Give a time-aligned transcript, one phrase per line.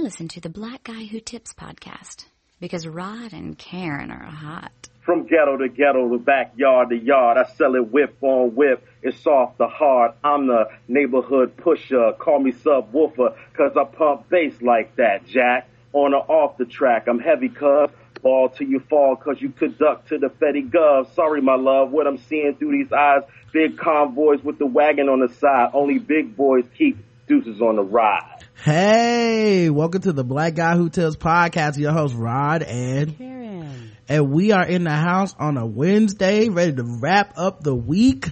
[0.00, 2.24] Listen to the Black Guy Who Tips podcast
[2.58, 4.88] because Rod and Karen are hot.
[5.04, 8.82] From ghetto to ghetto, to backyard to yard, I sell it whip on whip.
[9.02, 10.12] It's soft to hard.
[10.24, 12.12] I'm the neighborhood pusher.
[12.18, 15.68] Call me subwoofer, cause I pump bass like that, Jack.
[15.92, 17.90] On or off the track, I'm heavy cuz.
[18.22, 21.14] Ball till you fall, cause you could duck to the Fetty Gov.
[21.14, 23.24] Sorry, my love, what I'm seeing through these eyes.
[23.52, 25.72] Big convoys with the wagon on the side.
[25.74, 26.96] Only big boys keep
[27.28, 28.29] deuces on the ride.
[28.64, 31.78] Hey, welcome to the Black Guy Who Tells podcast.
[31.78, 33.92] Your host Rod and Karen.
[34.06, 38.28] and we are in the house on a Wednesday, ready to wrap up the week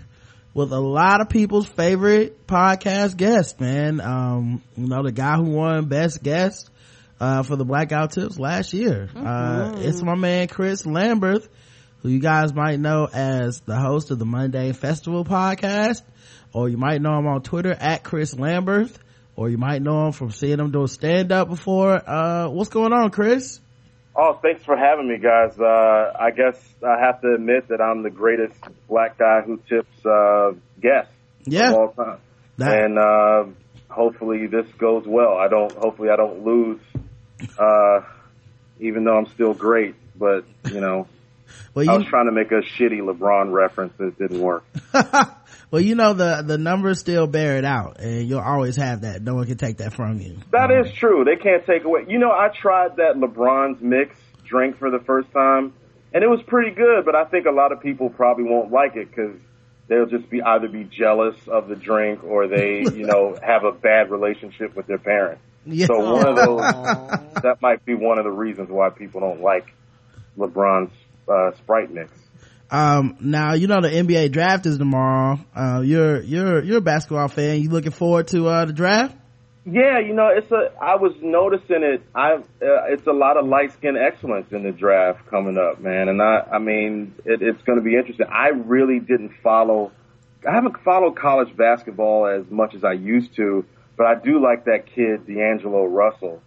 [0.53, 3.59] with a lot of people's favorite podcast guest.
[3.59, 6.69] Man, um, you know the guy who won best guest
[7.19, 9.09] uh, for the Black Guy Tips last year.
[9.17, 11.49] Uh, it's my man Chris Lamberth,
[12.03, 16.03] who you guys might know as the host of the Mundane Festival podcast,
[16.53, 18.95] or you might know him on Twitter at Chris Lamberth
[19.39, 21.93] or you might know him from seeing him do a stand up before.
[21.95, 23.61] Uh, what's going on, Chris?
[24.17, 25.57] Oh, thanks for having me, guys.
[25.61, 28.57] Uh, I guess I have to admit that I'm the greatest
[28.89, 31.09] black guy who tips uh, guest
[31.45, 31.69] Yeah.
[31.71, 32.19] of all time,
[32.57, 33.45] That- and uh,
[33.89, 35.35] hopefully this goes well.
[35.39, 35.71] I don't.
[35.71, 36.81] Hopefully, I don't lose,
[37.61, 38.01] uh,
[38.81, 39.95] even though I'm still great.
[40.19, 41.07] But you know,
[41.75, 44.65] well, I was trying to make a shitty LeBron reference that it didn't work.
[45.71, 49.23] well, you know the the numbers still bear it out, and you'll always have that.
[49.23, 50.39] No one can take that from you.
[50.51, 51.25] That is true.
[51.25, 52.07] They can't take away.
[52.09, 55.75] You know, I tried that LeBron's mix drink for the first time,
[56.13, 57.05] and it was pretty good.
[57.05, 59.37] But I think a lot of people probably won't like it because
[59.89, 63.73] they'll just be either be jealous of the drink or they, you know, have a
[63.73, 65.43] bad relationship with their parents.
[65.67, 65.87] Yeah.
[65.87, 69.75] So one of those that might be one of the reasons why people don't like
[70.39, 70.93] LeBron's
[71.29, 72.11] uh, Sprite mix.
[72.71, 75.39] Um, now you know the NBA draft is tomorrow.
[75.55, 77.63] Uh, you're you're you're a basketball fan.
[77.63, 79.17] You looking forward to uh, the draft?
[79.71, 80.73] Yeah, you know, it's a.
[80.81, 82.03] I was noticing it.
[82.15, 82.41] I uh,
[82.89, 86.09] it's a lot of light skin excellence in the draft coming up, man.
[86.09, 88.27] And I, I mean, it, it's going to be interesting.
[88.31, 89.93] I really didn't follow.
[90.49, 93.67] I haven't followed college basketball as much as I used to,
[93.97, 96.41] but I do like that kid, D'Angelo Russell.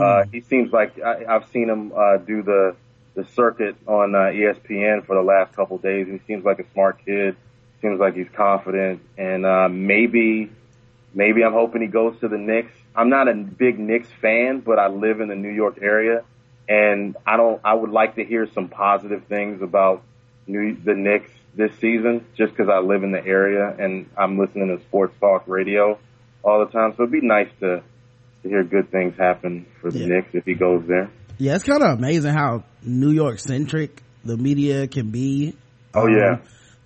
[0.00, 2.76] Uh, he seems like I, I've seen him uh, do the
[3.14, 6.06] the circuit on uh, ESPN for the last couple of days.
[6.06, 7.36] He seems like a smart kid.
[7.80, 10.50] Seems like he's confident, and uh, maybe
[11.14, 12.72] maybe I'm hoping he goes to the Knicks.
[12.94, 16.22] I'm not a big Knicks fan, but I live in the New York area,
[16.68, 17.60] and I don't.
[17.64, 20.02] I would like to hear some positive things about
[20.46, 24.76] New, the Knicks this season, just because I live in the area and I'm listening
[24.76, 25.98] to sports talk radio
[26.42, 26.94] all the time.
[26.96, 27.82] So it'd be nice to
[28.42, 30.06] to hear good things happen for the Yeah.
[30.06, 31.10] Knicks if he goes there.
[31.38, 35.54] Yeah, it's kind of amazing how New York centric the media can be.
[35.94, 36.36] Oh Um, yeah.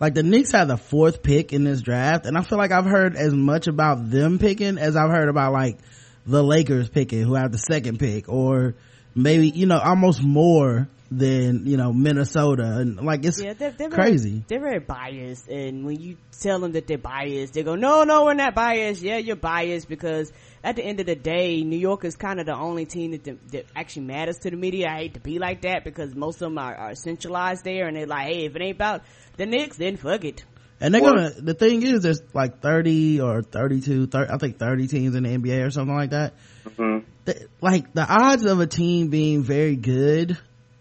[0.01, 2.87] like the Knicks had the fourth pick in this draft, and I feel like I've
[2.87, 5.79] heard as much about them picking as I've heard about like
[6.27, 8.75] the Lakers picking, who have the second pick, or
[9.15, 13.91] maybe you know almost more than you know Minnesota, and like it's Yeah, they're, they're
[13.91, 14.31] crazy.
[14.31, 18.03] Very, they're very biased, and when you tell them that they're biased, they go, "No,
[18.03, 20.33] no, we're not biased." Yeah, you're biased because
[20.67, 23.25] at the end of the day, New York is kind of the only team that,
[23.53, 24.89] that actually matters to the media.
[24.89, 27.97] I hate to be like that because most of them are, are centralized there, and
[27.97, 29.03] they're like, "Hey, if it ain't about
[29.37, 30.45] the Knicks, then fuck it."
[30.81, 34.59] And they're Well- gonna, the thing is, there's like 30 or 32, 30, I think
[34.59, 36.35] 30 teams in the NBA or something like that.
[36.65, 37.07] Mm-hmm.
[37.27, 40.37] The- like the odds of a team being very good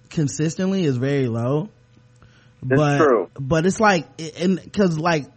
[0.10, 1.70] consistently is very low.
[2.64, 3.30] but, true.
[3.40, 4.08] But it's like,
[4.42, 5.28] and cause like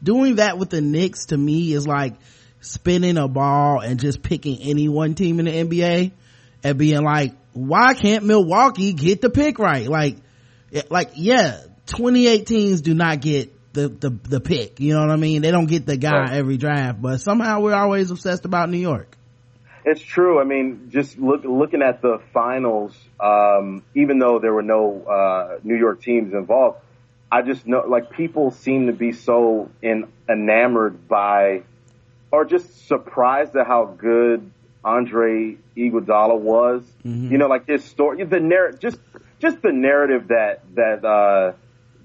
[0.00, 2.14] doing that with the Knicks to me is like
[2.60, 6.12] spinning a ball and just picking any one team in the NBA
[6.64, 9.88] and being like, why can't Milwaukee get the pick right?
[9.88, 10.16] Like,
[10.90, 14.80] like, yeah, 28 teams do not get the, the, the pick.
[14.80, 15.42] You know what I mean?
[15.42, 16.32] They don't get the guy Right.
[16.32, 19.16] every draft, but somehow we're always obsessed about New York.
[19.84, 20.40] It's true.
[20.40, 25.58] I mean, just look, looking at the finals, um, even though there were no uh,
[25.62, 26.78] New York teams involved,
[27.30, 31.62] I just know like people seem to be so in, enamored by,
[32.30, 34.50] or just surprised at how good
[34.84, 36.84] Andre Iguodala was.
[37.30, 38.98] You know, like his story, the narrative, just
[39.40, 41.52] just the narrative that that uh,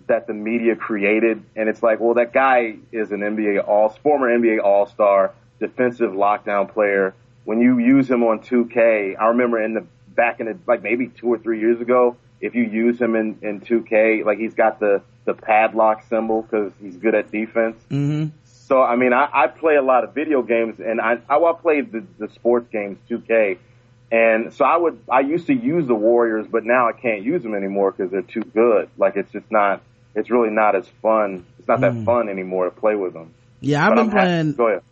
[0.08, 4.28] that the media created, and it's like, well, that guy is an NBA all former
[4.28, 7.14] NBA All Star, defensive lockdown player.
[7.44, 9.86] When you use him on 2K, I remember in the
[10.16, 13.38] back in the like maybe two or three years ago, if you use him in
[13.42, 17.78] in 2K, like he's got the the padlock symbol because he's good at defense.
[17.90, 18.30] Mm-hmm.
[18.72, 21.54] So I mean, I, I play a lot of video games, and I I, I
[21.62, 23.58] played the, the sports games 2K,
[24.14, 27.44] and so I would I used to use the Warriors, but now I can't use
[27.44, 28.90] them anymore because they're too good.
[28.98, 29.82] Like it's just not.
[30.16, 31.46] It's really not as fun.
[31.60, 33.34] It's not that fun anymore to play with them.
[33.60, 34.54] Yeah, I've But been I'm playing.
[34.54, 34.84] Go ahead.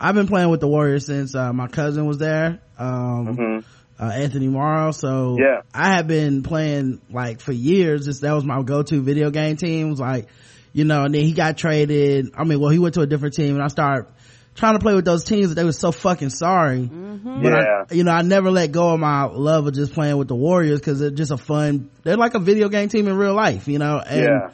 [0.00, 2.60] I've been playing with the Warriors since uh, my cousin was there.
[2.76, 3.64] Um, Mhm.
[4.00, 4.90] uh, Anthony Morrow.
[4.90, 5.62] So Yeah.
[5.72, 8.04] I have been playing like for years.
[8.04, 9.90] Just that was my go-to video game team.
[9.90, 10.26] Was like,
[10.72, 12.30] you know, and then he got traded.
[12.36, 14.06] I mean, well, he went to a different team and I started
[14.54, 15.54] trying to play with those teams.
[15.54, 16.86] They were so fucking sorry.
[16.86, 17.84] But Yeah.
[17.90, 20.34] I, you know, I never let go of my love of just playing with the
[20.34, 23.68] Warriors because they're just a fun, they're like a video game team in real life,
[23.68, 23.98] you know?
[24.04, 24.50] And, Yeah.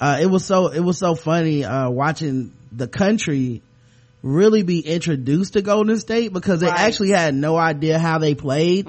[0.00, 3.62] uh, it was so, it was so funny, uh, watching the country
[4.22, 6.80] really be introduced to Golden State because they Right.
[6.80, 8.86] actually had no idea how they played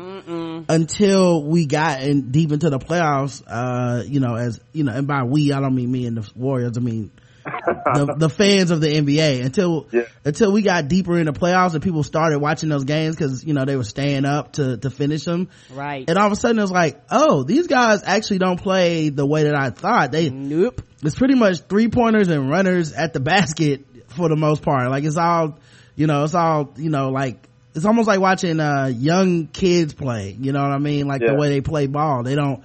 [0.68, 3.42] until we got in deep into the playoffs.
[3.48, 6.30] Uh, you know, as you know, and by we, I don't mean me and the
[6.36, 6.78] Warriors.
[6.78, 7.12] I mean
[7.46, 10.04] the the fans of the NBA until Yeah.
[10.26, 13.54] until we got deeper in the playoffs and people started watching those games because you
[13.54, 15.48] know they were staying up to to finish them.
[15.74, 16.06] Right.
[16.08, 19.26] And all of a sudden it was like, oh, these guys actually don't play the
[19.26, 20.12] way that I thought.
[20.12, 20.82] They Nope.
[21.02, 24.90] it's pretty much three pointers and runners at the basket for the most part.
[24.90, 25.60] Like it's all,
[25.96, 30.36] you know, it's all, you know, like it's almost like watching uh young kids play.
[30.40, 31.08] You know what I mean?
[31.08, 32.24] Like the way they play ball.
[32.24, 32.64] They don't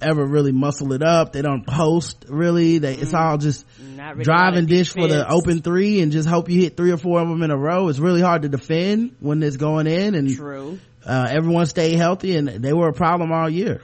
[0.00, 1.32] ever really muscle it up.
[1.32, 2.78] They don't host really.
[2.78, 3.66] They it's all just
[3.96, 6.76] Not really drive a lot dish for the open three and just hope you hit
[6.76, 7.88] three or four of them in a row.
[7.88, 10.78] It's really hard to defend when it's going in and True.
[11.04, 13.82] uh everyone stayed healthy and they were a problem all year.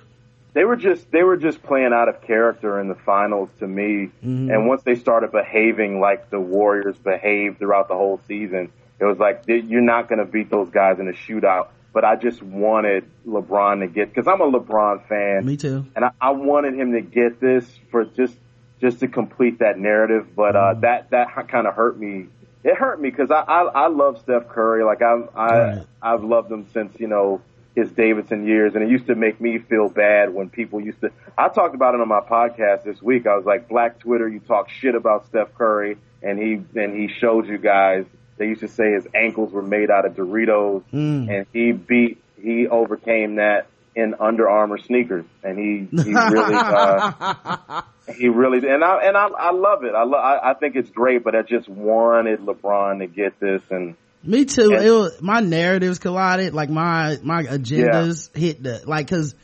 [0.52, 4.10] They were just they were just playing out of character in the finals to me.
[4.50, 9.18] And once they started behaving like the Warriors behaved throughout the whole season, it was
[9.18, 11.68] like you're not going to beat those guys in a shootout.
[11.92, 15.86] But I just wanted LeBron to get because I'm a LeBron fan, Me too.
[15.96, 18.36] and I, I wanted him to get this for just
[18.80, 20.34] just to complete that narrative.
[20.36, 22.26] But uh, that that kind of hurt me.
[22.62, 24.84] It hurt me because I, I I love Steph Curry.
[24.84, 25.86] Like I I Right.
[26.00, 27.40] I've loved him since you know
[27.74, 31.10] his Davidson years, and it used to make me feel bad when people used to.
[31.38, 33.26] I talked about it on my podcast this week.
[33.26, 37.08] I was like, Black Twitter, you talk shit about Steph Curry, and he and he
[37.20, 38.04] showed you guys.
[38.38, 40.82] They used to say his ankles were made out of Doritos,
[41.28, 47.82] and he beat he overcame that in Under Armour sneakers, and he he really uh,
[48.16, 49.94] he really and I and I I love it.
[49.94, 53.62] I love I, I think it's great, but I just wanted LeBron to get this
[53.70, 53.94] and.
[54.22, 54.72] Me too.
[54.74, 56.54] And- it was, my narratives collided.
[56.54, 59.34] Like my, my agendas hit the, like, cause,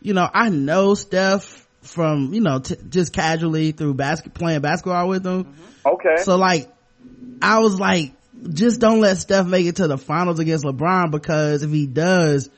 [0.00, 5.08] you know, I know Steph from, you know, t- just casually through basket, playing basketball
[5.08, 5.44] with him.
[5.44, 5.88] Mm-hmm.
[5.88, 6.22] Okay.
[6.22, 6.68] So like,
[7.40, 8.12] I was like,
[8.52, 12.50] just don't let Steph make it to the finals against LeBron because if he does,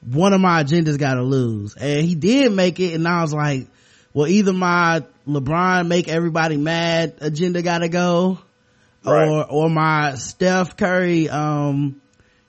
[0.00, 1.74] one of my agendas gotta lose.
[1.76, 3.68] And he did make it and I was like,
[4.12, 8.40] well either my LeBron make everybody mad agenda gotta go
[9.04, 9.28] Right.
[9.28, 12.00] or, or my Steph Curry, um,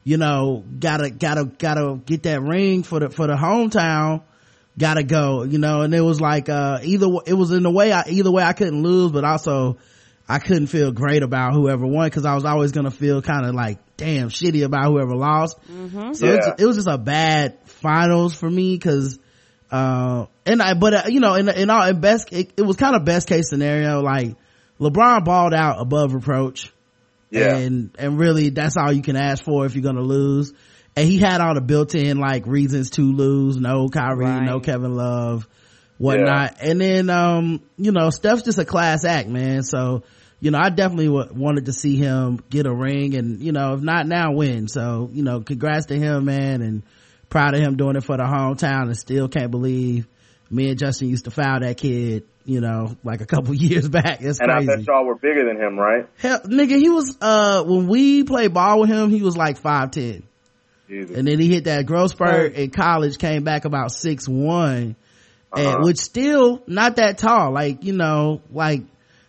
[0.04, 4.24] you know, gotta, gotta, gotta get that ring for the, for the hometown
[4.78, 7.92] gotta go, you know, and it was like, uh, either, it was in the way
[7.92, 9.78] I, either way I couldn't lose, but also
[10.30, 13.54] I couldn't feel great about whoever won because I was always gonna feel kind of
[13.54, 15.58] like, damn, shitty about whoever lost.
[15.66, 16.56] So it, was, Yeah.
[16.58, 19.20] it was just a bad finals for me because,
[19.72, 22.78] uh, and I, but uh, you know, in, in all, in best, it, it was
[22.78, 24.36] kind of best case scenario, like
[24.82, 26.74] LeBron balled out above reproach.
[27.30, 27.56] Yeah.
[27.56, 30.52] And, and really that's all you can ask for if you're gonna lose.
[30.96, 33.56] And he had all the built in like reasons to lose.
[33.58, 34.44] No Kyrie, Right.
[34.44, 35.48] no Kevin Love,
[35.98, 36.58] whatnot.
[36.62, 39.64] And then, um, you know, Steph's just a class act, man.
[39.64, 40.04] So,
[40.42, 43.76] you know, I definitely w- wanted to see him get a ring and, you know,
[43.76, 44.68] if not now, win.
[44.68, 46.62] So, you know, congrats to him, man.
[46.62, 46.84] And
[47.30, 50.08] proud of him doing it for the hometown and still can't believe
[50.50, 54.22] me and Justin used to foul that kid, you know, like a couple years back.
[54.22, 56.08] It's and I bet y'all were bigger than him, right?
[56.18, 60.24] Hell, nigga, he was, uh, when we played ball with him, he was like 5'10.
[60.90, 61.16] Jesus.
[61.16, 64.96] And then he hit that growth spurt in college, came back about six one,
[65.56, 65.78] and Uh-huh.
[65.84, 67.54] which still not that tall.
[67.54, 68.84] Like, you know, like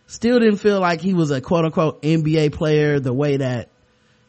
[0.09, 3.69] still didn't feel like he was a quote unquote NBA player the way that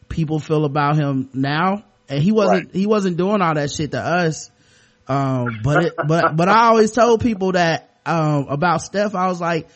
[0.08, 1.84] people feel about him now.
[2.08, 2.74] And he wasn't, Right.
[2.74, 4.50] he wasn't doing all that shit to us.
[5.08, 9.40] Um, but it, but, but I always told people that, um, about Steph, I was
[9.40, 9.68] like,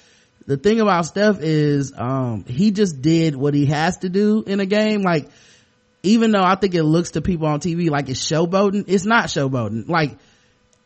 [0.46, 4.60] the thing about Steph is, um, he just did what he has to do in
[4.60, 5.02] a game.
[5.02, 5.28] Like,
[6.02, 9.26] even though I think it looks to people on TV like it's showboating, it's not
[9.26, 9.88] showboating.
[9.88, 10.16] Like,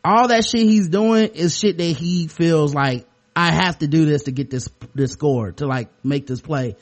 [0.03, 4.05] all that shit he's doing is shit that he feels like, I have to do
[4.05, 6.75] this to get this, this score, to like make this play.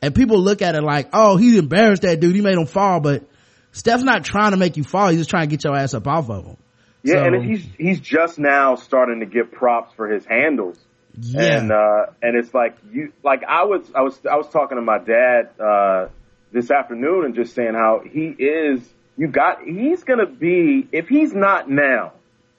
[0.00, 3.00] And people look at it like, oh, he embarrassed that dude, he made him fall,
[3.00, 3.24] but
[3.72, 6.06] Steph's not trying to make you fall, he's just trying to get your ass up
[6.06, 6.56] off of him.
[7.02, 10.78] Yeah, So- and he's he's just now starting to get props for his handles.
[11.20, 11.58] Yeah.
[11.60, 14.82] And uh and it's like you like I was I was I was talking to
[14.82, 16.08] my dad uh
[16.52, 18.80] this afternoon and just saying how he is
[19.16, 22.12] you got he's gonna be if he's not now,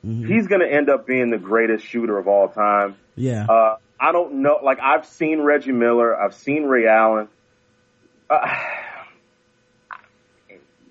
[0.04, 2.96] he's gonna end up being the greatest shooter of all time.
[3.16, 3.46] yeah.
[3.46, 7.28] Uh I don't know like I've seen Reggie Miller, I've seen Ray Allen.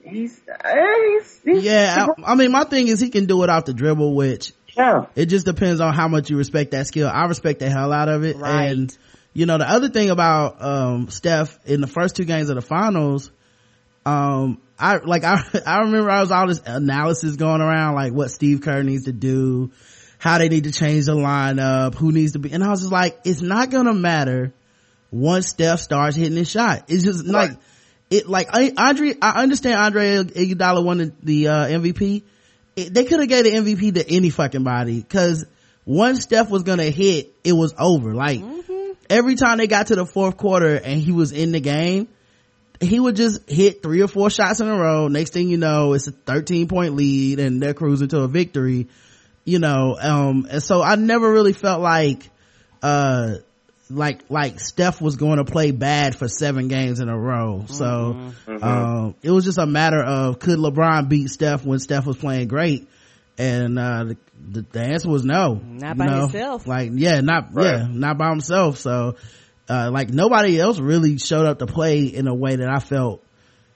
[0.08, 0.74] He's, eh,
[1.18, 2.06] he's, he's yeah.
[2.18, 5.06] I, I mean, my thing is he can do it off the dribble, which yeah.
[5.14, 7.08] it just depends on how much you respect that skill.
[7.08, 8.36] I respect the hell out of it.
[8.36, 8.66] Right.
[8.66, 8.96] And,
[9.32, 12.62] you know, the other thing about, um, Steph in the first two games of the
[12.62, 13.30] finals,
[14.06, 18.30] um, I, like, I, I remember I was all this analysis going around, like what
[18.30, 19.72] Steve Kerr needs to do,
[20.18, 22.92] how they need to change the lineup, who needs to be, and I was just
[22.92, 24.52] like, it's not gonna matter
[25.10, 26.84] once Steph starts hitting his shot.
[26.88, 27.52] It's just like,
[28.10, 32.22] it, like, I, Andre, I understand Andre Iguodala won the, the uh, MVP.
[32.76, 35.44] It, they could have gave the MVP to any fucking body, cause
[35.84, 38.14] once Steph was gonna hit, it was over.
[38.14, 38.42] Like,
[39.10, 42.08] every time they got to the fourth quarter and he was in the game,
[42.80, 45.08] he would just hit three or four shots in a row.
[45.08, 48.88] Next thing you know, it's a 13 point lead and they're cruising to a victory,
[49.44, 52.28] you know, um, and so I never really felt like,
[52.82, 53.36] uh,
[53.90, 57.64] like, like Steph was going to play bad for seven games in a row.
[57.68, 62.16] So, um, it was just a matter of could LeBron beat Steph when Steph was
[62.16, 62.88] playing great?
[63.38, 64.16] And, uh, the,
[64.50, 65.54] the, the answer was no.
[65.54, 66.20] Not by know?
[66.22, 66.66] himself.
[66.66, 67.78] Like, yeah, not, Right.
[67.78, 68.78] yeah, not by himself.
[68.78, 69.16] So,
[69.68, 73.22] uh, like nobody else really showed up to play in a way that I felt,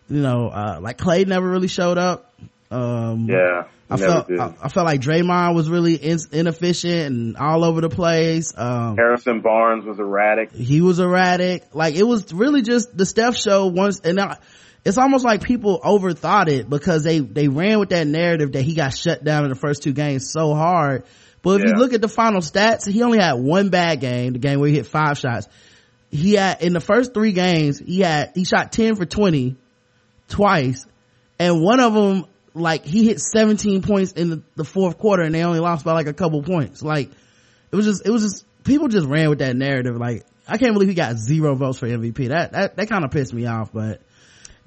[0.09, 2.33] you know, uh, like Clay never really showed up.
[2.71, 3.64] Um, Yeah.
[3.92, 4.40] I never felt, did.
[4.40, 8.52] I, I felt like Draymond was really in, inefficient and all over the place.
[8.56, 10.52] Um, Harrison Barnes was erratic.
[10.52, 11.64] he was erratic.
[11.72, 14.38] Like it was really just the Steph show once, and I,
[14.84, 18.75] it's almost like people overthought it because they they ran with that narrative that he
[18.75, 21.04] got shut down in the first two games so hard.
[21.42, 24.38] But if you look at the final stats, he only had one bad game, the
[24.38, 25.49] game where he hit five shots.
[26.08, 29.56] He had in the first three games, he had he shot ten for twenty
[30.28, 30.87] twice,
[31.38, 35.35] and one of them like he hit seventeen points in the, the fourth quarter, and
[35.35, 36.82] they only lost by like a couple points.
[36.82, 37.11] Like
[37.73, 40.73] it was just it was just people just ran with that narrative like i can't
[40.75, 43.73] believe he got zero votes for mvp that that, that kind of pissed me off
[43.73, 44.00] but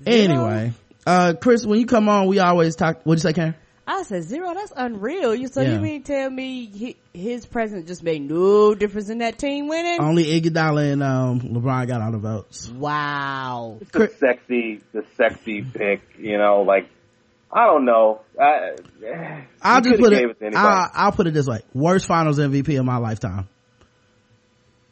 [0.05, 0.73] anyway
[1.07, 3.55] uh chris when you come on we always talk what'd you say karen
[3.87, 4.51] I said zero.
[4.55, 5.35] That's unreal.
[5.35, 5.73] You so Yeah.
[5.73, 9.99] you mean tell me he, his presence just made no difference in that team winning?
[10.01, 13.77] only Iguodala and um lebron got all the votes wow.
[13.81, 16.89] It's the sexy, the sexy pick, you know, like,
[17.51, 18.21] I don't know.
[18.41, 18.71] I,
[19.61, 20.55] i'll just put it, it.
[20.55, 23.47] I'll, I'll put it this way worst finals mvp of my lifetime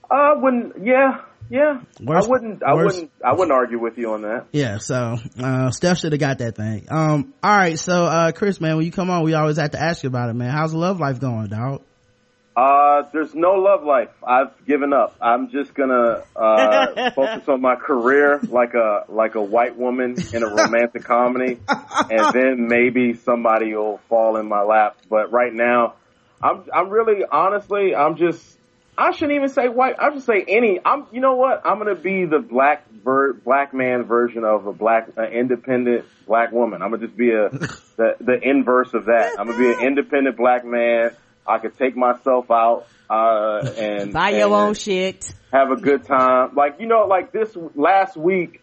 [0.10, 0.86] I wouldn't.
[0.86, 1.82] Yeah, yeah.
[2.00, 2.64] Worst- I wouldn't.
[2.64, 3.12] I worst- wouldn't.
[3.26, 4.46] I wouldn't argue with you on that.
[4.52, 8.62] yeah so uh steph should have got that thing um all right so uh chris
[8.62, 10.72] man when you come on we always have to ask you about it man how's
[10.72, 11.82] the love life going dog
[12.56, 14.10] Uh, there's no love life.
[14.26, 15.16] I've given up.
[15.20, 20.44] I'm just gonna uh, focus on my career like a like a white woman in
[20.44, 21.60] a romantic comedy,
[22.10, 24.98] and then maybe somebody will fall in my lap.
[25.10, 25.96] But right now,
[26.44, 28.44] I'm I'm really honestly I'm just
[28.96, 29.96] I shouldn't even say white.
[29.98, 30.80] I should say any.
[30.86, 31.64] I'm you know what?
[31.66, 36.52] I'm gonna be the black ver- black man version of a black uh, independent black
[36.52, 36.84] woman.
[36.84, 37.50] I'm gonna just be a
[37.98, 39.32] the the inverse of that.
[39.40, 41.16] I'm gonna be an independent black man.
[41.46, 45.34] I could take myself out uh, and Buy your and own shit.
[45.52, 46.56] have a good time.
[46.56, 48.62] Like you know, like this last week,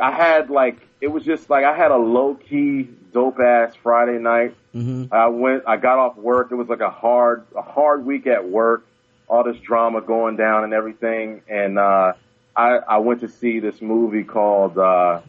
[0.00, 4.18] I had like it was just like I had a low key dope ass Friday
[4.18, 4.54] night.
[4.72, 6.52] hmm I went, I got off work.
[6.52, 8.84] It was like a hard, a hard week at work.
[9.28, 11.42] All this drama going down and everything.
[11.48, 12.12] And, uh,
[12.56, 15.20] I, I went to see this movie called, uh,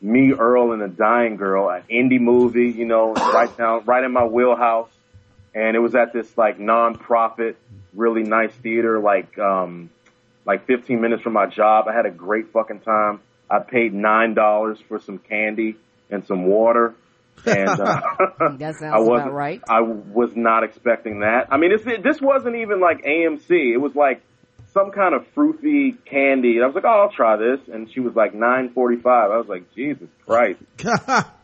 [0.00, 4.12] Me, Earl, and the Dying Girl, an indie movie, you know, right down, right in
[4.12, 4.88] my wheelhouse.
[5.54, 7.56] And it was at this like non-profit,
[7.94, 9.90] really nice theater, like, um,
[10.44, 11.86] like 15 minutes from my job.
[11.88, 13.20] I had a great fucking time.
[13.50, 15.76] I paid $9 for some candy
[16.10, 16.94] and some water.
[17.46, 18.00] And, uh,
[18.58, 19.60] That sounds I wasn't, about right.
[19.68, 21.48] I was not expecting that.
[21.50, 23.50] I mean, it's, it, this wasn't even like AMC.
[23.50, 24.22] It was like
[24.72, 26.56] some kind of fruity candy.
[26.56, 27.60] And I was like, oh, I'll try this.
[27.72, 29.30] And she was like nine forty five.
[29.30, 30.60] I was like, Jesus Christ.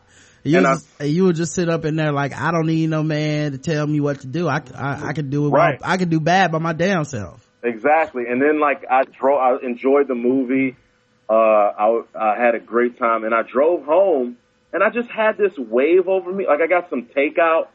[0.45, 3.03] you, And just, you would just sit up in there like I don't need no
[3.03, 4.47] man to tell me what to do.
[4.47, 5.49] I I, I could do it.
[5.49, 5.79] Right.
[5.83, 7.45] I could do bad by my damn self.
[7.63, 8.27] Exactly.
[8.27, 10.75] And then like I drove, I enjoyed the movie.
[11.27, 14.37] Uh, I, I had a great time and I drove home
[14.71, 16.45] and I just had this wave over me.
[16.47, 17.69] Like I got some takeout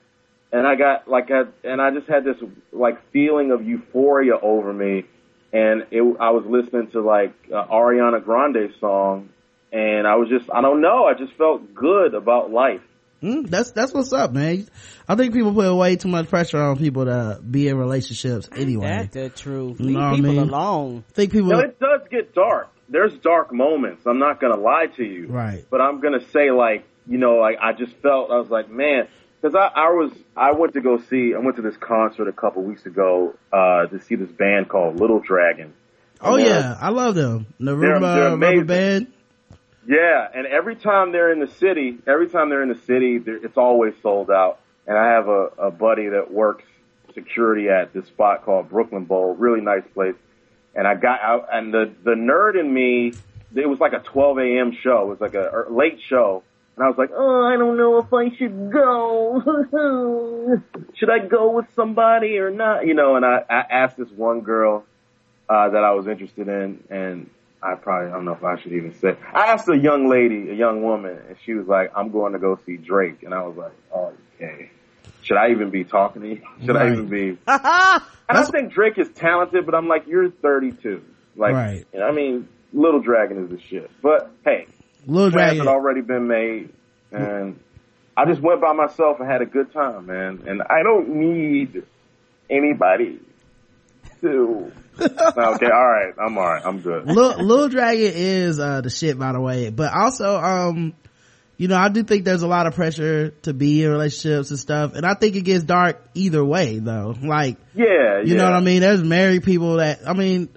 [0.53, 2.37] and I got like, I, and I just had this
[2.73, 5.07] like feeling of euphoria over me.
[5.53, 9.31] And it, I was listening to like uh, Ariana Grande's song
[9.73, 12.81] and I was just, I don't know, I just felt good about life.
[13.23, 14.67] Mm, that's that's what's up, man.
[15.07, 18.87] I think people put way too much pressure on people to be in relationships anyway.
[18.89, 19.79] That's the truth.
[19.79, 20.39] You know what I people mean?
[20.49, 21.05] alone.
[21.13, 22.69] Think people Now it does get dark.
[22.89, 24.07] There's dark moments.
[24.07, 25.27] I'm not gonna lie to you.
[25.29, 25.65] right.
[25.71, 29.07] But I'm gonna say like, you know, like I just felt I was like, man,
[29.43, 32.33] because I, I was I went to go see I went to this concert a
[32.33, 35.75] couple weeks ago uh to see this band called Little Dragon.
[36.23, 37.45] Oh And yeah, I love them.
[37.59, 38.65] The They're- rumba they're rubber amazing.
[38.67, 39.07] band.
[39.91, 43.57] Yeah, and every time they're in the city, every time they're in the city, it's
[43.57, 44.61] always sold out.
[44.87, 46.63] And I have a, a buddy that works
[47.13, 50.15] security at this spot called Brooklyn Bowl, really nice place.
[50.77, 53.15] And I got out, and the the nerd in me,
[53.53, 54.79] it was like a 12 a.m.
[54.81, 55.03] show.
[55.03, 56.45] It was like a er, late show,
[56.77, 59.43] and I was like, oh, I don't know if I should go.
[60.95, 62.87] should I go with somebody or not?
[62.87, 64.85] You know, and I, I asked this one girl
[65.49, 67.29] uh, that I was interested in, and
[67.63, 69.17] I probably I don't know if I should even say.
[69.35, 72.39] I asked a young lady, a young woman, and she was like, "I'm going to
[72.39, 74.71] go see Drake," and I was like, oh, "Okay,
[75.23, 76.43] should I even be talking to you?
[76.65, 81.03] Should I even be?" And I think Drake is talented, but I'm like, "You're 32,
[81.37, 81.87] like, Right.
[81.93, 84.67] you know, I mean, Little Dragon is the shit." But hey,
[85.07, 85.59] plans Dragon.
[85.59, 86.71] had already been made,
[87.13, 87.61] and
[88.17, 90.45] I just went by myself and had a good time, man.
[90.47, 91.83] And I don't need
[92.49, 93.21] anybody
[94.23, 94.73] to.
[95.01, 97.07] Okay, all right, I'm all right, I'm good.
[97.07, 100.95] Lil, Lil Dragon is uh the shit by the way, but also um
[101.57, 104.59] you know I do think there's a lot of pressure to be in relationships and
[104.59, 107.15] stuff, and I think it gets dark either way though.
[107.23, 108.81] Like Yeah, you know what I mean?
[108.81, 110.49] There's married people that I mean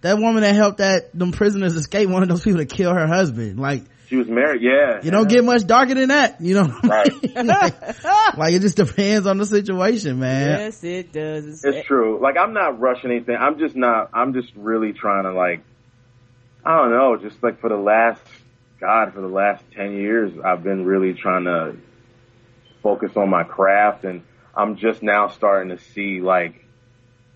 [0.00, 3.06] that woman that helped that them prisoners escape one of those people to kill her
[3.06, 3.58] husband.
[3.58, 4.62] Like She was married.
[4.62, 6.40] Yeah, you don't get much darker than that.
[6.40, 7.22] You know what I Right.
[7.36, 7.46] mean?
[7.46, 8.04] like,
[8.38, 10.58] like, it just depends on the situation, man.
[10.60, 11.44] yes, it does.
[11.46, 12.18] It's, It's true.
[12.22, 13.36] Like I'm not rushing anything.
[13.38, 14.10] I'm just not.
[14.14, 15.62] I'm just really trying to like.
[16.64, 17.16] I don't know.
[17.16, 18.22] Just like for the last,
[18.80, 21.76] God, for the last ten years, I've been really trying to
[22.82, 24.22] focus on my craft, and
[24.56, 26.64] I'm just now starting to see like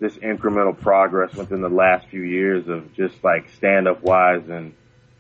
[0.01, 4.75] this incremental progress within the last few years of just like stand up wise and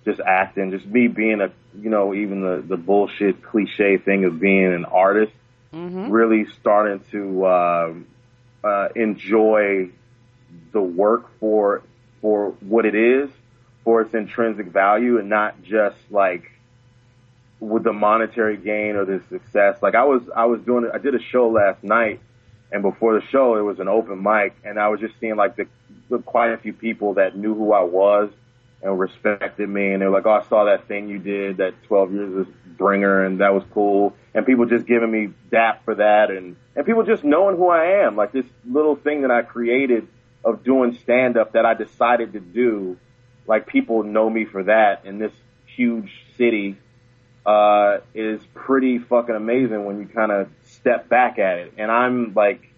[0.04, 4.40] just acting, just me being a, you know, even the the bullshit cliche thing of
[4.40, 5.32] being an artist
[6.10, 8.06] really starting to um,
[8.62, 9.90] uh, enjoy
[10.72, 11.82] the work for
[12.20, 13.30] for what it is,
[13.84, 16.50] for its intrinsic value, and not just like
[17.58, 19.78] with the monetary gain or the success.
[19.82, 22.20] Like I was, I was doing, I did a show last night,
[22.72, 25.56] and before the show, it was an open mic, and I was just seeing like
[25.56, 25.66] the,
[26.10, 28.30] the quite a few people that knew who I was
[28.82, 32.12] and respected me, and they're like, "Oh, I saw that thing you did, that 12
[32.12, 36.30] years of bringer, and that was cool." And people just giving me dap for that,
[36.30, 40.08] and and people just knowing who I am, like this little thing that I created
[40.44, 42.96] of doing stand up that I decided to do.
[43.46, 45.32] Like people know me for that in this
[45.66, 46.76] huge city
[47.44, 51.74] uh, is pretty fucking amazing when you kind of step back at it.
[51.76, 52.68] And I'm like,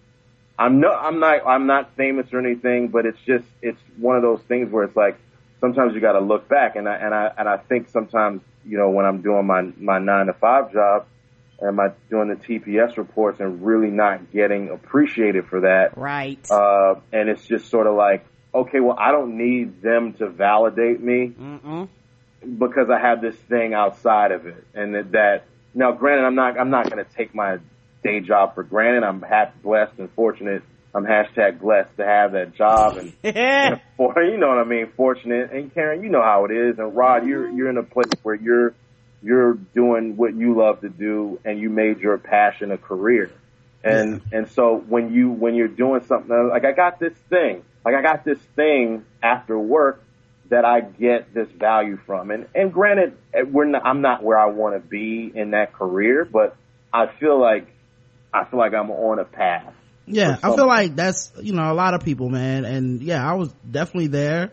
[0.57, 4.21] I'm no, I'm not, I'm not famous or anything, but it's just, it's one of
[4.21, 5.19] those things where it's like,
[5.65, 6.75] sometimes you got to look back.
[6.75, 9.99] And I, and I, and I think sometimes, you know, when I'm doing my, my
[9.99, 11.07] nine to five job
[11.59, 16.39] and my doing the TPS reports and really not getting appreciated for that, right.
[16.51, 21.01] uh, and it's just sort of like, okay, well, I don't need them to validate
[21.01, 21.89] me Mm-mm.
[22.59, 26.57] because I have this thing outside of it, and that, that now, granted, I'm not
[26.57, 27.57] I'm not going to take my
[28.01, 29.03] day job for granted.
[29.03, 30.63] I'm happy, blessed, and fortunate.
[30.95, 33.79] I'm hashtag blessed to have that job, and Yeah.
[33.97, 35.51] for you know what I mean, fortunate.
[35.51, 38.35] And Karen, you know how it is, and Rod, you're you're in a place where
[38.35, 38.73] you're
[39.21, 43.29] you're doing what you love to do, and you made your passion a career.
[43.83, 47.93] And and so when you when you're doing something like I got this thing, like
[47.95, 50.01] I got this thing after work
[50.49, 52.31] that I get this value from.
[52.31, 55.73] And and granted, eh, we're not, I'm not where I want to be in that
[55.73, 56.55] career, but
[56.93, 57.67] I feel like
[58.33, 59.73] I feel like I'm on a path.
[60.07, 62.65] Yeah i feel like that's you know a lot of people man.
[62.65, 64.51] And yeah i was definitely there.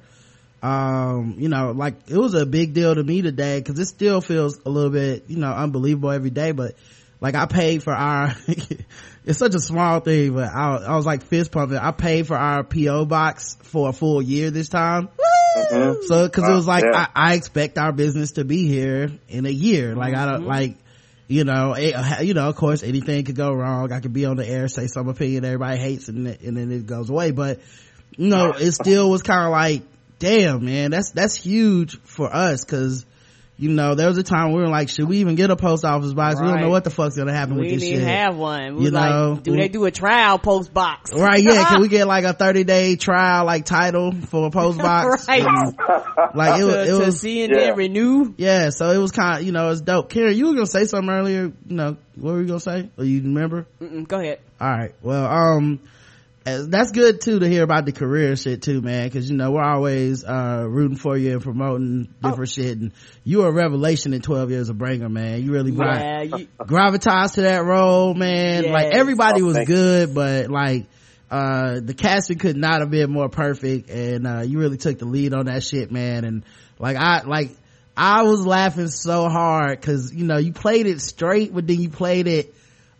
[0.62, 4.20] Um you know like it was a big deal to me today because it still
[4.20, 6.52] feels a little bit you know unbelievable every day.
[6.52, 6.76] But
[7.20, 8.34] like i paid for our
[9.24, 11.78] it's such a small thing but I, I was like fist pumping.
[11.78, 15.08] I paid for our po box for a full year this time.
[15.72, 16.02] Mhm.
[16.04, 17.06] so because it was like Yeah.
[17.14, 19.94] I, I expect our business to be here in a year.
[19.96, 20.76] Like i don't like
[21.32, 23.90] you know eh, it, you know of course anything could go wrong.
[23.90, 26.86] I could be on the air say some opinion everybody hates and, and then it
[26.86, 27.30] goes away.
[27.30, 27.60] But
[28.16, 29.82] you know it still was kind of like
[30.18, 33.06] damn man that's that's huge for us because
[33.58, 35.84] you know there was a time we were like should we even get a post
[35.84, 38.00] office box we don't know what the fuck's gonna happen We with didn't this even
[38.00, 38.62] shit have one.
[38.76, 41.12] We You was like, know, do we- they do a trial post box?
[41.14, 44.78] right yeah can we get like a 30 day trial like title for a post
[44.88, 45.42] box Right.
[45.44, 45.76] And,
[46.34, 47.58] like it, was- to, it was see and Yeah.
[47.66, 48.34] then renew.
[48.38, 50.86] yeah so it was kind of you know it's dope karen you were gonna say
[50.86, 54.40] something earlier you know what were you gonna say or you remember Mm-mm, go ahead.
[54.60, 55.78] all right well um
[56.44, 59.62] that's good too to hear about the career shit too man because you know we're
[59.62, 62.92] always uh rooting for you and promoting different shit and
[63.24, 65.42] you were a revelation in 12 years of bringer man.
[65.42, 68.70] You really brought Yeah, you, gravitas to that role man.
[68.70, 69.74] Like everybody Oh, was thank you.
[69.74, 70.86] good but like
[71.30, 75.06] uh the casting could not have been more perfect and uh you really took the
[75.06, 76.24] lead on that shit man.
[76.24, 76.44] And
[76.78, 77.50] like i like
[77.96, 81.90] I was laughing so hard because you know you played it straight, but then you
[81.90, 82.54] played it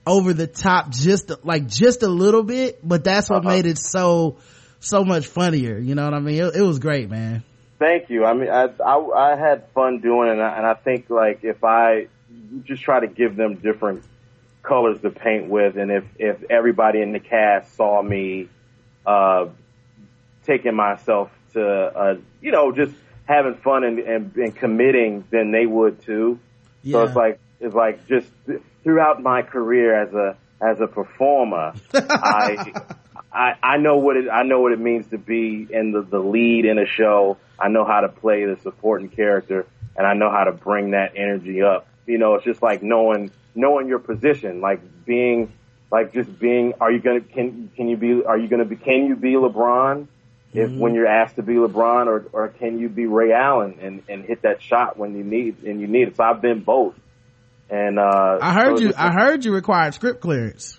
[0.06, 3.56] over the top just like just a little bit, but that's what uh-huh.
[3.56, 4.38] made it so
[4.80, 5.78] so much funnier.
[5.78, 6.42] You know what I mean?
[6.42, 7.44] It, it was great, man.
[7.78, 8.24] Thank you.
[8.24, 11.40] I mean, I, I, I had fun doing it, and I, and I think like
[11.42, 12.08] if I
[12.64, 14.04] just try to give them different
[14.62, 18.48] colors to paint with, and if if everybody in the cast saw me
[19.06, 19.46] uh,
[20.44, 25.66] taking myself to uh, you know just having fun and, and, and committing, then they
[25.66, 26.38] would too.
[26.82, 26.92] Yeah.
[26.92, 28.28] So it's like it's like just
[28.82, 32.72] throughout my career as a as a performer, I,
[33.32, 36.18] I I know what it I know what it means to be in the the
[36.20, 37.38] lead in a show.
[37.58, 39.66] I know how to play the supporting character,
[39.96, 41.86] and I know how to bring that energy up.
[42.06, 45.52] You know, it's just like knowing knowing your position, like being
[45.90, 46.74] like just being.
[46.80, 48.24] Are you gonna can can you be?
[48.24, 48.76] Are you gonna be?
[48.76, 50.08] Can you be LeBron?
[50.54, 50.80] If mm-hmm.
[50.80, 54.24] when you're asked to be LeBron, or or can you be Ray Allen and and
[54.24, 56.16] hit that shot when you need and you need it?
[56.16, 56.94] So I've been both.
[57.70, 58.92] And uh, I heard so you.
[58.96, 60.78] I heard you required script clearance.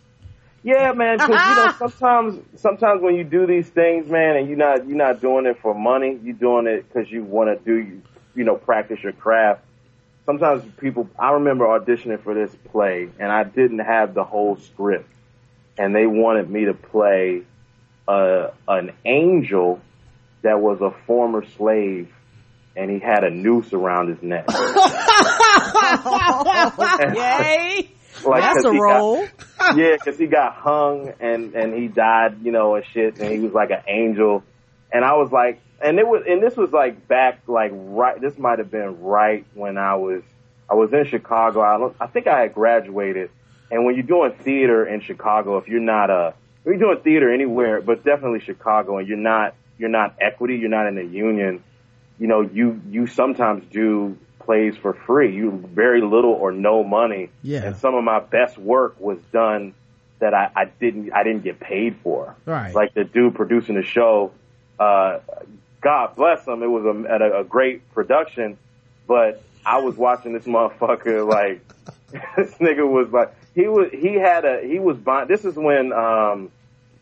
[0.63, 1.17] Yeah, man.
[1.17, 4.97] Because you know, sometimes, sometimes when you do these things, man, and you're not you're
[4.97, 6.19] not doing it for money.
[6.23, 8.01] You're doing it because you want to do, you
[8.35, 9.61] you know, practice your craft.
[10.25, 11.09] Sometimes people.
[11.19, 15.09] I remember auditioning for this play, and I didn't have the whole script,
[15.77, 17.41] and they wanted me to play
[18.07, 19.81] uh, an angel
[20.43, 22.13] that was a former slave
[22.75, 24.45] and he had a noose around his neck.
[27.15, 27.91] Yay!
[28.25, 29.27] Like, That's a role.
[29.57, 33.31] Got, yeah, because he got hung and and he died, you know, and shit, and
[33.31, 34.43] he was like an angel.
[34.91, 38.19] And I was like, and it was, and this was like back, like right.
[38.21, 40.21] This might have been right when I was,
[40.69, 41.61] I was in Chicago.
[41.61, 43.31] I, I think I had graduated.
[43.71, 47.33] And when you're doing theater in Chicago, if you're not a, when you're doing theater
[47.33, 51.63] anywhere, but definitely Chicago, and you're not, you're not equity, you're not in a union
[52.19, 55.35] you know, you, you sometimes do plays for free.
[55.35, 57.29] You very little or no money.
[57.41, 57.63] Yeah.
[57.63, 59.73] And some of my best work was done
[60.19, 62.35] that I, I didn't, I didn't get paid for.
[62.45, 62.73] Right.
[62.73, 64.31] Like the dude producing the show,
[64.79, 65.19] uh,
[65.81, 66.63] God bless him.
[66.63, 68.57] It was a, a, a great production,
[69.07, 71.61] but I was watching this motherfucker like,
[72.37, 75.91] this nigga was like, he was, he had a, he was buying, this is when,
[75.91, 76.51] um,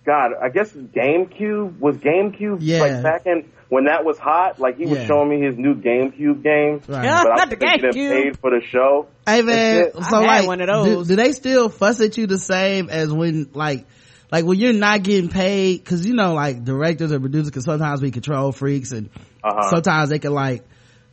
[0.03, 2.79] God, I guess GameCube was GameCube yeah.
[2.79, 4.59] like back in when that was hot.
[4.59, 5.05] Like he was yeah.
[5.07, 7.05] showing me his new GameCube game, right.
[7.05, 9.07] yeah, but I was the getting paid for the show.
[9.25, 11.07] Hey man, so I like, one of those.
[11.07, 13.87] Do, do, they still fuss at you the same as when like?
[14.29, 17.99] Like when you're not getting paid, cause you know, like directors or producers can sometimes
[17.99, 19.09] be control freaks and
[19.43, 19.69] uh-huh.
[19.69, 20.63] sometimes they can like,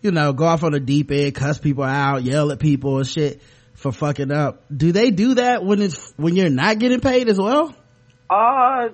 [0.02, 3.08] you know, go off on the deep end, cuss people out, yell at people and
[3.08, 3.42] shit
[3.74, 4.62] for fucking up.
[4.72, 7.74] Do they do that when it's, when you're not getting paid as well?
[8.30, 8.90] Uh,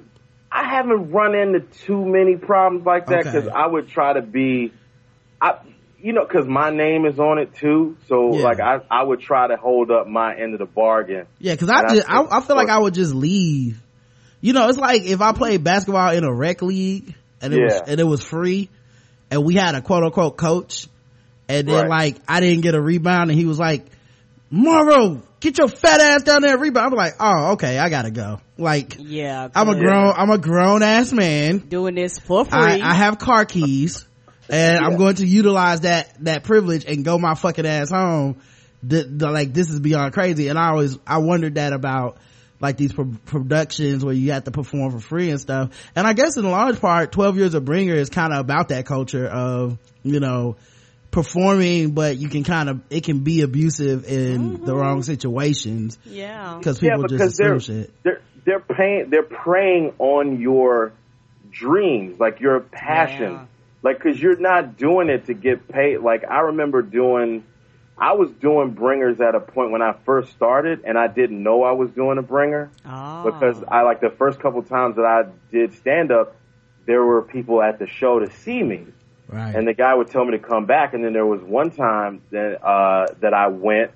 [0.54, 3.54] I haven't run into too many problems like that because okay.
[3.54, 4.72] I would try to be,
[5.42, 5.58] I,
[5.98, 7.96] you know, because my name is on it too.
[8.06, 8.44] So yeah.
[8.44, 11.26] like I, I would try to hold up my end of the bargain.
[11.40, 13.82] Yeah, because I just, I, I, feel like I would just leave.
[14.40, 17.64] You know, it's like if I played basketball in a rec league and it yeah.
[17.64, 18.68] was and it was free,
[19.32, 20.86] and we had a quote unquote coach,
[21.48, 22.14] and then right.
[22.14, 23.84] like I didn't get a rebound, and he was like,
[24.50, 26.92] Morrow, get your fat ass down there and rebound.
[26.92, 28.40] I'm like, oh, okay, I gotta go.
[28.56, 32.56] Like, yeah, I'm a grown, I'm a grown ass man doing this for free.
[32.56, 34.06] I, I have car keys
[34.48, 34.86] and yeah.
[34.86, 38.36] I'm going to utilize that, that privilege and go my fucking ass home.
[38.82, 40.48] The, the, like, this is beyond crazy.
[40.48, 42.18] And I always, I wondered that about
[42.60, 45.70] like these pro- productions where you have to perform for free and stuff.
[45.96, 48.86] And I guess in large part, 12 years of Bringer is kind of about that
[48.86, 50.56] culture of, you know,
[51.14, 54.64] performing but you can kind of it can be abusive in mm-hmm.
[54.66, 55.96] the wrong situations.
[56.04, 56.56] Yeah.
[56.58, 58.02] Because people yeah, because just they're, shit.
[58.02, 60.92] they're they're paying they're preying on your
[61.52, 63.32] dreams like your passion.
[63.32, 63.46] Yeah.
[63.82, 65.98] like because you're not doing it to get paid.
[65.98, 67.44] Like i remember doing
[67.96, 71.62] i was doing bringers at a point when i first started and i didn't know
[71.62, 72.72] i was doing a bringer.
[72.84, 73.22] Oh.
[73.22, 76.34] because i like the first couple times that i did stand up
[76.86, 78.86] there were people at the show to see me
[79.34, 79.52] Right.
[79.52, 80.94] And the guy would tell me to come back.
[80.94, 83.90] And then there was one time that, uh, that I went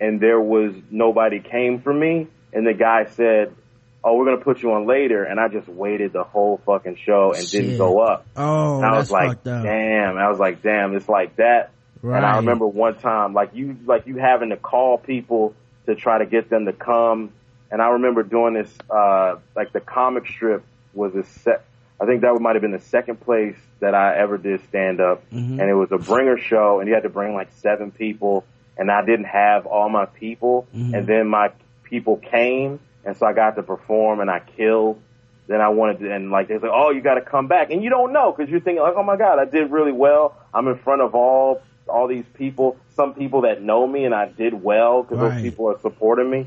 [0.00, 2.28] and there was nobody came for me.
[2.54, 3.54] And the guy said,
[4.02, 5.24] Oh, we're going to put you on later.
[5.24, 7.62] And I just waited the whole fucking show and Shit.
[7.62, 8.26] didn't go up.
[8.34, 10.16] Oh, and I was like, damn.
[10.16, 11.72] I was like, damn, it's like that.
[12.00, 12.16] Right.
[12.16, 16.18] And I remember one time, like you, like you having to call people to try
[16.18, 17.32] to get them to come.
[17.70, 21.64] And I remember doing this, uh, like the comic strip was a set,
[22.00, 25.24] I think that might have been the second place that I ever did stand up,
[25.30, 25.60] mm-hmm.
[25.60, 28.44] and it was a bringer show, and you had to bring like seven people,
[28.76, 30.94] and I didn't have all my people, mm-hmm.
[30.94, 31.50] and then my
[31.82, 35.00] people came, and so I got to perform, and I killed.
[35.48, 37.82] Then I wanted to, and like they said, oh, you got to come back, and
[37.82, 40.36] you don't know because you're thinking like, oh my god, I did really well.
[40.52, 44.28] I'm in front of all all these people, some people that know me and I
[44.28, 45.34] did well because Right.
[45.34, 46.46] those people are supporting me.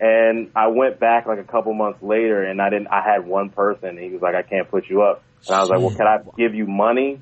[0.00, 3.50] And I went back like a couple months later and I didn't, I had one
[3.50, 3.90] person.
[3.90, 5.22] And he was like, I can't put you up.
[5.46, 7.20] And I was like, well, can I give you money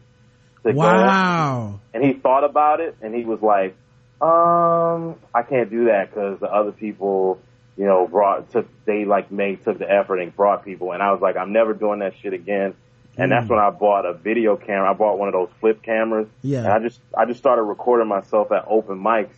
[0.64, 0.78] to go?
[0.78, 1.80] Wow.
[1.92, 3.74] And he thought about it and he was like,
[4.20, 7.40] um, I can't do that because the other people,
[7.76, 10.92] you know, brought, took, they like made, took the effort and brought people.
[10.92, 12.74] And I was like, I'm never doing that shit again.
[13.16, 14.88] And that's when I bought a video camera.
[14.88, 16.28] I bought one of those flip cameras.
[16.42, 16.60] Yeah.
[16.60, 19.34] And I just, I just started recording myself at open mics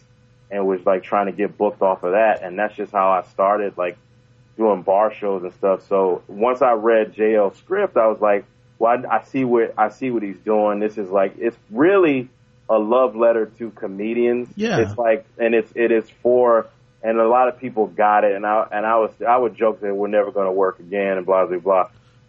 [0.51, 2.43] and was like trying to get booked off of that.
[2.43, 3.97] And that's just how I started, like
[4.57, 5.87] doing bar shows and stuff.
[5.89, 8.45] So once I read JL's script, I was like,
[8.79, 10.81] well, I, I see what, I see what he's doing.
[10.81, 12.29] This is like, it's really
[12.69, 14.49] a love letter to comedians.
[14.57, 14.81] Yeah.
[14.81, 16.67] It's like, and it's, it is for,
[17.03, 18.35] and a lot of people got it.
[18.35, 21.17] And I, and I was, I would joke that we're never going to work again
[21.17, 21.89] and blah, blah, blah.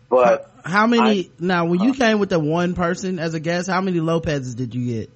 [0.10, 2.05] But How many, I- now when you uh-huh.
[2.05, 5.12] came with the one person as a guest, how many Lopez's did you get?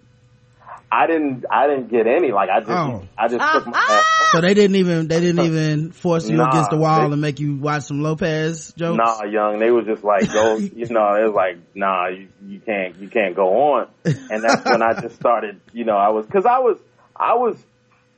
[0.98, 2.32] I didn't, I didn't get any.
[2.32, 3.04] Like I just, Oh.
[3.18, 3.90] I just took my ass.
[3.90, 4.30] Ah!
[4.32, 7.22] So they didn't even, they didn't even force you Nah, against the wall they- and
[7.22, 8.98] make you watch some Lopez jokes?
[8.98, 9.60] Nah, young.
[9.60, 13.10] They was just like, go, you know, it was like, nah, you, you can't, you
[13.10, 13.88] can't go on.
[14.06, 16.78] And that's when I just started, you know, I was, cause I was,
[17.16, 17.58] I was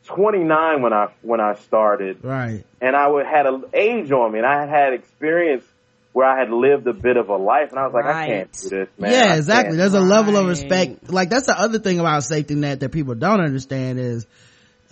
[0.06, 2.64] 29 when I, when I started Right.
[2.82, 5.66] and I would, had an age on me and I had had experience
[6.14, 8.52] where I had lived a bit of a life and I was like, I can't
[8.52, 9.12] do this, man.
[9.12, 9.70] yeah, I exactly.
[9.70, 9.78] can't.
[9.78, 11.12] There's a level of respect.
[11.12, 14.26] Like that's the other thing about safety net that people don't understand is,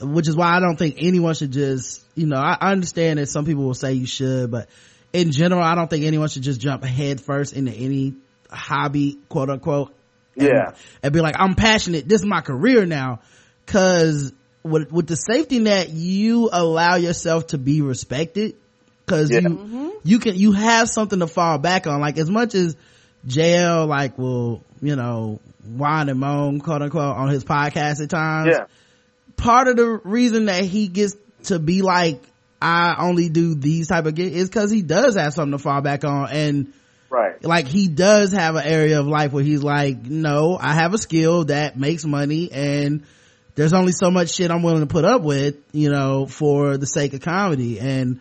[0.01, 3.27] which is why I don't think anyone should just, you know, I I understand that
[3.27, 4.69] some people will say you should, but
[5.13, 8.13] in general, I don't think anyone should just jump head first into any
[8.51, 9.95] hobby, quote unquote.
[10.37, 10.71] and- Yeah.
[11.01, 12.07] And be like, I'm passionate.
[12.07, 13.21] This is my career now.
[13.65, 14.31] Cause
[14.63, 18.55] with, with the safety net, you allow yourself to be respected.
[19.05, 19.39] Cause Yeah.
[19.41, 19.87] you, mm-hmm.
[20.03, 22.01] you can, you have something to fall back on.
[22.01, 22.75] Like as much as
[23.27, 28.49] JL like will, you know, whine and moan, quote unquote, on his podcast at times.
[28.51, 28.65] Yeah.
[29.37, 32.21] Part of the reason that he gets to be like,
[32.61, 35.81] I only do these type of gigs is cause he does have something to fall
[35.81, 36.29] back on.
[36.31, 36.73] And
[37.09, 37.41] Right.
[37.43, 40.97] like he does have an area of life where he's like, no, I have a
[40.97, 43.03] skill that makes money and
[43.53, 46.85] there's only so much shit I'm willing to put up with, you know, for the
[46.87, 47.79] sake of comedy.
[47.79, 48.19] And,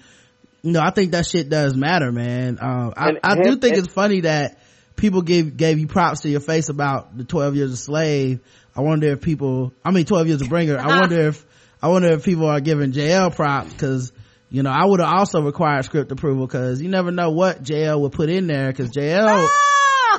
[0.64, 2.58] you know, I think that shit does matter, man.
[2.60, 4.58] Um, I, And- I do and- think and- it's funny that
[4.96, 8.40] people gave, gave you props to your face about the 12 years a slave.
[8.74, 10.78] I wonder if people, I mean 12 years a bringer.
[10.78, 11.44] I wonder if,
[11.82, 14.12] I wonder if people are giving JL props cause,
[14.50, 18.00] you know, I would have also required script approval cause you never know what JL
[18.00, 19.46] would put in there cause JL,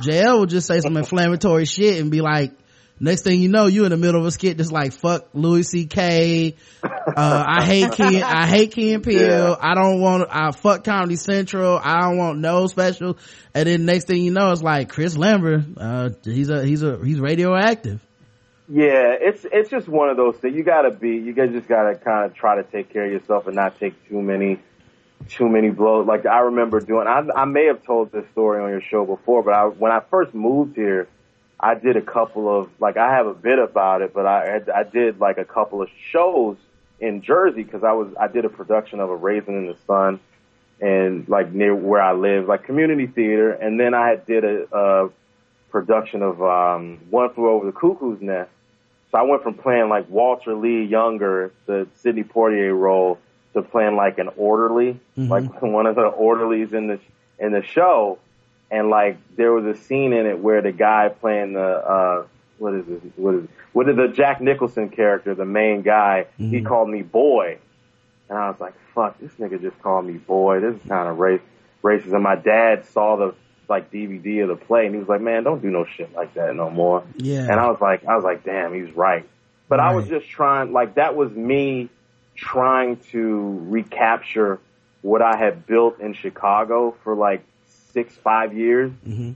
[0.02, 2.52] JL would just say some inflammatory shit and be like,
[3.00, 5.64] next thing you know, you in the middle of a skit that's like, fuck Louis
[5.64, 9.56] C.K., uh, I hate Key, I hate Key and Peele, Yeah.
[9.60, 13.18] I don't want, I fuck Comedy Central, I don't want no special,
[13.54, 17.00] and then next thing you know, it's like Chris Lamberth, uh, he's a, he's a,
[17.04, 18.02] he's radioactive.
[18.68, 20.56] Yeah, it's it's just one of those things.
[20.56, 23.46] You gotta be, you guys just gotta kind of try to take care of yourself
[23.46, 24.60] and not take too many,
[25.30, 26.08] too many blows.
[26.08, 29.44] Like I remember doing, I I may have told this story on your show before,
[29.44, 31.08] but I when I first moved here,
[31.60, 34.84] I did a couple of like I have a bit about it, but I I
[34.84, 36.58] did like a couple of shows
[37.00, 40.20] in Jersey because I was I did a production of a Raisin in the Sun,
[40.82, 44.68] and like near where I live, like community theater, and then I had did a.
[44.76, 45.10] a
[45.76, 48.50] production of um, One Flew Over the Cuckoo's Nest.
[49.12, 53.20] So I went from playing like Walter Lee Younger, the Sidney Poitier role,
[53.54, 57.00] to playing like an orderly, like one of the orderlies in the
[57.39, 58.20] in the show.
[58.76, 62.26] And like there was a scene in it where the guy playing the uh
[62.58, 66.28] what is it What is what is the Jack Nicholson character, the main guy?
[66.38, 67.58] He called me boy,
[68.30, 70.60] and I was like, "Fuck, this nigga just called me boy.
[70.60, 71.42] This is kind of race
[71.84, 73.36] racist." And my dad saw the
[73.70, 76.34] like DVD of the play, and he was like, "Man, don't do no shit like
[76.34, 77.44] that no more." Yeah.
[77.50, 79.26] And I was like, I was like, "Damn, he's right."
[79.70, 81.90] But I was just trying, like that was me
[82.36, 84.60] trying to recapture
[85.02, 87.44] what I had built in Chicago for like
[87.96, 88.92] six, five years.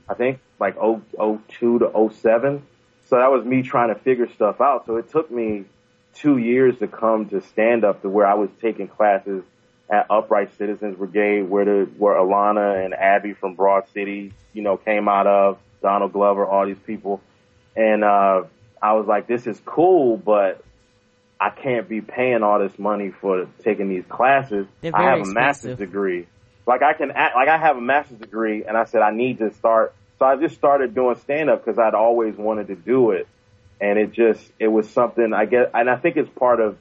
[0.08, 2.62] I think like oh oh two to oh seven.
[3.08, 4.86] So that was me trying to figure stuff out.
[4.86, 5.66] So it took me
[6.14, 9.44] two years to come to stand up to where I was taking classes
[9.90, 14.78] at Upright Citizens Brigade, where the where Ilana and Abbi from Broad City, you know,
[14.78, 17.22] came out of Donald Glover, all these people,
[17.76, 18.44] and uh,
[18.82, 20.64] I was like, this is cool, but
[21.40, 24.68] I can't be paying all this money for taking these classes.
[24.82, 26.28] They're I have a master's degree.
[26.70, 29.40] Like I can act, like I have a master's degree, and I said I need
[29.40, 29.96] to start.
[30.20, 33.28] So I just started doing stand up because I'd always wanted to do it,
[33.82, 36.78] and it just it was something I get, and I think it's part of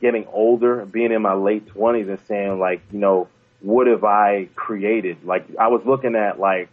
[0.00, 3.26] getting older, being in my late twenties, and saying like, you know,
[3.58, 5.24] what have I created?
[5.24, 6.68] Like I was looking at like,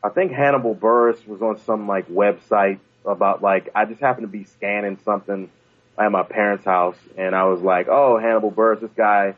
[0.00, 4.30] I think Hannibal Buress was on some like website about like I just happened to
[4.30, 5.50] be scanning something
[5.98, 9.34] at my parents' house, and I was like, "Oh, Hannibal Buress, this guy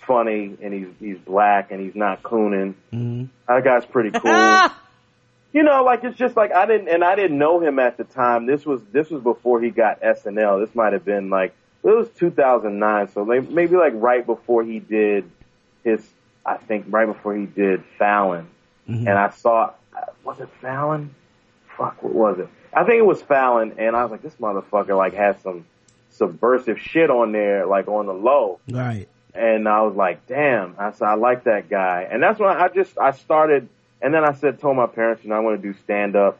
[0.00, 2.74] funny, and he's he's black, and he's not cooning.
[2.92, 3.24] Mm-hmm.
[3.48, 4.68] That guy's pretty cool."
[5.52, 8.04] you know, like it's just like I didn't, and I didn't know him at the
[8.04, 8.46] time.
[8.46, 10.64] This was this was before he got SNL.
[10.66, 14.78] This might have been like it was 2009, so like, maybe like right before he
[14.78, 15.30] did
[15.84, 16.02] his,
[16.46, 18.48] I think right before he did Fallon,
[18.88, 19.06] Mm-hmm.
[19.08, 19.72] and I saw
[20.24, 21.14] was it Fallon?
[21.78, 22.48] Fuck, what was it?
[22.72, 25.64] I think it was Fallon, and I was like, this motherfucker like has some
[26.10, 28.60] subversive shit on there, like on the low.
[28.68, 29.08] Right.
[29.34, 32.06] And I was like, damn, I said, I like that guy.
[32.10, 33.68] And that's when I just, I started,
[34.00, 36.38] and then I said, told my parents, you know, I want to do stand up.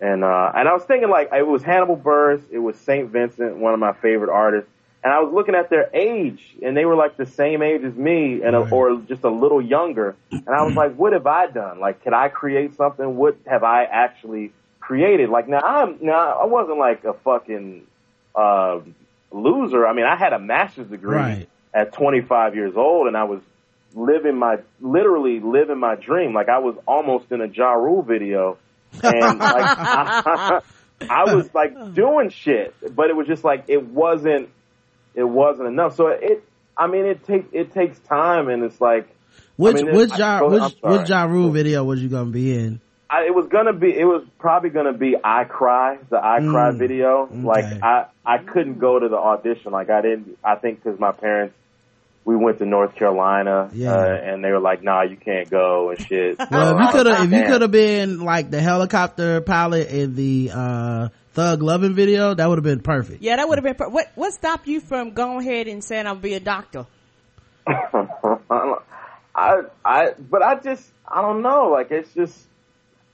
[0.00, 3.10] And, uh, and I was thinking like, it was Hannibal Buress, it was St.
[3.10, 4.70] Vincent, one of my favorite artists.
[5.02, 7.94] And I was looking at their age, and they were like the same age as
[7.94, 10.16] me, and a, or just a little younger.
[10.30, 11.78] And I was like, what have I done?
[11.78, 13.16] Like, could I create something?
[13.16, 15.30] What have I actually created?
[15.30, 17.86] Like, now I'm now I wasn't like a fucking
[18.34, 18.80] uh,
[19.30, 19.86] loser.
[19.86, 21.48] I mean, I had a master's degree Right.
[21.76, 23.40] At 25 years old, and I was
[23.94, 26.32] living my literally living my dream.
[26.32, 28.56] Like I was almost in a Ja Rule video,
[29.02, 30.60] and like I,
[31.10, 34.48] I was like doing shit, but it was just like it wasn't
[35.14, 35.94] it wasn't enough.
[35.96, 36.42] So it,
[36.76, 39.06] I mean, it takes it takes time, and it's like
[39.56, 42.80] Which mean, which I- ja, which which Ja Rule video was you gonna be in?
[43.08, 46.72] I, it was gonna be, it was probably gonna be I Cry, the I Cry
[46.72, 47.22] Mm, video.
[47.30, 47.42] okay.
[47.46, 49.70] Like I, I couldn't go to the audition.
[49.70, 51.54] Like I didn't, I think cause my parents,
[52.26, 53.92] we went to North Carolina, Yeah.
[53.94, 56.36] uh, and they were like, nah, you can't go and shit.
[56.50, 60.14] Well, if you could have, if you could have been like the helicopter pilot in
[60.16, 63.22] the uh Thug Loving video, that would have been perfect.
[63.22, 63.74] Yeah, that would have been.
[63.76, 66.86] Per- what What stopped you from going ahead and saying I'll be a doctor?
[67.68, 71.68] I, I, but I just, I don't know.
[71.68, 72.36] Like it's just,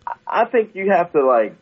[0.07, 1.57] I- I think you have to like.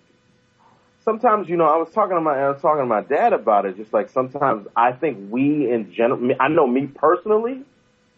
[1.03, 3.65] Sometimes, you know, I was talking to my, I was talking to my dad about
[3.65, 3.77] it.
[3.77, 7.63] Just like sometimes, I think we in general, I know me personally,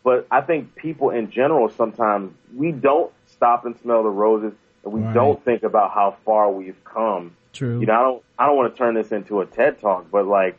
[0.03, 4.53] but I think people in general sometimes we don't stop and smell the roses,
[4.85, 5.15] and we Right.
[5.15, 7.37] don't think about how far we've come.
[7.53, 7.79] True.
[7.81, 10.27] You know, I don't, I don't want to turn this into a TED talk, but
[10.27, 10.59] like,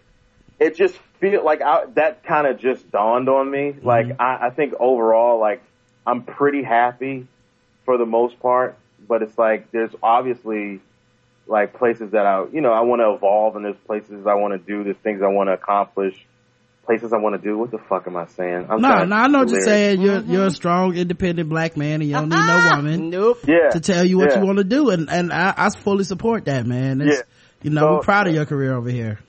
[0.59, 3.73] it just feel like I, that kind of just dawned on me.
[3.73, 3.85] Mm-hmm.
[3.85, 5.61] Like, I, I think overall, like,
[6.07, 7.27] I'm pretty happy
[7.83, 8.77] for the most part,
[9.09, 10.79] but it's like there's obviously
[11.47, 14.53] like places that I, you know, I want to evolve, and there's places I want
[14.53, 16.15] to do, there's things I want to accomplish,
[16.85, 17.57] places I want to do.
[17.57, 18.67] What the fuck am I saying?
[18.69, 20.01] I'm no, no, I know what you're saying.
[20.01, 20.53] You're you're a mm-hmm.
[20.53, 22.75] strong, independent black man, and you don't need no uh-huh.
[22.77, 23.39] woman Nope.
[23.47, 24.39] Yeah, to tell you what yeah.
[24.39, 27.01] you want to do, and and I, I fully support that, man.
[27.01, 27.23] It's, Yeah.
[27.63, 29.19] You know, So- we're proud of your career over here.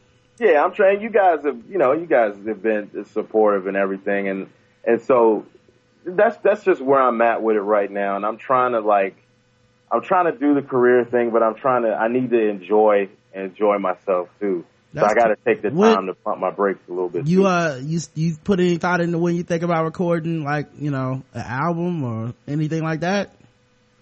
[0.41, 1.01] Yeah, I'm trying.
[1.01, 4.51] You guys have, you know, you guys have been supportive and everything, and
[4.85, 5.47] and so
[6.05, 8.17] that's that's just where I'm at with it right now.
[8.17, 9.17] And I'm trying to like,
[9.95, 11.91] I'm trying to do the career thing, but I'm trying to.
[11.95, 14.65] I need to enjoy enjoy myself too.
[14.95, 17.27] so I got to take the When- time to pump my brakes a little bit.
[17.29, 17.47] You too.
[17.47, 21.23] uh, you you put any thought into when you think about recording, like you know,
[21.33, 23.31] an album or anything like that?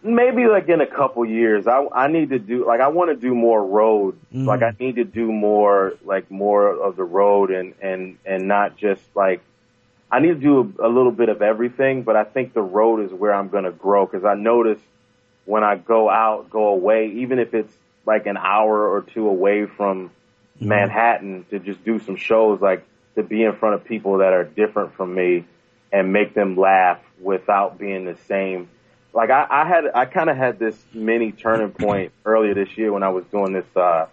[0.05, 3.15] maybe like in a couple years i i need to do like i want to
[3.29, 4.47] do more road Mhm.
[4.47, 8.77] like i need to do more like more of the road and and and not
[8.77, 9.43] just like
[10.11, 12.99] i need to do a, a little bit of everything but i think the road
[13.07, 14.81] is where i'm going to grow because i notice
[15.45, 17.75] when i go out go away even if it's
[18.07, 20.11] like an hour or two away from
[20.61, 24.45] manhattan to just do some shows like to be in front of people that are
[24.45, 25.45] different from me
[25.93, 28.69] and make them laugh without being the same
[29.13, 32.93] like I, I had I kind of had this mini turning point earlier this year
[32.93, 33.67] when I was doing this.
[33.77, 34.07] Uh,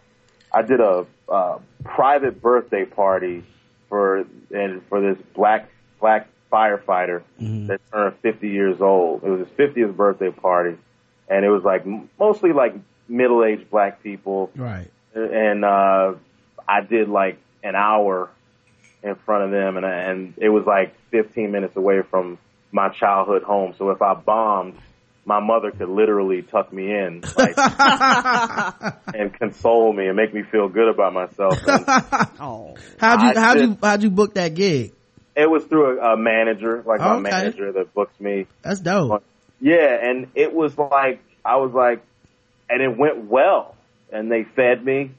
[0.52, 3.44] I did a uh, private birthday party
[3.88, 7.22] for and for this black black firefighter
[7.68, 9.24] that turned 50 years old.
[9.24, 10.78] It was his 50th birthday party,
[11.30, 11.86] and it was like
[12.20, 12.76] mostly like
[13.08, 14.90] middle aged black people Right.
[15.14, 16.14] and uh
[16.68, 18.30] I did like an hour
[19.04, 22.38] in front of them and and it was like 15 minutes away from
[22.72, 24.76] my childhood home so if I bombed
[25.26, 27.56] my mother could literally tuck me in like
[29.14, 31.86] and console me and make me feel good about myself and
[32.40, 34.94] Oh, How'd you I how'd did- you how'd you book that gig?
[35.36, 37.22] it was through a, a manager like my Okay.
[37.22, 39.24] manager that books me That's dope.
[39.62, 41.20] Yeah, and it was like
[41.50, 42.04] I was like,
[42.70, 43.76] and it went well,
[44.12, 45.12] and they fed me,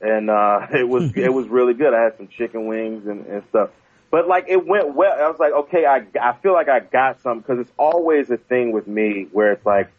[0.00, 1.92] and uh it was it was really good.
[1.92, 3.70] I had some chicken wings and, and stuff,
[4.10, 5.12] but like it went well.
[5.12, 8.38] I was like, okay, I I feel like I got some because it's always a
[8.38, 9.90] thing with me where it's like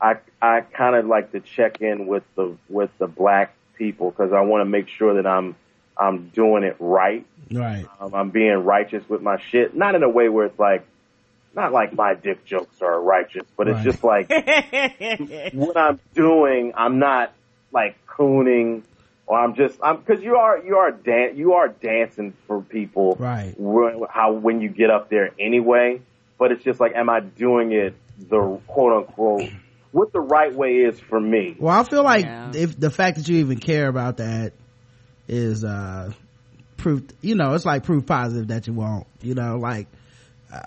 [0.00, 4.32] I I kind of like to check in with the with the black people because
[4.32, 5.56] I want to make sure that I'm
[5.96, 7.26] I'm doing it right.
[7.50, 7.86] Right.
[8.00, 10.86] Um, I'm being righteous with my shit, not in a way where it's like,
[11.54, 14.28] not like my dick jokes are righteous, but it's just like
[15.52, 16.72] what I'm doing.
[16.76, 17.32] I'm not
[17.72, 18.82] like cooning
[19.26, 23.16] or I'm just I'm because you are you are dan- you are dancing for people
[23.18, 23.54] Right.
[23.58, 26.00] wh- how when you get up there anyway.
[26.38, 27.94] But it's just like, am I doing it
[28.28, 29.48] the quote unquote
[29.92, 31.54] what the right way is for me?
[31.58, 32.50] Well, I feel like Yeah.
[32.54, 34.52] if the fact that you even care about that
[35.28, 36.12] is, uh,
[36.76, 39.86] proof, you know, it's like proof positive that you won't, you know, like,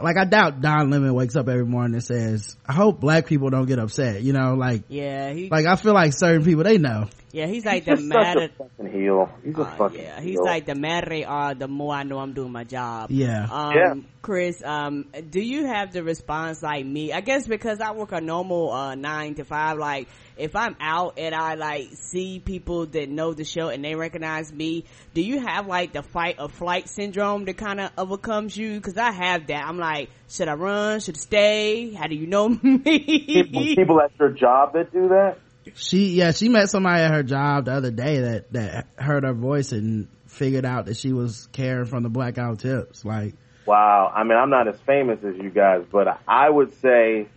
[0.02, 3.50] like I doubt Don Lemon wakes up every morning and says, I hope black people
[3.50, 6.78] don't get upset, you know, like, Yeah, he, like I feel like certain people, they
[6.78, 7.08] know.
[7.32, 8.44] yeah, he's like He's the just such madder.
[8.46, 9.30] a fucking heel.
[9.44, 12.20] He's a Uh, fucking yeah, he's like the madder they are, the more I know
[12.20, 13.12] I'm doing my job.
[13.12, 13.48] Yeah.
[13.52, 13.94] Um, Yeah.
[14.22, 17.14] Chris, um, do you have the response like me?
[17.14, 20.08] I guess because I work a normal, uh, nine to five, like,
[20.38, 24.52] if I'm out and I like see people that know the show and they recognize
[24.52, 28.80] me, do you have like the fight or flight syndrome that kind of overcomes you?
[28.82, 29.66] Cause I have that.
[29.66, 31.00] I'm like, should I run?
[31.00, 31.94] Should I stay?
[31.94, 33.76] How do you know me?
[33.76, 35.38] people at your job that do that.
[35.76, 39.34] She, yeah, she met somebody at her job the other day that, that heard her
[39.34, 43.04] voice and figured out that she was Karen from the Black Guy Who Tips.
[43.04, 43.36] Like,
[43.68, 44.12] Wow.
[44.16, 47.28] I mean, I'm not as famous as you guys, but I would say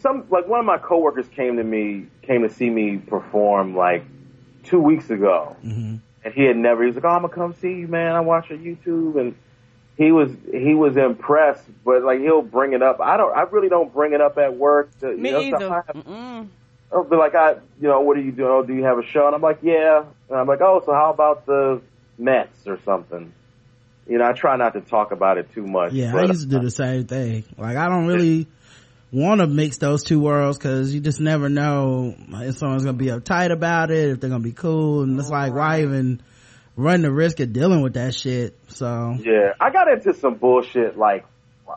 [0.00, 4.04] some like one of my coworkers came to me came to see me perform like
[4.64, 6.82] two weeks ago, hmm and he had never.
[6.82, 8.14] He was like, "Oh, I'm gonna come see you, man.
[8.14, 9.34] I watch your YouTube," and
[9.96, 11.64] he was he was impressed.
[11.84, 13.00] But like he'll bring it up.
[13.00, 13.34] I don't.
[13.34, 14.90] I really don't bring it up at work.
[15.00, 15.56] To, me you know, either.
[15.56, 16.48] stuff I- Mm-mm.
[16.92, 18.50] I'll be like, I, you know, what are you doing?
[18.50, 19.26] Oh, do you have a show?
[19.26, 20.04] And I'm like, yeah.
[20.28, 21.80] And I'm like, oh, so how about the
[22.18, 23.32] Mets or something?
[24.08, 25.92] You know, I try not to talk about it too much.
[25.92, 27.44] Yeah, I used to do the same thing.
[27.56, 28.48] Like I don't really
[29.12, 33.06] want to mix those two worlds because you just never know if someone's gonna be
[33.06, 36.20] uptight about it, if they're gonna be cool, and it's like why even
[36.76, 38.56] run the risk of dealing with that shit.
[38.68, 41.24] So Yeah, I got into some bullshit like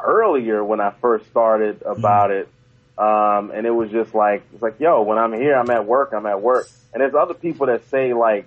[0.03, 2.49] earlier when I first started about it.
[2.97, 6.13] Um, and it was just like, it's like, yo, when I'm here, I'm at work,
[6.15, 6.67] I'm at work.
[6.93, 8.45] And there's other people that say like,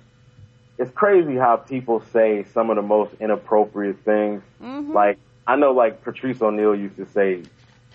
[0.78, 4.42] it's crazy how people say some of the most inappropriate things.
[4.60, 7.42] Like, I know like Patrice O'Neal used to say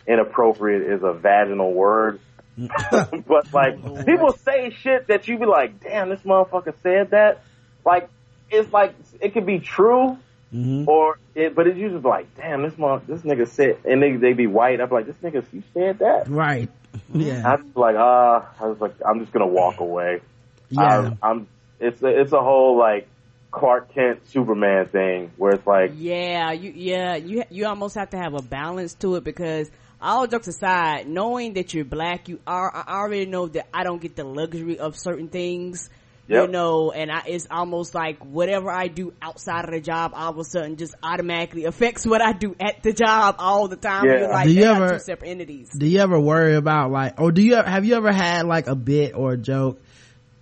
[0.07, 2.19] inappropriate is a vaginal word.
[2.57, 7.43] but like, people say shit that you be like, damn, this motherfucker said that.
[7.85, 8.09] Like,
[8.49, 10.17] it's like, it could be true,
[10.53, 10.87] mhm.
[10.87, 14.33] or it, but it's usually like, damn, this mother, this nigga said, and they they
[14.33, 14.81] be white.
[14.81, 16.27] I'm like, this nigga, you said that.
[16.27, 16.69] right,
[17.13, 20.21] yeah, I was like, ah, I was like, I'm just gonna walk away.
[20.69, 21.47] yeah, I, I'm.
[21.79, 23.07] It's a, it's a whole like
[23.51, 28.17] Clark Kent Superman thing where it's like, Yeah, you yeah you you almost have to
[28.17, 29.69] have a balance to it because
[30.01, 34.01] all jokes aside, knowing that you're black, you are I already know that I don't
[34.01, 35.89] get the luxury of certain things.
[36.27, 40.29] You know, and I, it's almost like whatever I do outside of the job, all
[40.29, 44.05] of a sudden just automatically affects what I do at the job all the time.
[44.05, 44.19] Yeah.
[44.19, 45.69] You're like, Do you ever- two separate entities.
[45.77, 48.75] do you ever worry about like, or do you have you ever had like a
[48.75, 49.81] bit or a joke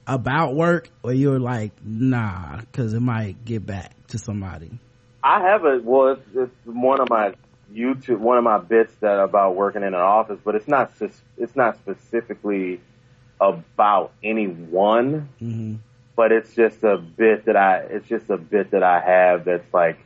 [0.06, 4.70] about work where you're like, nah, because it might get back to somebody?
[5.24, 7.34] I have a well, it's, it's one of my
[7.74, 10.92] YouTube, one of my bits that about working in an office, but it's not
[11.38, 12.82] it's not specifically
[13.40, 15.30] about anyone.
[15.40, 15.76] hmm
[16.16, 19.74] but it's just a bit that I it's just a bit that I have that's
[19.74, 19.98] like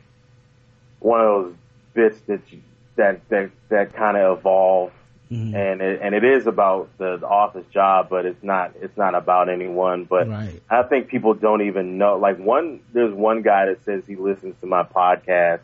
[1.00, 1.54] one of those
[1.92, 2.60] bits that you,
[2.96, 4.92] that that that kind of evolve
[5.32, 5.54] Mhm.
[5.54, 9.14] and it, and it is about the, the office job but it's not it's not
[9.16, 10.62] about anyone but Right.
[10.70, 14.54] I think people don't even know like one there's one guy that says he listens
[14.60, 15.60] to my podcast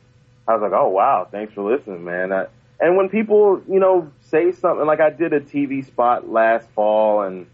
[0.51, 2.46] I was like oh wow thanks for listening man I,
[2.80, 7.22] and when people you know say something like I did a TV spot last fall
[7.22, 7.46] and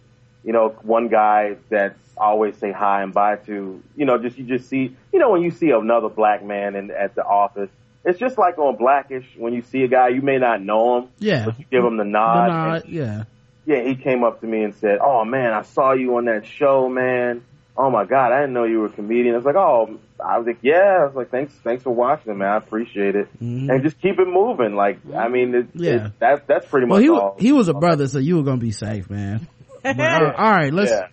[0.45, 4.39] you know, one guy that I always say hi and bye to, you know, just,
[4.39, 7.69] you just see, you know, when you see another black man in, at the office,
[8.05, 11.09] it's just like on Blackish, when you see a guy, you may not know him,
[11.19, 11.47] Yeah.
[11.47, 12.47] but you give him the The nod.
[12.47, 13.25] nod, and, yeah.
[13.65, 16.47] yeah, he came up to me and said, oh man, I saw you on that
[16.47, 17.43] show, man.
[17.79, 19.35] Oh my God, I didn't know you were a comedian.
[19.35, 20.99] I was like, oh, I was like, yeah.
[21.03, 22.49] I was like, thanks, thanks for watching, man.
[22.49, 23.29] I appreciate it.
[23.41, 23.69] Mhm.
[23.71, 24.75] And just keep it moving.
[24.75, 26.07] Like, I mean, it, Yeah.
[26.07, 27.17] it, that's, that's pretty Well, much he all.
[27.17, 29.47] wa- he was a brother, so you were gonna be safe, man.
[29.83, 31.07] But, uh, all right, let's Yeah.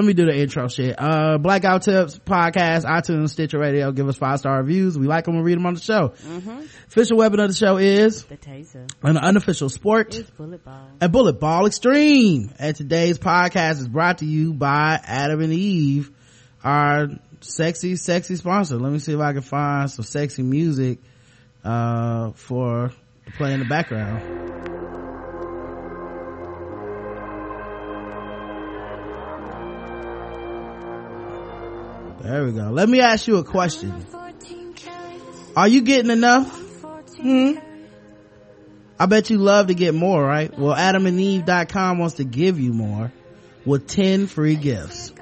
[0.00, 0.94] Let me do the intro shit.
[0.98, 3.92] Uh, Black Guy Who Tips podcast, iTunes, Stitcher Radio.
[3.92, 4.98] Give us five star reviews.
[4.98, 5.36] We like them.
[5.36, 6.14] We read them on the show.
[6.88, 10.14] Official weapon of the show is The taser an unofficial sport.
[10.14, 10.88] is bullet ball.
[11.02, 16.10] a bullet ball extreme and today's podcast is brought to you by adam and eve
[16.64, 17.08] our
[17.42, 20.98] sexy sexy sponsor let me see if i can find some sexy music
[21.62, 22.90] uh for
[23.36, 24.79] play in the background
[32.22, 34.06] there we go let me ask you a question
[35.56, 36.48] are you getting enough
[37.16, 37.52] hmm
[39.00, 40.56] I bet you love to get more, right?
[40.58, 43.10] Well, adamandeve.com wants to give you more
[43.64, 45.14] with 10 free gifts.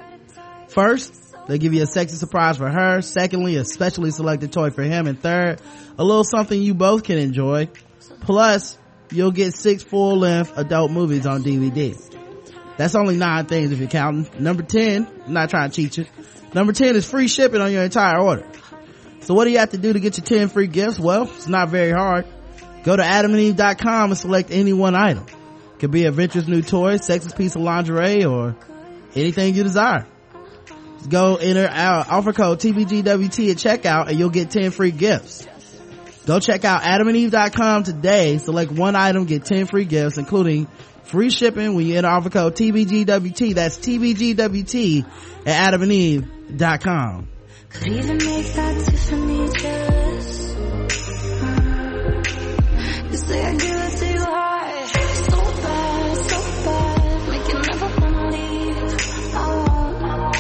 [0.67, 1.15] First,
[1.47, 3.01] they give you a sexy surprise for her.
[3.03, 5.07] Secondly, a specially selected toy for him.
[5.07, 5.61] And third,
[5.97, 7.69] a little something you both can enjoy.
[8.23, 8.77] Plus,
[9.13, 11.97] you'll get six full length adult movies on DVD.
[12.79, 14.43] That's only nine things if you're counting.
[14.43, 16.07] Number 10, I'm not trying to cheat you.
[16.55, 18.47] Number 10 is free shipping on your entire order.
[19.21, 20.99] So what do you have to do to get your 10 free gifts?
[20.99, 22.27] Well, it's not very hard.
[22.85, 25.27] Go to adamandeve.com and select any one item.
[25.29, 28.57] It could be a Venture's new toy, sexy piece of lingerie, or
[29.15, 30.07] anything you desire.
[30.97, 35.47] Just go enter our offer code TBGWT at checkout and you'll get 10 free gifts.
[36.27, 38.39] Go check out adamandeve.com today.
[38.39, 40.67] Select one item, get 10 free gifts, including
[41.05, 43.55] free shipping when you enter offer code TBGWT.
[43.55, 45.07] That's TBGWT
[45.47, 46.38] at adamandeve.com.
[47.71, 50.57] Could even make that Tiffany jealous.
[53.11, 57.89] You say I give it to you hard, so bad, so bad, make you never
[58.01, 58.97] wanna leave.
[59.35, 59.45] Oh,
[60.03, 60.33] oh.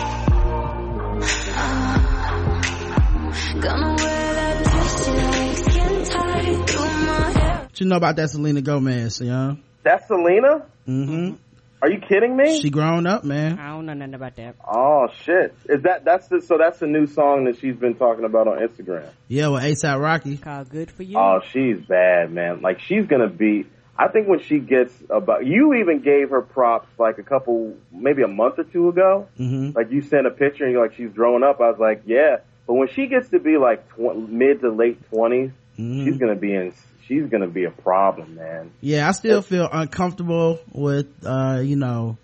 [3.61, 7.57] Gonna wear that dress you like, skin tight through my hair.
[7.65, 9.55] What you know about that Selena Gomez, yeah?
[9.83, 10.65] That's Selena?
[10.89, 11.35] Mm-hmm.
[11.81, 12.61] Are you kidding me?
[12.61, 13.59] She grown up, man.
[13.59, 14.57] I don't know nothing about that.
[14.66, 15.55] oh shit!
[15.68, 18.59] Is that that's the so that's the new song that she's been talking about on
[18.59, 19.09] Instagram?
[19.29, 20.37] Yeah, with ASAP Rocky.
[20.39, 21.16] Called good for you.
[21.16, 22.61] Oh, she's bad, man.
[22.62, 23.66] Like she's gonna be.
[23.97, 28.22] I think when she gets about, you even gave her props like a couple, maybe
[28.22, 29.29] a month or two ago.
[29.39, 29.76] Mm-hmm.
[29.76, 31.61] Like you sent a picture and you're like she's growing up.
[31.61, 32.37] I was like, yeah.
[32.66, 36.05] But when she gets to be like tw- mid to late 20s Mhm.
[36.05, 36.72] she's gonna be in.
[37.09, 38.71] She's gonna be a problem, man.
[38.81, 42.19] Yeah, I still feel uncomfortable with, uh, you know,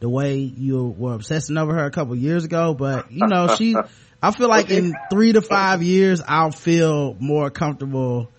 [0.00, 3.76] the way you were obsessing over her a couple years ago, but you know, she,
[4.22, 8.30] I feel like in three to five years, I'll feel more comfortable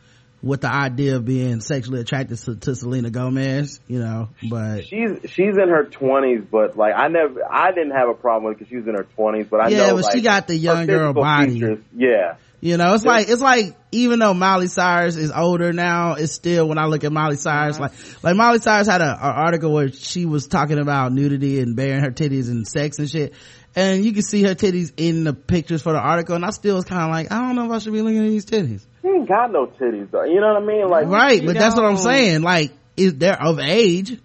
[0.42, 5.12] with the idea of being sexually attracted to, to Selena Gomez, you know, but She's
[5.32, 8.70] she's in her 20s, but like I never, I didn't have a problem with because
[8.70, 9.50] she was in her 20s.
[9.50, 11.54] But I Yeah, know but like, she got the young girl body.
[11.60, 12.36] features- yeah.
[12.62, 16.68] You know, it's like, it's like, even though Miley Cyrus is older now, it's still,
[16.68, 19.90] when I look at Miley Cyrus, like, like Miley Cyrus had a, a article where
[19.94, 23.34] she was talking about nudity and bearing her titties and sex and shit.
[23.78, 26.36] And you can see her titties in the pictures for the article.
[26.36, 28.26] And I still was kind of like, I don't know if I should be looking
[28.26, 28.86] at these titties.
[29.02, 30.24] She ain't got no titties though.
[30.26, 30.88] You know what I mean?
[30.88, 31.46] Like Right.
[31.46, 32.42] But that's what I'm saying.
[32.42, 34.20] Like, is they're of age.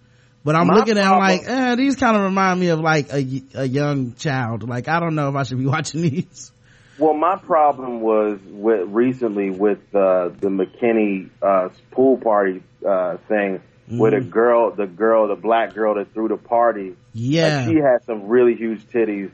[0.44, 3.10] But I'm My looking at problem- like, eh, these kind of remind me of like
[3.12, 4.68] a, a young child.
[4.68, 6.52] Like, I don't know if I should be watching these.
[6.98, 13.62] Well, my problem was with recently with uh, the McKinney uh, pool party uh, thing,
[13.90, 17.62] with the girl, the girl, the black girl that threw the party, Yeah.
[17.64, 19.30] like, she had some really huge titties,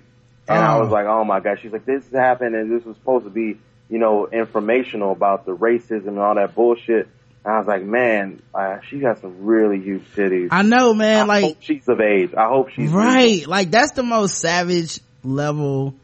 [0.49, 0.81] and I Oh.
[0.81, 1.59] was like, oh my god.
[1.61, 3.59] She's like, this happened, and this was supposed to be,
[3.91, 7.09] you know, informational about the racism and all that bullshit.
[7.45, 10.49] And I was like, man, uh, she got some really huge titties.
[10.51, 11.23] I know, man.
[11.23, 12.33] I like, hope she's of age.
[12.35, 15.95] I hope she's right like that's the most savage level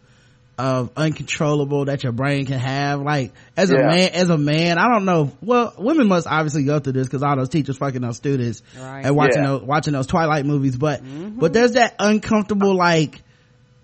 [0.58, 4.88] of uncontrollable that your brain can have like as a man as a man i
[4.90, 8.16] don't know well women must obviously go through this because all those teachers fucking those
[8.16, 9.04] students Right.
[9.04, 9.48] and watching Yeah.
[9.48, 11.02] those watching those twilight movies but
[11.38, 13.20] but there's that uncomfortable like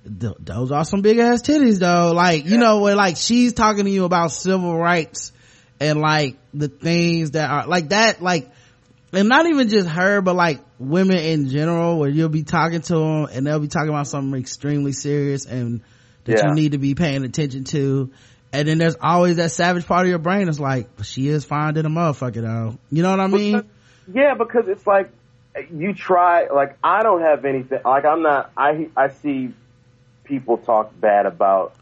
[0.05, 3.85] th- those are some big ass titties though like you know where like she's talking
[3.85, 5.33] to you about civil rights
[5.81, 8.51] and like the things that are like that like
[9.15, 12.95] and not even just her, but like women in general, where you'll be talking to
[12.95, 15.83] them and they'll be talking about something extremely serious and
[16.25, 16.49] that Yeah.
[16.49, 18.11] you need to be paying attention to.
[18.55, 21.75] And then there's always that savage part of your brain that's like, she is fine
[21.75, 22.79] than a motherfucker though.
[22.91, 23.63] You know what I mean?
[24.15, 25.11] Yeah, because it's like
[25.71, 26.47] you try.
[26.47, 27.81] Like I don't have anything.
[27.85, 28.51] Like I'm not.
[28.57, 29.53] I I see
[30.33, 31.75] people talk bad about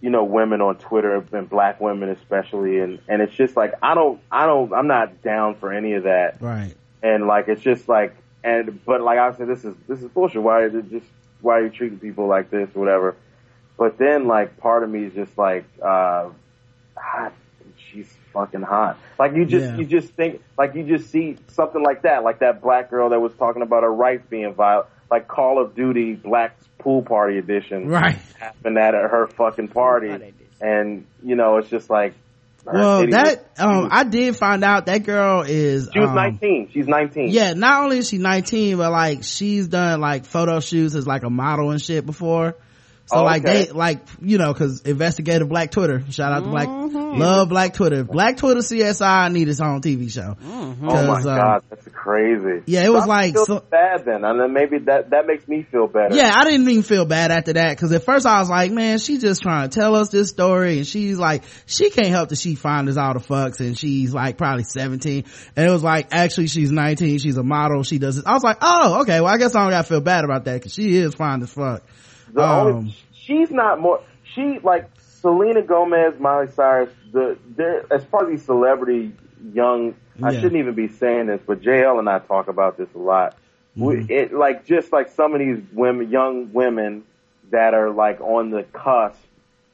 [0.00, 3.94] you know women on Twitter and black women especially, and and it's just like I
[3.94, 4.20] don't.
[4.32, 4.72] I don't.
[4.72, 6.42] I'm not down for any of that.
[6.42, 6.74] Right.
[7.04, 10.42] And like it's just like and but like I said, this is this is bullshit.
[10.42, 11.06] Why is it just
[11.40, 13.14] why are you treating people like this or whatever?
[13.76, 16.30] But then like part of me is just like uh
[16.96, 17.30] ah,
[17.76, 18.98] she's fucking hot.
[19.20, 19.76] Like you just Yeah.
[19.76, 23.20] you just think like you just see something like that, like that black girl that
[23.20, 27.88] was talking about her rights being violent, like Call of Duty Black Pool Party Edition
[27.88, 28.18] Right.
[28.38, 32.14] happened at her fucking party, Party and you know it's just like
[32.64, 36.14] Well, titties that, was- um, I did find out that girl is, she was um,
[36.16, 36.70] 19.
[36.72, 37.28] She's 19.
[37.30, 41.22] Yeah, not only is she 19, but like she's done like photo shoots as like
[41.22, 42.54] a model and shit before.
[43.08, 43.64] So Oh, like okay.
[43.66, 47.18] they, like, you know, cause investigative black Twitter, shout out to black, Mm-hmm.
[47.20, 48.04] love black Twitter.
[48.04, 50.36] Black Twitter CSI need its own TV show.
[50.42, 52.62] Oh my um, god, that's crazy.
[52.66, 55.46] Yeah, it was I like feel so- bad then, and then maybe that that makes
[55.48, 56.14] me feel better.
[56.14, 58.98] Yeah, I didn't even feel bad after that cause at first I was like, man,
[58.98, 62.38] she's just trying to tell us this story and she's like, she can't help that
[62.38, 65.24] she fine as all the fucks and she's like probably 17
[65.56, 68.24] and it was like, actually she's 19, she's a model, she does this.
[68.26, 70.62] I was like, oh, okay, well I guess I don't gotta feel bad about that
[70.62, 71.82] cause she is fine as fuck.
[72.32, 74.00] The Um, only she's not more.
[74.34, 76.90] She like Selena Gomez, Miley Cyrus.
[77.12, 79.12] The they're as far as these celebrity
[79.52, 79.94] young.
[80.20, 83.36] I shouldn't even be saying this, but JL and I talk about this a lot.
[83.76, 84.10] We, mm-hmm.
[84.10, 87.04] it like just like some of these women, young women
[87.50, 89.20] that are like on the cusp,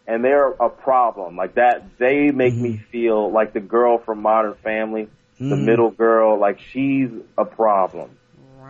[0.06, 1.36] and they're a problem.
[1.36, 2.90] Like that, they make me mm-hmm.
[2.90, 5.64] feel like the girl from Modern Family, the mm-hmm.
[5.64, 6.38] middle girl.
[6.38, 8.10] Like she's a problem.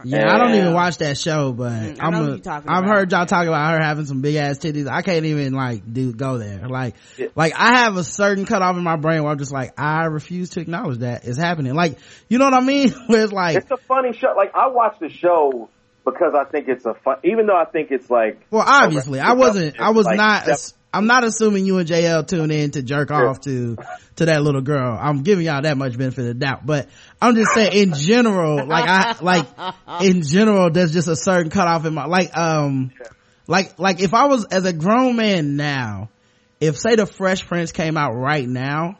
[0.04, 2.38] Yeah, I don't even watch that show, but Mm, I I'm know a, who you're
[2.38, 2.96] talking I've about.
[2.96, 4.86] heard y'all talk about her having some big ass titties.
[4.88, 6.68] I can't even like do go there.
[6.68, 7.28] Like, Yeah.
[7.34, 10.50] like I have a certain cutoff in my brain where I'm just like, I refuse
[10.50, 11.74] to acknowledge that it's happening.
[11.74, 11.98] Like,
[12.28, 12.90] you know what I mean?
[13.06, 14.34] Where it's like, It's a funny show.
[14.36, 15.68] Like I watch the show
[16.04, 17.16] because I think it's a fun.
[17.24, 20.72] Even though I think it's like well, obviously, I wasn't, I was Like, not, that-
[20.92, 23.28] I'm not assuming you and JL tune in to jerk Sure.
[23.28, 23.76] off to,
[24.14, 24.96] to that little girl.
[25.00, 26.88] I'm giving y'all that much benefit of the doubt, but
[27.24, 29.46] I'm just saying in general, like I, like
[30.02, 32.90] in general, there's just a certain cutoff in my, like, um,
[33.46, 36.10] like, like if I was as a grown man now,
[36.60, 38.98] if say the Fresh Prince came out right now,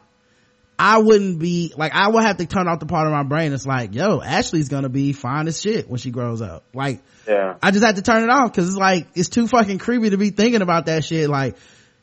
[0.77, 3.51] I wouldn't be, like I would have to turn off the part of my brain
[3.51, 6.63] that's like, yo, Ashley's gonna be fine as shit when she grows up.
[6.73, 7.55] Like, yeah.
[7.61, 10.17] I just had to turn it off because it's like it's too fucking creepy to
[10.17, 11.29] be thinking about that shit.
[11.29, 11.57] Like,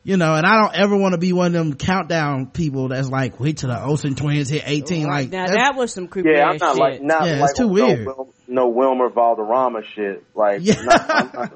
[0.04, 3.08] you know, and I don't ever want to be one of them countdown people that's
[3.08, 5.06] like, wait till the Olsen twins hit eighteen.
[5.06, 6.38] Like, now that was some creepy shit.
[6.38, 6.80] Yeah, I'm not shit.
[6.80, 8.06] like not Yeah, it's like too no, weird.
[8.06, 10.24] Wil- no Wilmer Valderrama shit.
[10.34, 11.48] Like, Yeah.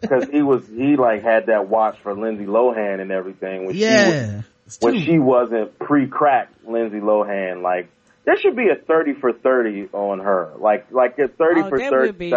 [0.00, 3.84] because he was he like had that watch for Lindsay Lohan and everything when she
[3.84, 7.62] was, when too- she wasn't pre-crack Lindsay Lohan.
[7.62, 7.88] Like,
[8.24, 10.52] there should be a thirty for thirty on her.
[10.58, 12.06] Like, like a thirty oh, for thirty.
[12.08, 12.28] would be.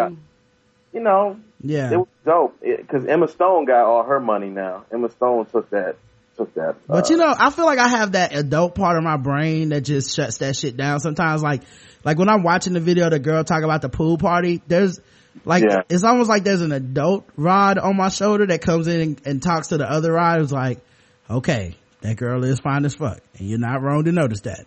[0.92, 1.91] You know, yeah.
[1.91, 4.86] it was dope because Emma Stone got all her money now.
[4.91, 5.95] Emma Stone took that
[6.39, 6.76] took that.
[6.88, 9.70] But uh, you know, I feel like I have that adult part of my brain
[9.70, 10.99] that just shuts that shit down.
[10.99, 11.62] Sometimes like,
[12.03, 14.99] like when I'm watching the video of the girl talk about the pool party, there's
[15.45, 15.82] like, Yeah.
[15.89, 19.43] it's almost like there's an adult rod on my shoulder that comes in and, and
[19.43, 20.80] talks to the other rod who's like,
[21.30, 24.66] okay, that girl is fine as fuck and you're not wrong to notice that.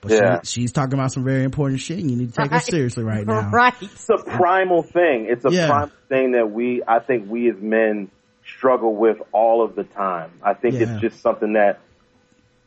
[0.00, 0.40] But Yeah.
[0.44, 3.02] she, she's talking about some very important shit and you need to take her seriously
[3.04, 3.50] right now.
[3.50, 3.74] Right.
[3.80, 5.26] it's a primal thing.
[5.28, 5.66] It's a Yeah.
[5.68, 8.10] primal thing that we, I think we as men
[8.56, 10.30] struggle with all of the time.
[10.42, 10.82] I think Yeah.
[10.92, 11.80] it's just something that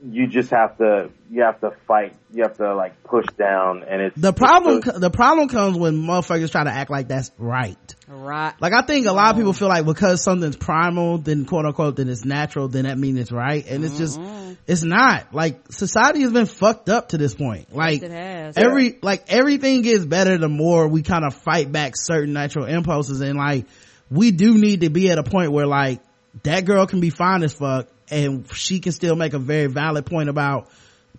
[0.04, 2.16] you just have to, you have to fight.
[2.34, 5.50] You have to like push down and it's The problem, it's a- co- the problem
[5.50, 7.96] comes when motherfuckers try to act like that's right.
[8.08, 8.54] Right.
[8.60, 11.98] Like I think a lot of people feel like because something's primal, then quote unquote,
[11.98, 13.66] then it's natural, then that means it's right.
[13.68, 14.54] And it's just, mm-hmm.
[14.66, 15.34] it's not.
[15.34, 17.76] Like society has been fucked up to this point.
[17.76, 18.58] Like it has.
[18.58, 23.22] every, like everything gets better the more we kind of fight back certain natural impulses.
[23.22, 23.66] And like,
[24.10, 26.02] we do need to be at a point where like,
[26.44, 30.06] that girl can be fine as fuck and she can still make a very valid
[30.06, 30.70] point about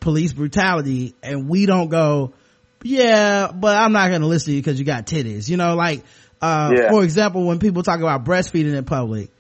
[0.01, 2.33] police brutality and we don't go,
[2.83, 5.49] yeah, but I'm not gonna listen to you because you got titties.
[5.49, 6.03] You know, like,
[6.41, 6.91] uh, Yeah.
[6.91, 9.31] for example, when people talk about breastfeeding in public,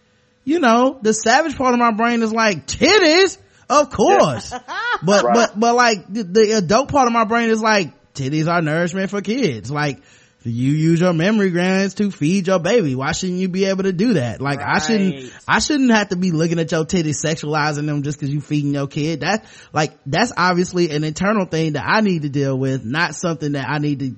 [0.44, 3.38] you know, the savage part of my brain is like, titties?
[3.68, 4.52] Of course.
[5.04, 5.34] But, Right.
[5.34, 9.10] but, but like, the, the adult part of my brain is like, titties are nourishment
[9.10, 9.68] for kids.
[9.68, 10.00] Like,
[10.46, 12.94] you use your mammary glands to feed your baby.
[12.94, 14.40] Why shouldn't you be able to do that?
[14.40, 18.18] Like, I shouldn't, I shouldn't have to be looking at your titties, sexualizing them just
[18.20, 19.20] cause you feeding your kid.
[19.20, 23.52] That, like, that's obviously an internal thing that I need to deal with, not something
[23.52, 24.16] that I need to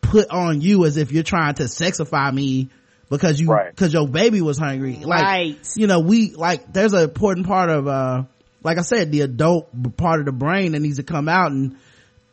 [0.00, 2.70] put on you as if you're trying to sexify me
[3.10, 3.74] because you, Right.
[3.76, 5.00] cause your baby was hungry.
[5.04, 5.68] Like, Right.
[5.76, 8.22] you know, we, like, there's an important part of, uh,
[8.62, 11.76] like I said, the adult part of the brain that needs to come out and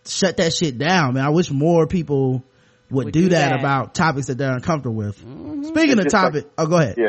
[0.06, 1.26] shut that shit down, man.
[1.26, 2.44] I wish more people
[2.90, 3.60] would, Would do, do that, that.
[3.60, 5.18] about topics that they're uncomfortable with.
[5.20, 5.64] Mm-hmm.
[5.66, 6.96] Speaking It's of just like- topic, oh, go ahead.
[6.98, 7.08] Yeah.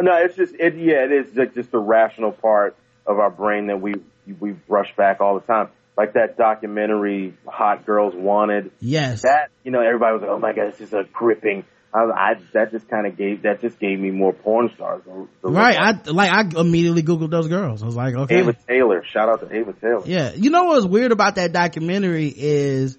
[0.00, 0.76] No, it's just it.
[0.76, 2.74] Yeah, it is just, just the rational part
[3.06, 3.94] of our brain that we
[4.40, 5.68] we brush back all the time.
[5.96, 9.22] Like that documentary, "Hot Girls Wanted." Yes.
[9.22, 12.34] That you know, everybody was like, "Oh my god, this is a gripping." I, I
[12.54, 15.02] that just kind of gave that just gave me more porn stars.
[15.04, 15.76] to- to right.
[15.76, 17.82] I, like, I immediately Googled those girls.
[17.82, 18.38] I was like, okay.
[18.38, 19.04] Ava Taylor.
[19.12, 20.02] Shout out to Ava Taylor.
[20.06, 20.32] Yeah.
[20.34, 22.96] You know what's weird about that documentary is,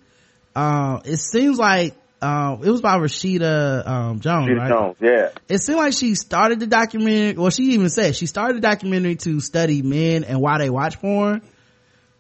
[0.56, 4.70] uh, it seems like, uh, it was by Rashida, um, Jones, Judy right?
[4.70, 4.96] Jones.
[5.02, 5.30] Yeah.
[5.50, 9.16] it seemed like she started the documentary well she even said she started the documentary
[9.16, 11.42] to study men and why they watch porn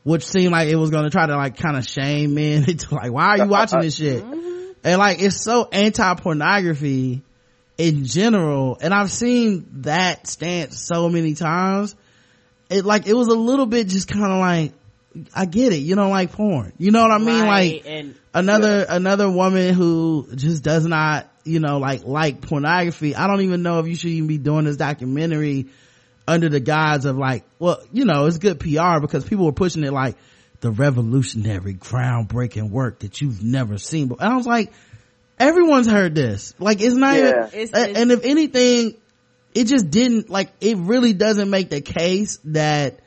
[0.04, 2.95] which seemed like it was going to try to like kind of shame men into
[2.95, 4.24] like why are you watching this shit
[4.84, 7.22] and like it's so anti-pornography
[7.78, 11.95] in general and i've seen that stance so many times
[12.70, 14.74] it like it was a little bit just kind of like
[15.36, 17.74] i get it you don't like porn you know what i mean Right.
[17.76, 23.16] like and another another woman who just does not you know like like pornography.
[23.16, 25.68] I don't even know if you should even be doing this documentary
[26.28, 29.84] under the guise of like well you know it's good pr because people were pushing
[29.84, 30.16] it like
[30.62, 34.24] the revolutionary groundbreaking work that you've never seen before.
[34.24, 34.72] And i was like
[35.40, 36.54] everyone's heard this.
[36.60, 37.22] Like it's not Yeah.
[37.30, 38.96] even It's- it's- and if anything
[39.56, 43.00] it just didn't like it really doesn't make the case that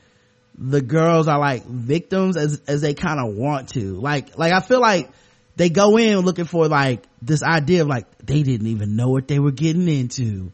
[0.57, 4.59] the girls are like victims as as they kind of want to like like i
[4.59, 5.09] feel like
[5.55, 9.27] they go in looking for like this idea of like they didn't even know what
[9.27, 10.51] they were getting into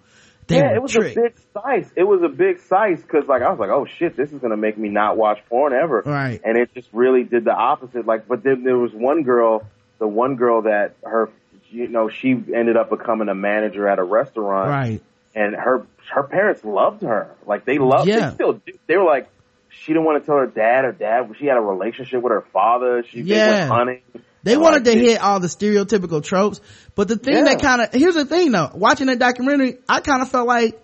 [0.47, 1.15] they yeah, it was tricked.
[1.15, 1.91] a big size.
[1.95, 4.57] It was a big size because, like, I was like, "Oh shit, this is gonna
[4.57, 6.41] make me not watch porn ever." Right.
[6.43, 8.05] And it just really did the opposite.
[8.05, 9.65] Like, but then there was one girl,
[9.99, 11.29] the one girl that her,
[11.69, 15.01] you know, she ended up becoming a manager at a restaurant, right
[15.35, 17.35] and her her parents loved her.
[17.45, 18.07] Like they loved.
[18.07, 18.29] Yeah.
[18.29, 18.73] They still do.
[18.87, 19.29] They were like,
[19.71, 20.85] she didn't want to tell her dad.
[20.85, 23.03] Her dad, she had a relationship with her father.
[23.09, 23.59] She they Yeah.
[23.59, 24.01] went hunting.
[24.43, 26.61] They wanted like, to hit all the stereotypical tropes,
[26.95, 30.21] but the thing that kind of, here's the thing though, watching that documentary, I kind
[30.21, 30.81] of felt like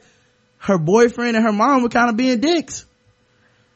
[0.59, 2.85] her boyfriend and her mom were kind of being dicks.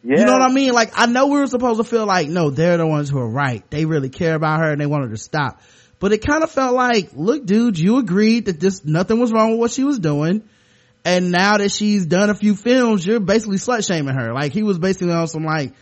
[0.04, 0.20] Yeah.
[0.20, 0.74] You know what I mean?
[0.74, 3.28] Like, I know we were supposed to feel like, no, they're the ones who are
[3.30, 3.68] right.
[3.70, 5.62] They really care about her and they want her to stop.
[6.00, 9.52] But it kind of felt like, look, dude, you agreed that this, nothing was wrong
[9.52, 10.44] with what she was doing.
[11.04, 14.34] And now that she's done a few films, you're basically slut shaming her.
[14.34, 15.74] Like, he was basically on some like,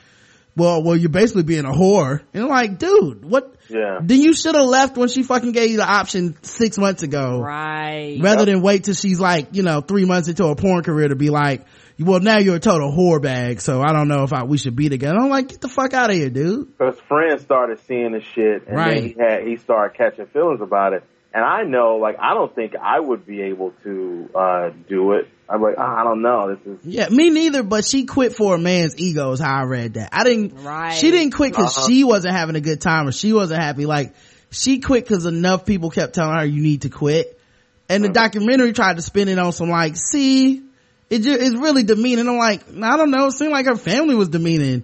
[0.56, 2.22] well, well, you're basically being a whore.
[2.34, 3.56] And I'm like, dude, what?
[3.70, 4.00] Yeah.
[4.02, 7.40] Then you should have left when she fucking gave you the option six months ago.
[7.40, 8.18] Right.
[8.22, 11.16] Rather than wait till she's like, you know, three months into a porn career to
[11.16, 11.66] be like,
[12.00, 14.76] well, now you're a total whore bag, so I don't know if I, we should
[14.76, 15.18] be together.
[15.20, 16.78] I'm like, get the fuck out of here, dude.
[16.78, 18.94] Because friends started seeing the shit, and Right.
[18.96, 21.04] then he had he started catching feelings about it.
[21.34, 25.28] And I know, like, I don't think I would be able to uh do it.
[25.48, 26.56] I'm like, "Ah, I don't know.
[26.56, 29.64] This is Yeah, me neither, but she quit for a man's ego is how I
[29.64, 30.10] read that.
[30.12, 30.94] I didn't, Right.
[30.94, 31.88] she didn't quit because Uh-huh.
[31.88, 33.86] she wasn't having a good time or she wasn't happy.
[33.88, 34.14] Like,
[34.52, 37.40] she quit because enough people kept telling her you need to quit.
[37.90, 40.62] And the documentary tried to spin it on some like, see,
[41.10, 42.28] it just, it's really demeaning.
[42.28, 43.28] I'm like, I don't know.
[43.28, 44.84] It seemed like her family was demeaning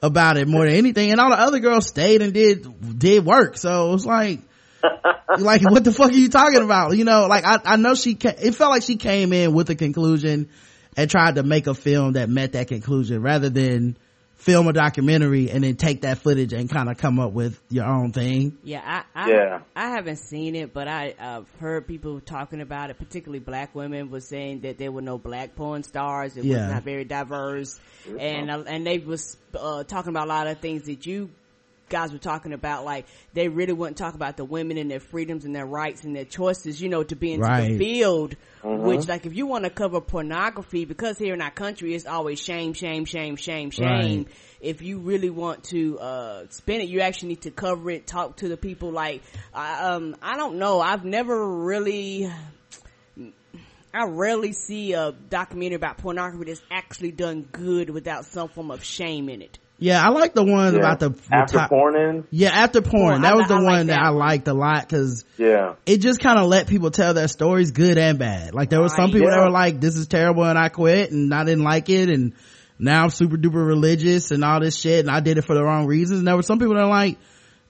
[0.00, 1.10] about it more than anything.
[1.10, 3.56] And all the other girls stayed and did, did work.
[3.58, 4.40] So it was like,
[5.38, 8.14] like what the fuck are you talking about you know like i, I know she
[8.14, 10.48] ca- it felt like she came in with a conclusion
[10.96, 13.96] and tried to make a film that met that conclusion rather than
[14.36, 17.86] film a documentary and then take that footage and kind of come up with your
[17.86, 19.60] own thing Yeah, I, I, Yeah.
[19.74, 24.10] I haven't seen it, but I, I've heard people talking about it, particularly black women
[24.10, 26.36] was saying that there were no black porn stars.
[26.36, 26.58] It Yeah.
[26.66, 27.80] was not very diverse.
[28.18, 31.30] And, uh, and they was, uh, talking about a lot of things that you
[31.88, 35.44] guys were talking about, like they really wouldn't talk about the women and their freedoms
[35.44, 37.70] and their rights and their choices, you know, to be into Right.
[37.72, 41.94] the field, which like if you want to cover pornography, because here in our country
[41.94, 44.24] it's always shame, shame, shame, shame, shame.
[44.24, 44.26] Right.
[44.60, 48.36] If you really want to, uh, spin it, you actually need to cover it, talk
[48.36, 49.22] to the people, like,
[49.52, 52.32] I, um, I don't know, I've never really,
[53.92, 58.82] I rarely see a documentary about pornography that's actually done good without some form of
[58.82, 59.58] shame in it.
[59.78, 60.78] Yeah i like the ones yeah.
[60.80, 62.26] about the, the after top- porn ends.
[62.30, 64.46] yeah after porn Porn, that I- was the I like one that, that i liked
[64.48, 65.74] a lot because Yeah.
[65.84, 68.54] it just kind of let people tell their stories good and bad.
[68.54, 69.12] Like there were some Right.
[69.14, 72.08] people that were like, this is terrible and I quit and I didn't like it
[72.08, 72.32] and
[72.78, 75.62] now I'm super duper religious and all this shit and I did it for the
[75.64, 76.20] wrong reasons.
[76.20, 77.18] And there were some people that were like,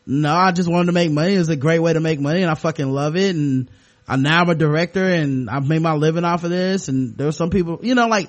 [0.07, 1.35] no, I just wanted to make money.
[1.35, 3.35] It was a great way to make money and I fucking love it.
[3.35, 3.71] And
[4.07, 6.89] I'm now I'm a director and I've made my living off of this.
[6.89, 8.29] And there were some people, you know, like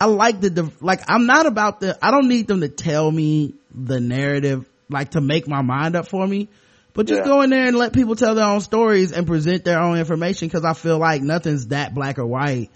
[0.00, 3.10] I like the, the like I'm not about the, I don't need them to tell
[3.10, 6.48] me the narrative, like to make my mind up for me.
[6.92, 7.24] But just Yeah.
[7.26, 10.48] go in there and let people tell their own stories and present their own information
[10.48, 12.70] because I feel like nothing's that black or white.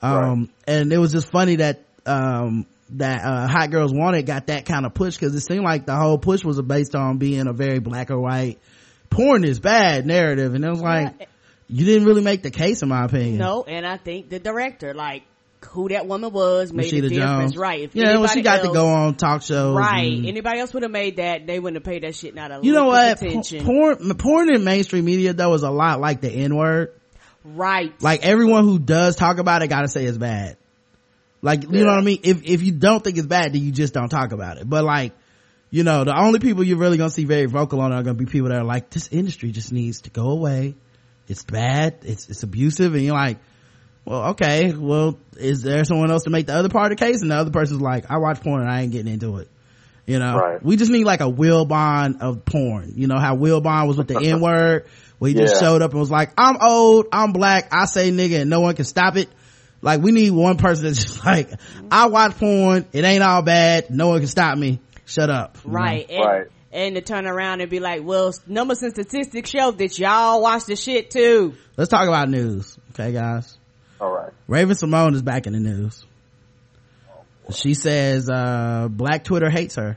[0.00, 4.64] Um, and it was just funny that, um, that, uh, Hot Girls Wanted got that
[4.64, 7.52] kind of push because it seemed like the whole push was based on being a
[7.52, 8.58] very black or white
[9.10, 10.54] porn is bad narrative.
[10.54, 11.28] And it was like,
[11.68, 13.38] you didn't really make the case in my opinion.
[13.38, 15.24] No, and I think the director, like,
[15.70, 17.56] who that woman was made Rashida a difference, Jones.
[17.56, 17.80] right?
[17.82, 19.76] If yeah, when she got to go on talk shows.
[19.76, 20.12] Right.
[20.12, 22.60] and- Anybody else would have made that, they wouldn't have paid that shit not a
[22.62, 23.20] you know what?
[23.22, 23.64] Attention.
[23.64, 26.92] Porn, porn in mainstream media though is a lot like the N word.
[27.44, 27.92] right.
[28.02, 30.56] like everyone who does talk about it gotta say it's bad
[31.40, 33.70] like you know what i mean if if you don't think it's bad then you
[33.70, 35.12] just don't talk about it but like
[35.70, 38.26] you know the only people you're really gonna see very vocal on are gonna be
[38.26, 40.74] people that are like this industry just needs to go away
[41.28, 43.38] it's bad it's it's abusive and you're like
[44.08, 47.20] well okay well is there someone else to make the other part of the case
[47.22, 49.48] and the other person's like i watch porn and i ain't getting into it
[50.06, 50.62] you know Right.
[50.62, 54.18] we just need like a Wilbon of porn you know how Wilbon was with the
[54.20, 54.86] n word
[55.18, 55.60] where he just Yeah.
[55.60, 58.74] showed up and was like i'm old i'm black i say nigga and no one
[58.74, 59.28] can stop it
[59.82, 61.50] like we need one person that's just like
[61.90, 65.70] i watch porn it ain't all bad no one can stop me shut up you
[65.70, 65.76] know?
[65.78, 66.08] Right.
[66.10, 66.46] And, Right.
[66.72, 70.64] and to turn around and be like, well, numbers and statistics show that y'all watch
[70.66, 71.54] the shit too.
[71.76, 73.57] let's talk about news okay guys
[74.00, 74.32] All right.
[74.46, 76.04] Raven Symone is back in the news
[77.50, 79.96] she says uh black twitter hates her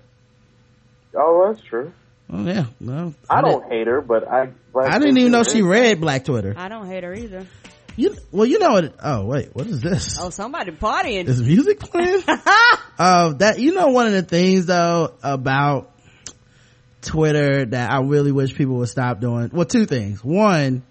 [1.14, 1.92] Oh, that's true.
[2.32, 4.52] oh yeah well I didn't- don't hate her, but I.
[4.74, 6.54] But I didn't even know she read Black Twitter.
[6.56, 7.46] I don't hate her either.
[7.98, 11.28] you well you know what oh wait what is this Oh, somebody partying.
[11.28, 12.24] is music playing
[12.98, 15.92] uh that you know one of the things though about
[17.02, 20.84] twitter that i really wish people would stop doing well two things one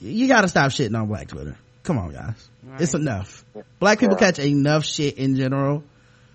[0.00, 3.44] you gotta stop shitting on black twitter come on guys it's enough
[3.78, 5.82] black people catch enough shit in general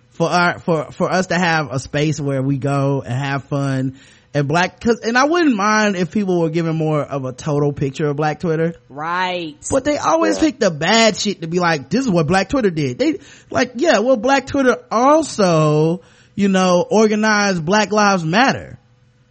[0.10, 4.00] for our for for us to have a space where we go and have fun
[4.34, 7.74] and black cause and i wouldn't mind if people were giving more of a total
[7.74, 9.56] picture of black twitter Right.
[9.70, 10.42] but they always Yeah.
[10.44, 12.98] pick the bad shit to be like, this is what Black Twitter did.
[13.00, 16.02] They, like, yeah, well, Black Twitter also,
[16.36, 18.78] you know, organized Black Lives Matter.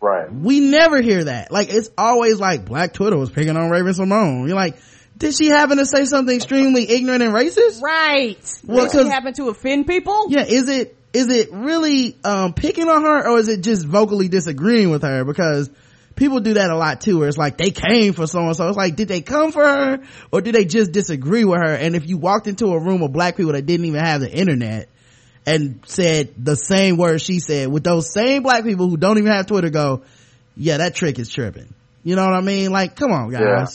[0.00, 0.32] Right.
[0.32, 1.50] We never hear that.
[1.52, 4.46] Like, it's always like, Black Twitter was picking on Raven Simone.
[4.46, 4.76] You're like,
[5.20, 7.80] did she happen to say something extremely ignorant and racist?
[7.80, 8.36] Right.
[8.66, 10.26] Well, Did 'cause- she happen to offend people?
[10.30, 14.26] Yeah, is it, is it really, um, picking on her or is it just vocally
[14.28, 15.24] disagreeing with her?
[15.24, 15.70] Because
[16.16, 18.68] people do that a lot too, where it's like they came for so and so.
[18.68, 20.00] It's like, did they come for her
[20.32, 21.72] or did they just disagree with her?
[21.74, 24.30] And if you walked into a room of black people that didn't even have the
[24.30, 24.88] internet
[25.46, 29.32] and said the same words she said with those same black people who don't even
[29.32, 30.02] have Twitter go,
[30.56, 31.72] yeah, that trick is tripping.
[32.04, 32.70] You know what I mean?
[32.70, 33.40] Like, come on guys.
[33.42, 33.66] Yeah,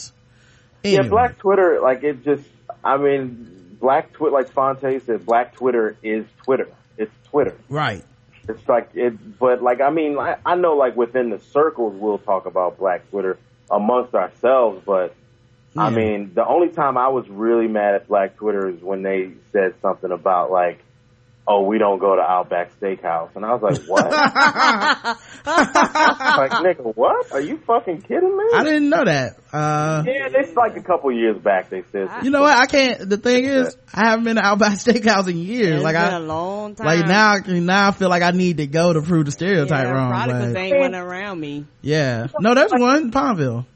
[0.94, 1.08] Anyway.
[1.08, 2.44] Black Twitter, like it just,
[2.84, 6.68] I mean, Black Twitter, like Fonte said, Black Twitter is Twitter.
[6.96, 7.56] It's Twitter.
[7.68, 8.04] Right.
[8.48, 12.18] It's like it, but like I mean, I, I know like within the circles we'll
[12.18, 13.38] talk about Black Twitter
[13.70, 15.14] amongst ourselves, but
[15.76, 19.32] I mean, the only time I was really mad at Black Twitter is when they
[19.52, 20.78] said something about like,
[21.48, 24.10] "Oh, we don't go to Outback Steakhouse," and I was like, "What?"
[25.46, 27.32] like, nigga, what?
[27.32, 28.44] Are you fucking kidding me?
[28.54, 29.36] I didn't know that.
[29.52, 31.70] Uh, yeah, it's like a couple years back.
[31.70, 32.56] They said, you know what?
[32.56, 35.76] I can't, the thing is, I haven't been to Outback Steakhouse in years.
[35.76, 36.86] It's like been I, a long time.
[36.86, 39.92] like now, now I feel like I need to go to prove the stereotype yeah,
[39.92, 40.10] wrong.
[40.10, 41.66] Probably because but- they ain't one around me.
[41.80, 42.26] yeah.
[42.40, 43.66] No, there's one in Palmville.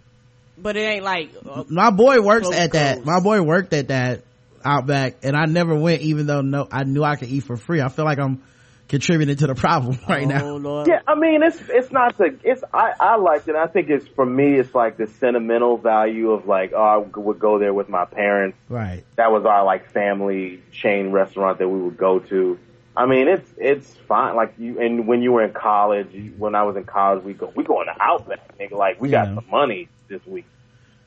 [0.58, 3.04] But it ain't like, uh, My boy works Close at that.
[3.04, 4.22] My boy worked at that
[4.64, 7.80] Outback and I never went even though no, I knew I could eat for free.
[7.80, 8.42] I feel like I'm
[8.88, 10.56] contributing to the problem right oh now.
[10.56, 10.88] Lord.
[10.88, 13.54] Yeah, I mean, it's it's not the it's I I liked it.
[13.56, 17.38] I think it's for me, it's like the sentimental value of like, oh, I would
[17.38, 18.58] go there with my parents.
[18.68, 19.04] Right.
[19.16, 22.58] That was our like family chain restaurant that we would go to.
[22.96, 24.34] I mean, it's it's fine.
[24.34, 27.52] Like you, and when you were in college, when I was in college, we go
[27.54, 28.72] we going to Outback, nigga.
[28.72, 29.34] Like we got Yeah.
[29.36, 30.44] some money this week,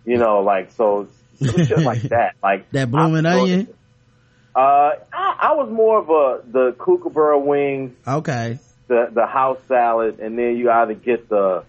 [0.05, 0.39] you know.
[0.39, 1.09] Like so,
[1.43, 2.35] so it's like that.
[2.41, 3.67] Like That blooming onion.
[4.55, 8.59] Uh, I, I was more of a the kookaburra wings Okay.
[8.87, 11.63] the the house salad, and then you either get the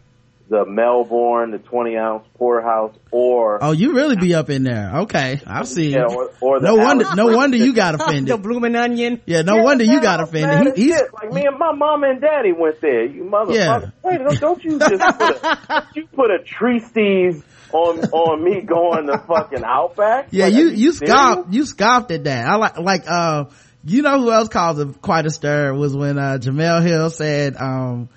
[0.51, 4.91] the Melbourne, the twenty ounce porterhouse, or Oh, you really be up in there.
[5.05, 5.41] Okay.
[5.47, 5.93] I've seen.
[5.93, 7.77] yeah, or, or the no wonder, no wonder you chicken.
[7.77, 8.43] got the offended.
[8.43, 9.23] blooming onion.
[9.25, 10.77] Yeah, no Yeah, wonder you got offended.
[10.77, 11.15] He, he's, shit.
[11.15, 13.07] like me and my mom and daddy went there.
[13.07, 13.93] You motherfucker!
[14.03, 17.43] Wait, don't, don't you just put a, you put a treatise
[17.75, 20.29] on on me going to fucking Outback?
[20.31, 21.13] Yeah, Like, you you serious?
[21.15, 22.47] scoffed you scoffed at that.
[22.47, 23.47] I like like uh
[23.85, 27.57] you know who else caused a, quite a stir was when uh Jemele Hill said
[27.57, 28.09] um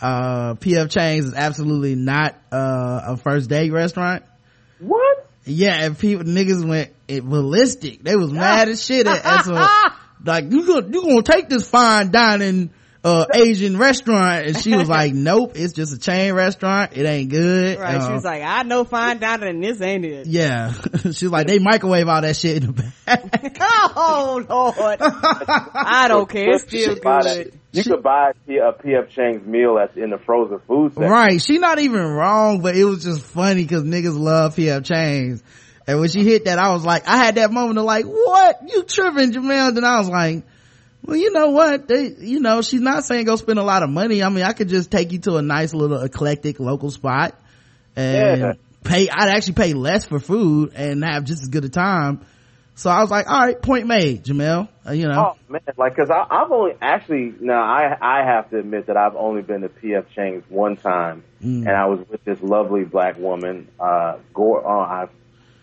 [0.00, 4.24] uh PF Chang's is absolutely not uh a first date restaurant.
[4.80, 5.28] What?
[5.44, 8.02] Yeah, and people niggas went it ballistic.
[8.02, 9.54] They was mad as shit at, at some
[10.24, 12.70] like you gonna you gonna take this fine dining
[13.04, 17.30] uh Asian restaurant and she was like nope it's just a chain restaurant it ain't
[17.30, 17.96] good Right.
[17.96, 20.26] Uh, she was like, I know fine dining and this ain't it.
[20.26, 20.72] yeah
[21.02, 22.92] she's like they microwave all that shit in the back
[23.96, 24.98] oh Lord.
[25.00, 26.50] I don't care.
[26.54, 27.58] It's You still could buy good.
[27.72, 31.10] You could buy a PF Chang's meal that's in the frozen food section.
[31.10, 31.40] Right.
[31.40, 35.42] She not even wrong, but it was just funny because niggas love PF Chang's.
[35.86, 38.60] And when she hit that, I was like, I had that moment of like, what?
[38.68, 39.74] You tripping, Jemele?
[39.74, 40.44] Then I was like,
[41.04, 41.88] well, you know what?
[41.88, 44.22] They, you know, she's not saying go spend a lot of money.
[44.22, 47.34] I mean, I could just take you to a nice little eclectic local spot
[47.96, 48.52] and Yeah.
[48.84, 52.20] pay, I'd actually pay less for food and have just as good a time.
[52.74, 54.66] So I was like, all right, point made, Jemele.
[54.86, 58.58] Uh, you know, Oh man, like because I've only actually now I I have to
[58.58, 61.66] admit that I've only been to PF Chang's one time, Mm.
[61.66, 63.68] and I was with this lovely black woman.
[63.78, 65.06] Uh, Gore, oh, I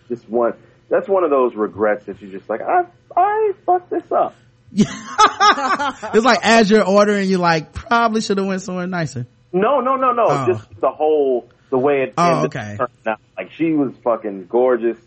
[0.07, 0.53] just one.
[0.89, 2.83] That's one of those regrets that you just like I
[3.17, 4.35] I fucked this up.
[4.73, 9.25] it's like as you're ordering, you're like, probably should have went somewhere nicer.
[9.51, 10.25] No, no, no, no.
[10.27, 10.45] Oh.
[10.47, 12.75] Just the whole the way it Oh, okay.
[12.77, 13.19] turned out.
[13.37, 14.97] Like she was fucking gorgeous,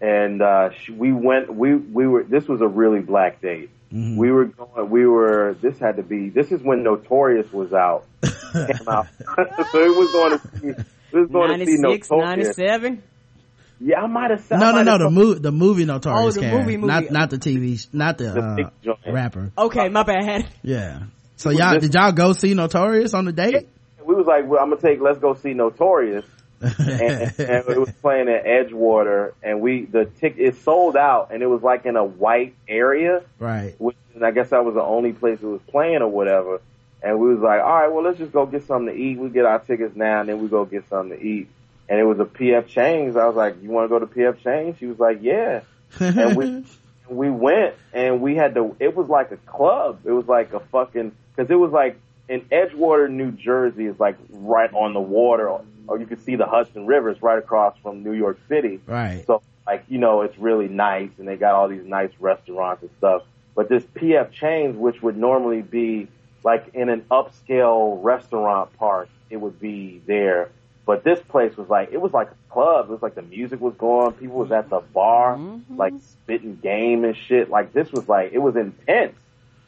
[0.00, 1.52] and uh she, we went.
[1.54, 2.24] We we were.
[2.24, 3.70] This was a really black date.
[3.92, 4.16] Mm-hmm.
[4.16, 4.90] We were going.
[4.90, 5.56] We were.
[5.60, 6.28] This had to be.
[6.28, 8.06] This is when Notorious was out.
[8.22, 9.06] came out.
[9.72, 10.84] so it was going to see.
[11.12, 12.58] We was going to see 96, Notorious.
[12.58, 13.02] 97.
[13.80, 14.60] Yeah, I might have said.
[14.60, 14.98] No, no, no.
[14.98, 16.58] The movie, the movie Notorious Oh, the Karen.
[16.58, 16.86] movie, movie.
[16.92, 19.50] not not the TV, not the, The uh, rapper.
[19.56, 20.48] Okay, my bad.
[20.62, 21.04] Yeah.
[21.36, 23.68] So y'all just- did y'all go see Notorious on the date?
[24.04, 25.00] We was like, well, I'm gonna take.
[25.00, 26.26] Let's go see Notorious.
[26.60, 31.42] and, and it was playing at Edgewater, and we the tick it sold out, and
[31.42, 33.74] it was like in a white area, right.
[33.78, 36.60] which and I guess that was the only place it was playing or whatever.
[37.02, 39.18] And we was like, all right, well, let's just go get something to eat.
[39.18, 41.48] We get our tickets now, and then we go get something to eat.
[41.88, 43.16] And it was a PF Chang's.
[43.16, 44.78] I was like, you want to go to PF Chang's?
[44.78, 45.62] She was like, yeah.
[46.00, 46.64] And we
[47.08, 48.74] we went, and we had to.
[48.80, 50.00] It was like a club.
[50.04, 54.16] It was like a fucking because it was like in Edgewater, New Jersey, is like
[54.30, 55.48] right on the water,
[55.86, 57.10] or you could see the Hudson River.
[57.10, 58.80] It's right across from New York City.
[58.86, 59.24] right.
[59.26, 62.90] So like, you know, it's really nice and they got all these nice restaurants and
[62.98, 63.22] stuff.
[63.54, 66.08] But this PF Chang's, which would normally be
[66.42, 70.50] like in an upscale restaurant park, it would be there.
[70.86, 72.90] But this place was like, it was like a club.
[72.90, 74.12] It was like the music was going.
[74.12, 75.38] People was at the bar,
[75.70, 77.48] like spitting game and shit.
[77.48, 79.16] Like this was like, it was intense.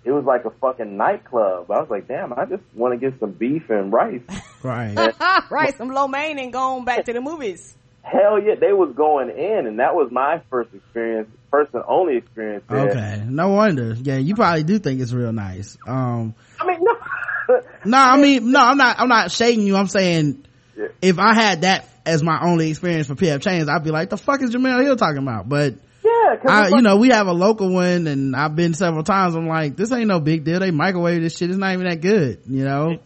[0.04, 1.70] It was like a fucking nightclub.
[1.70, 4.20] I was like, damn, I just want to get some beef and rice.
[4.62, 4.94] right.
[5.50, 7.76] right, some lo mein and going back to the movies.
[8.02, 12.18] Hell yeah, they was going in, and that was my first experience, first and only
[12.18, 12.90] experience there.
[12.90, 13.24] Okay.
[13.26, 13.94] No wonder.
[13.94, 15.76] Yeah, you probably do think it's real nice.
[15.88, 19.74] Um, I mean, no, no, I mean, no, I'm not, I'm not shading you.
[19.74, 20.45] I'm saying
[20.76, 20.86] Yeah.
[21.00, 24.16] if I had that as my only experience for PF Chang's, I'd be like, the
[24.16, 25.48] fuck is Jemele Hill talking about?
[25.48, 25.74] But
[26.04, 29.34] yeah, I, you know, we have a local one and I've been several times.
[29.34, 30.60] I'm like, this ain't no big deal.
[30.60, 31.50] They microwave this shit.
[31.50, 32.98] It's not even that good, you know?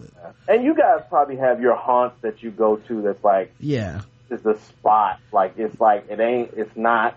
[0.49, 4.01] and you guys probably have your haunts that you go to that's like Yeah.
[4.31, 5.19] it's a spot.
[5.33, 6.55] Like it's like it ain't.
[6.57, 7.17] It's not.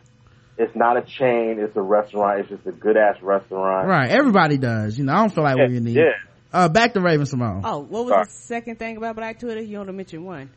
[0.55, 1.57] It's not a chain.
[1.59, 2.41] It's a restaurant.
[2.41, 3.87] It's just a good ass restaurant.
[3.87, 4.09] Right.
[4.11, 4.97] Everybody does.
[4.99, 5.95] You know, I don't feel like Yeah, in need.
[5.95, 6.11] yeah.
[6.53, 7.61] Uh, back to Raven Symone.
[7.63, 8.25] Oh, what was Sorry.
[8.25, 9.61] the second thing about Black Twitter?
[9.61, 10.49] You only mentioned one.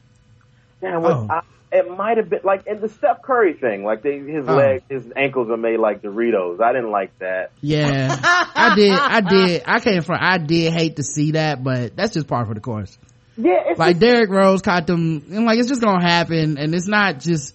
[0.81, 1.27] Damn, what, Oh.
[1.31, 1.41] I,
[1.73, 3.83] it might have been like in the Steph Curry thing.
[3.83, 4.55] Like they, his Oh.
[4.55, 6.61] legs, his ankles are made like Doritos.
[6.61, 7.51] I didn't like that.
[7.61, 8.15] Yeah.
[8.23, 8.93] I did.
[8.93, 9.63] I did.
[9.67, 12.61] I came from, I did hate to see that, but that's just part of the
[12.61, 12.97] course.
[13.39, 16.87] Yeah, it's like Derrick Rose caught them and like it's just gonna happen and it's
[16.89, 17.55] not just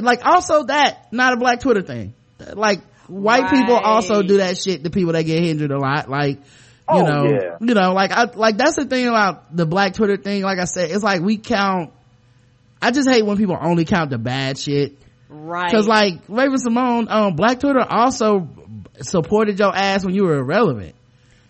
[0.00, 2.14] like also that not a black Twitter thing.
[2.54, 6.08] Like white people also do that shit to people that get injured a lot.
[6.08, 6.38] Like
[6.94, 7.56] you Oh, know, yeah.
[7.60, 10.42] you know, like I like that's the thing about the black Twitter thing.
[10.42, 11.92] Like I said, it's like we count.
[12.82, 14.96] I just hate when people only count the bad shit.
[15.28, 15.70] Right.
[15.72, 18.48] Cause like Raven Symone, um, Black Twitter also
[19.00, 20.94] supported your ass when you were irrelevant.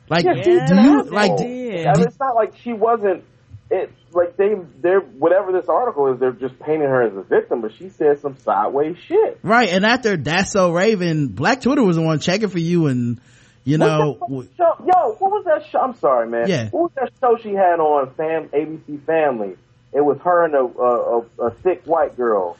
[0.08, 1.32] Like, Yeah, do she's you like?
[1.38, 1.92] Yeah.
[1.92, 3.24] I mean, it's not like she wasn't.
[3.70, 6.18] It like they they're whatever this article is.
[6.18, 9.38] They're just painting her as a victim, but she said some sideways shit.
[9.44, 13.20] Right, and after That's So Raven, Black Twitter was the one checking for you and,
[13.64, 14.74] you know, What's show?
[14.80, 15.80] Yo, what was that show?
[15.80, 16.48] I'm sorry, man.
[16.48, 16.68] Yeah.
[16.70, 19.56] What was that show she had on Fam ABC Family?
[19.92, 22.56] It was her and a a, a, a thick white girl.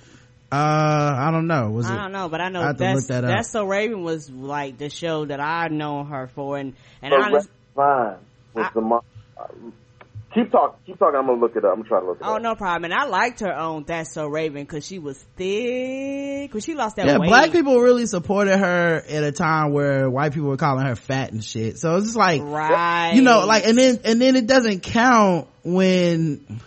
[0.52, 1.70] uh, I don't know.
[1.70, 1.92] Was it?
[1.92, 3.30] I don't know, but I know I that's look that up.
[3.30, 7.20] that's so Raven was like the show that I known her for, and and But
[7.22, 8.16] honest, Fine
[8.54, 9.04] was I- the mo-
[9.38, 9.44] uh,
[10.34, 11.18] keep talking, keep talking.
[11.18, 11.72] I'm gonna look it up.
[11.72, 12.36] I'm gonna try to look it oh up.
[12.36, 12.90] Oh, no problem.
[12.90, 16.96] And I liked her on That's So Raven because she was thick, because she lost
[16.96, 17.28] that Yeah, weight.
[17.28, 21.32] black people really supported her at a time where white people were calling her fat
[21.32, 21.78] and shit.
[21.78, 23.12] So it's just like, right?
[23.14, 26.60] you know, like, and then, and then it doesn't count when,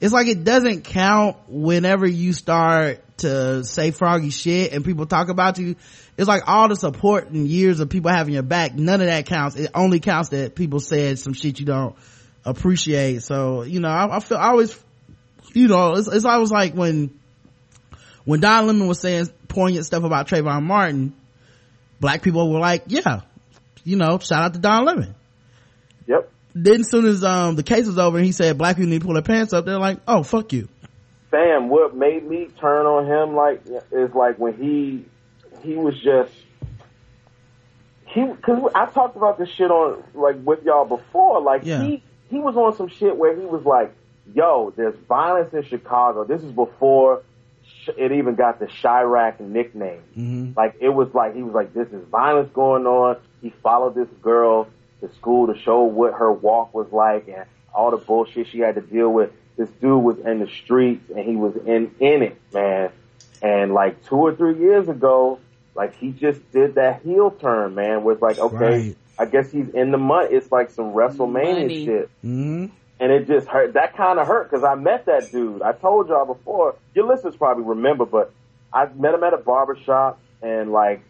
[0.00, 5.28] it's like it doesn't count whenever you start to say froggy shit and people talk
[5.28, 5.76] about you.
[6.16, 9.26] It's like all the support and years of people having your back, none of that
[9.26, 9.56] counts.
[9.56, 11.96] It only counts that people said some shit you don't
[12.44, 13.22] appreciate.
[13.22, 14.78] So, you know, I, I feel, I always,
[15.52, 17.18] you know, it's, it's always like when,
[18.24, 21.14] when Don Lemon was saying poignant stuff about Trayvon Martin,
[22.00, 23.20] black people were like, yeah,
[23.84, 25.14] you know, shout out to Don Lemon.
[26.06, 26.30] Yep.
[26.54, 29.00] Then as soon as, um, the case was over and he said black people need
[29.00, 30.68] to pull their pants up, they're like, oh, fuck you.
[31.30, 35.04] Fam, what made me turn on him like is like when he
[35.64, 36.30] he was just
[38.06, 41.40] he because I talked about this shit on like with y'all before.
[41.40, 41.82] Like Yeah.
[41.82, 43.94] he he was on some shit where he was like,
[44.34, 47.22] "Yo, there's violence in Chicago." This is before
[47.84, 50.02] sh- it even got the Chiraq nickname.
[50.16, 50.52] Mm-hmm.
[50.56, 54.08] Like it was like he was like, "This is violence going on." He followed this
[54.22, 54.68] girl
[55.00, 57.44] to school to show what her walk was like and
[57.74, 59.30] all the bullshit she had to deal with.
[59.56, 62.90] This dude was in the streets and he was in in it, man.
[63.42, 65.38] And like two or three years ago,
[65.74, 68.02] like he just did that heel turn, man.
[68.04, 68.96] Was like, okay, Right.
[69.18, 70.34] I guess he's in the money.
[70.34, 71.84] It's like some WrestleMania Money.
[71.84, 72.66] shit Mm-hmm.
[73.00, 73.74] and it just hurt.
[73.74, 75.62] That kind of hurt because I met that dude.
[75.62, 76.74] I told y'all before.
[76.94, 78.32] Your listeners probably remember, but
[78.72, 81.02] I met him at a barber shop, and like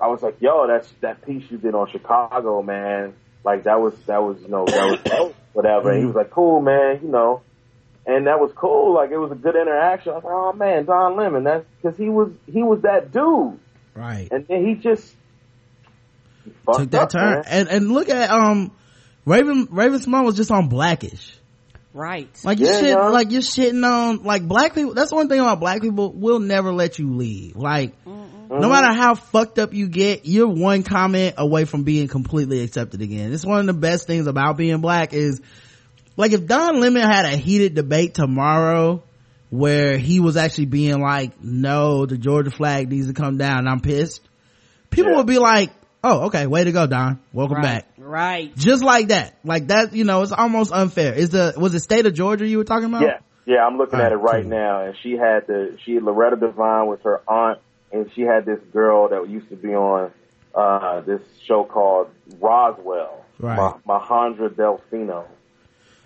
[0.00, 3.14] I was like, "Yo, that's that piece you did on Chicago, man.
[3.44, 6.60] Like that was that was you know that was whatever." And he was like, "Cool,
[6.60, 7.42] man, you know."
[8.06, 8.94] And that was cool.
[8.94, 10.12] Like it was a good interaction.
[10.12, 13.58] I was like, "Oh man, Don Lemon." That's because he was he was that dude,
[13.94, 14.28] Right.
[14.30, 15.14] and then he just
[16.48, 17.34] he fucked Took that up, turn.
[17.34, 17.44] man.
[17.46, 18.72] And, and look at, um,
[19.24, 21.34] Raven, Raven Symone was just on Blackish.
[21.94, 22.28] Right.
[22.44, 23.10] Like you Yeah, shit, no.
[23.10, 24.94] like you're shitting on like black people.
[24.94, 26.12] That's one thing about black people.
[26.12, 27.56] We'll never let you leave.
[27.56, 32.60] Like no matter how fucked up you get, you're one comment away from being completely
[32.62, 33.32] accepted again.
[33.32, 35.40] It's one of the best things about being black is
[36.16, 39.02] like if Don Lemon had a heated debate tomorrow
[39.50, 43.66] where he was actually being like, no, the Georgia flag needs to come down.
[43.66, 44.20] I'm pissed.
[44.90, 45.16] People Yeah.
[45.18, 45.72] would be like,
[46.08, 47.20] oh, okay, way to go, Don.
[47.32, 47.62] Welcome right.
[47.62, 47.86] back.
[47.98, 48.56] Right.
[48.56, 49.36] Just like that.
[49.44, 51.12] Like that, you know, it's almost unfair.
[51.14, 53.02] Is the, was it state of Georgia you were talking about?
[53.02, 54.50] Yeah, yeah, I'm looking at it right cool.
[54.50, 57.60] now, and she had the she Loretta Devine was her aunt,
[57.92, 60.10] and she had this girl that used to be on
[60.54, 62.08] uh this show called
[62.40, 63.56] Roswell, Right.
[63.86, 65.26] Ma- Majandra Delfino.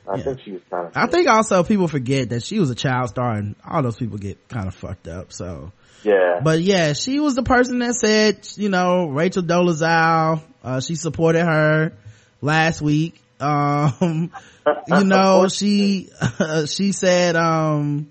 [0.09, 0.23] I Yeah.
[0.25, 0.93] think she was kind of.
[0.97, 4.19] I think also people forget that she was a child star and all those people
[4.19, 5.33] get kind of fucked up.
[5.33, 5.71] So,
[6.03, 10.97] Yeah, but yeah, she was the person that said, you know, Rachel Dolezal, uh, she
[10.97, 11.93] supported her
[12.41, 13.21] last week.
[13.41, 14.33] Um,
[14.89, 16.11] you know, she,
[16.67, 18.11] she said, um,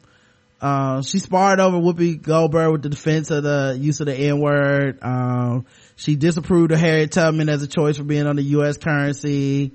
[0.61, 4.39] uh, she sparred over Whoopi Goldberg with the defense of the use of the N
[4.39, 4.99] word.
[5.01, 5.65] Um,
[5.95, 8.77] she disapproved of Harriet Tubman as a choice for being on the U.S.
[8.77, 9.71] currency,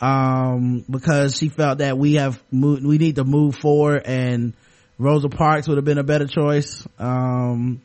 [0.00, 4.54] um, because she felt that we have moved, we need to move forward and
[5.02, 6.86] Rosa Parks would have been a better choice.
[6.98, 7.82] Um,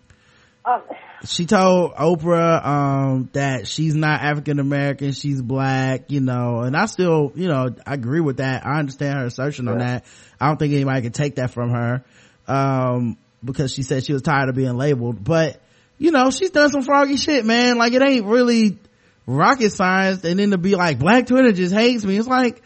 [1.25, 6.85] she told Oprah, um, that she's not African American, she's black, you know, and I
[6.85, 8.65] still, you know, I agree with that.
[8.65, 10.05] I understand her assertion on that.
[10.39, 12.03] I don't think anybody can take that from her,
[12.47, 15.59] um, because she said she was tired of being labeled, but,
[15.97, 17.79] you know, she's done some froggy shit, man.
[17.79, 18.77] Like it ain't really
[19.25, 22.17] rocket science and then to be like, black Twitter just hates me.
[22.17, 22.61] It's like,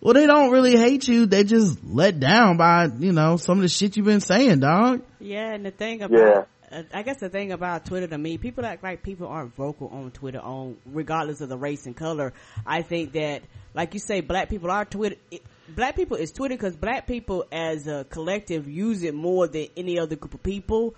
[0.00, 1.26] well, they don't really hate you.
[1.26, 5.02] They just let down by, you know, some of the shit you've been saying, dog.
[5.18, 8.64] Yeah, and the thing about, uh, I guess the thing about Twitter to me, people
[8.66, 12.32] act like people aren't vocal on Twitter on, regardless of the race and color.
[12.66, 13.42] I think that,
[13.74, 15.42] like you say, black people are Twitter, it,
[15.74, 19.98] black people is Twitter because black people as a collective use it more than any
[19.98, 20.94] other group of people,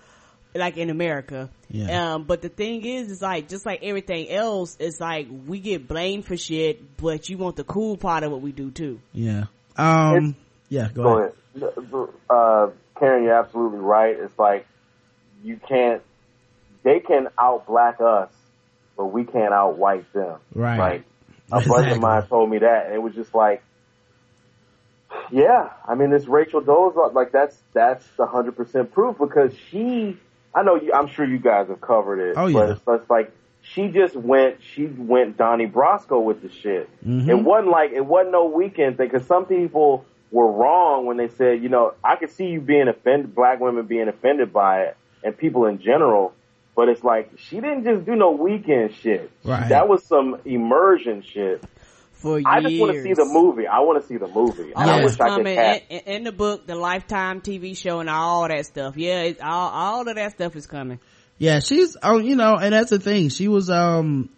[0.55, 1.51] like in America.
[1.70, 2.14] Yeah.
[2.14, 5.86] Um, but the thing is, it's like, just like everything else, it's like, we get
[5.86, 9.01] blamed for shit, but you want the cool part of what we do too.
[9.12, 9.44] Yeah.
[9.76, 10.34] Um,
[10.68, 11.32] yeah, go, Go ahead.
[11.57, 12.09] ahead.
[12.28, 12.68] Uh,
[12.99, 14.16] Karen, you're absolutely right.
[14.18, 14.66] It's like
[15.44, 16.03] you can't.
[16.82, 18.30] They can out black us,
[18.96, 20.38] but we can't out white them.
[20.55, 20.78] Right.
[20.78, 21.05] Like
[21.51, 21.92] a buddy Exactly.
[21.92, 23.62] of mine told me that, and it was just like,
[25.30, 25.70] yeah.
[25.86, 30.16] I mean, this Rachel Dolezal, like that's that's the hundred percent proof because she.
[30.55, 30.92] I know you.
[30.92, 32.34] I'm sure you guys have covered it.
[32.36, 32.72] Oh, But yeah.
[32.72, 33.32] it's, it's like
[33.62, 34.57] she just went.
[34.74, 36.88] She went Donnie Brasco with the shit.
[37.07, 37.28] Mhm.
[37.28, 41.28] It wasn't like it wasn't no weekend thing because some people were wrong when they
[41.28, 44.96] said, you know, I could see you being offended, black women being offended by it,
[45.22, 46.32] and people in general.
[46.76, 49.30] But it's like she didn't just do no weekend shit.
[49.44, 49.68] Right.
[49.68, 51.62] That was some immersion shit.
[52.19, 53.69] For I just want to see the movie.
[53.69, 54.73] I want to see the movie.
[54.75, 55.05] And I Yeah.
[55.05, 55.83] wish I could coming have.
[55.89, 58.97] in, in the book, the Lifetime TV show, and all that stuff.
[58.97, 60.99] Yeah, it's all all of that stuff is coming.
[61.39, 63.29] Yeah, she's, oh, you know, and that's the thing.
[63.29, 64.31] She was, um,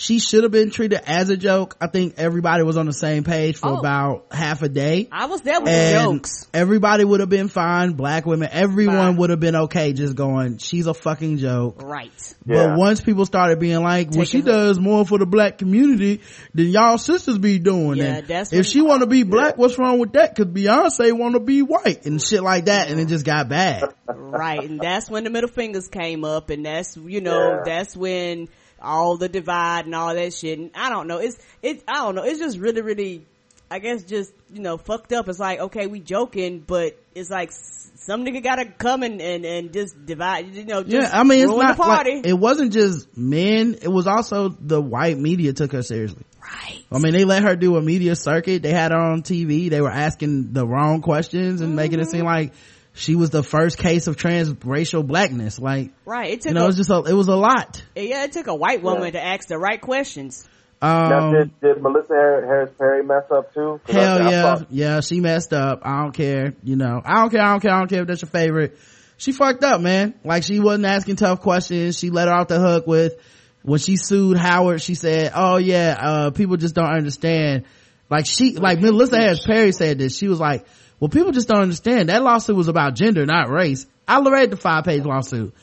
[0.00, 1.76] she should have been treated as a joke.
[1.78, 3.76] I think everybody was on the same page for Oh.
[3.76, 5.08] about half a day.
[5.12, 6.46] I was there with and the jokes.
[6.54, 7.92] everybody would have been fine.
[7.92, 11.82] Black women, everyone would have been okay just going, she's a fucking joke.
[11.82, 12.10] Right.
[12.46, 12.68] Yeah.
[12.68, 15.58] But once people started being like, well, she Taking her- does more for the black
[15.58, 16.22] community
[16.54, 17.98] than y'all sisters be doing.
[17.98, 20.34] Yeah, and that's if she want to be black, what's wrong with that?
[20.34, 22.88] Cause Beyonce want to be white and shit like that.
[22.90, 23.84] And it just got bad.
[24.08, 24.64] right.
[24.64, 27.62] And that's when the middle fingers came up and that's, you know, Yeah.
[27.66, 28.48] that's when
[28.82, 30.58] all the divide and all that shit.
[30.58, 31.18] And I don't know.
[31.18, 32.22] It's, it's, I don't know.
[32.24, 33.26] It's just really, really,
[33.70, 35.28] I guess just, you know, fucked up.
[35.28, 39.72] It's like, okay, we joking, but it's like some nigga gotta come and, and, and
[39.72, 42.16] just divide, you know, just yeah, I mean, it's not party.
[42.16, 43.76] like, it wasn't just men.
[43.80, 46.24] It was also the white media took her seriously.
[46.42, 46.82] right.
[46.90, 48.62] I mean, they let her do a media circuit.
[48.62, 49.70] They had her on TV.
[49.70, 52.10] They were asking the wrong questions and making it Mm-hmm.
[52.10, 52.52] seem like
[53.00, 55.58] she was the first case of transracial blackness.
[55.58, 56.32] Like, Right.
[56.34, 57.82] It took you know, a, it's just a, it was a lot.
[57.96, 60.46] yeah, it took a white woman to ask the right questions.
[60.82, 63.80] now, Um, did, did Melissa Harris Perry mess up too?
[63.88, 64.42] Hell I yeah.
[64.42, 65.80] thought- Yeah, she messed up.
[65.82, 66.54] I don't care.
[66.62, 67.40] You know, I don't care.
[67.42, 67.72] I don't care.
[67.72, 68.78] I don't care if that's your favorite.
[69.16, 70.14] She fucked up, man.
[70.24, 71.98] Like she wasn't asking tough questions.
[71.98, 73.16] She let her off the hook with,
[73.62, 77.64] when she sued Howard, she said, oh yeah, uh, people just don't understand.
[78.10, 80.16] Like she, like Melissa Harris Perry said this.
[80.16, 80.66] She was like,
[81.00, 82.08] well, people just don't understand.
[82.10, 83.86] That lawsuit was about gender, not race.
[84.06, 85.54] I read the five page lawsuit.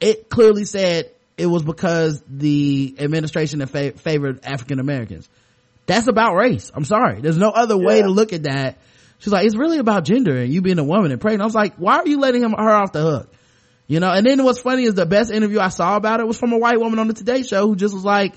[0.00, 5.28] It clearly said it was because the administration that fa- favored African Americans.
[5.86, 6.70] That's about race.
[6.74, 7.20] I'm sorry.
[7.20, 8.02] There's no other way Yeah.
[8.02, 8.78] to look at that.
[9.18, 11.42] She's like, it's really about gender and you being a woman and pregnant.
[11.42, 13.32] I was like, why are you letting him, her off the hook?
[13.86, 16.38] You know, and then what's funny is the best interview I saw about it was
[16.38, 18.34] from a white woman on the Today Show who just was like,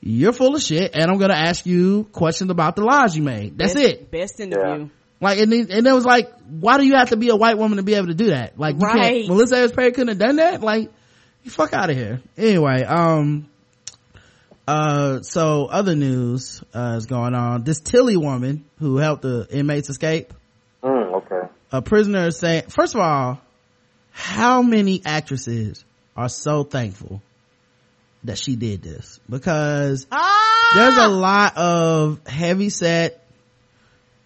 [0.00, 3.22] you're full of shit and I'm going to ask you questions about the lies you
[3.22, 3.56] made.
[3.56, 4.10] That's Best, it.
[4.10, 4.88] Best interview.
[5.22, 7.56] Like, and then, and it was like, why do you have to be a white
[7.56, 8.58] woman to be able to do that?
[8.58, 9.00] Like, you Right.
[9.22, 10.60] can't, Melissa Harris Perry couldn't have done that?
[10.62, 10.90] Like,
[11.44, 12.20] you fuck out of here.
[12.36, 13.48] Anyway, um,
[14.66, 17.64] uh, so other news, uh, is going on.
[17.64, 20.32] This Tillie woman who helped the inmates escape,
[20.82, 21.48] Mm, okay.
[21.70, 23.40] a prisoner is saying, first of all,
[24.10, 25.84] how many actresses
[26.16, 27.22] are so thankful
[28.24, 29.20] that she did this?
[29.30, 30.72] Because Ah!
[30.74, 33.21] there's a lot of heavy set,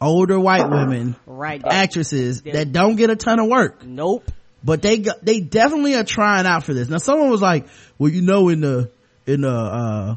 [0.00, 1.62] older white women right.
[1.64, 4.30] actresses that don't get a ton of work, Nope.
[4.62, 6.88] but they they definitely are trying out for this.
[6.88, 7.66] Now, someone was like,
[7.98, 8.90] "Well, you know, in the
[9.26, 10.16] in the uh,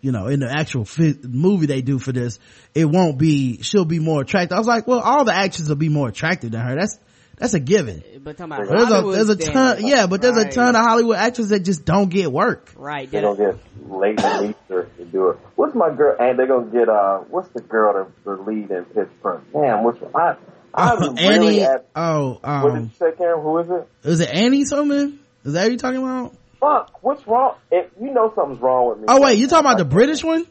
[0.00, 2.38] you know, in the actual fi- movie they do for this,
[2.74, 3.62] it won't be.
[3.62, 6.50] She'll be more attractive." I was like, "Well, all the actresses will be more attractive
[6.52, 6.74] than her.
[6.74, 6.98] That's
[7.42, 9.46] that's a given." But talking about There's a there's a ton,
[9.76, 9.82] standards.
[9.90, 12.72] yeah, but there's a ton of Hollywood actors that just don't get work.
[12.76, 13.10] Right.
[13.10, 15.38] They That- gonna get Leighton Meester to do it.
[15.56, 16.16] What's my girl?
[16.18, 19.42] And they're gonna get uh, what's the girl that the lead in Pitch Pittsburgh?
[19.52, 20.12] Damn, which one?
[20.14, 20.36] I
[20.74, 21.86] I was Annie, really at.
[21.94, 23.42] oh, What did um, you say, Karen?
[23.42, 24.08] Who is it?
[24.08, 25.18] is it Annie something?
[25.44, 26.34] Is that what you talking about?
[26.60, 27.56] Fuck, what's wrong?
[27.72, 29.04] If you know something's wrong with me.
[29.08, 30.46] Oh wait, you talking about the British one?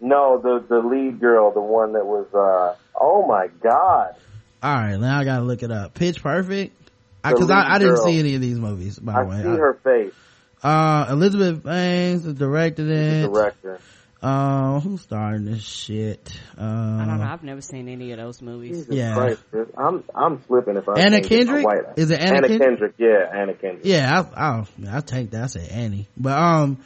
[0.00, 2.26] No, the the lead girl, the one that was.
[2.34, 4.14] uh Oh my god.
[4.62, 5.94] All right, now I gotta look it up.
[5.94, 6.74] Pitch Perfect,
[7.22, 8.04] because I, lead I, didn't girl.
[8.06, 8.98] see any of these movies.
[8.98, 10.12] By I the way, see her face.
[10.62, 13.32] Uh, Elizabeth Banks directed The it.
[13.32, 13.78] director.
[14.22, 16.32] Uh, who's starring this shit?
[16.58, 17.26] Uh, I don't know.
[17.26, 18.78] I've never seen any of those movies.
[18.78, 19.14] Jesus Yeah.
[19.14, 19.42] Christ,
[19.76, 21.64] I'm I'm slipping if I Anna can't get Kendrick?
[21.66, 22.60] white- Is it Anna Anna Kendrick?
[22.68, 22.94] Kendrick?
[22.98, 23.84] Yeah, Anna Kendrick.
[23.84, 25.44] Yeah, I, I'll, I'll take that.
[25.44, 26.78] I said Annie, but um,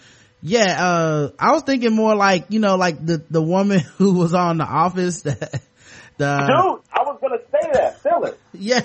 [0.42, 4.34] yeah, uh, I was thinking more like you know, like the the woman who was
[4.34, 5.22] on The Office.
[5.22, 5.34] The,
[6.18, 8.00] the Dude, I was gonna say that.
[8.00, 8.34] Phyllis.
[8.52, 8.82] yeah,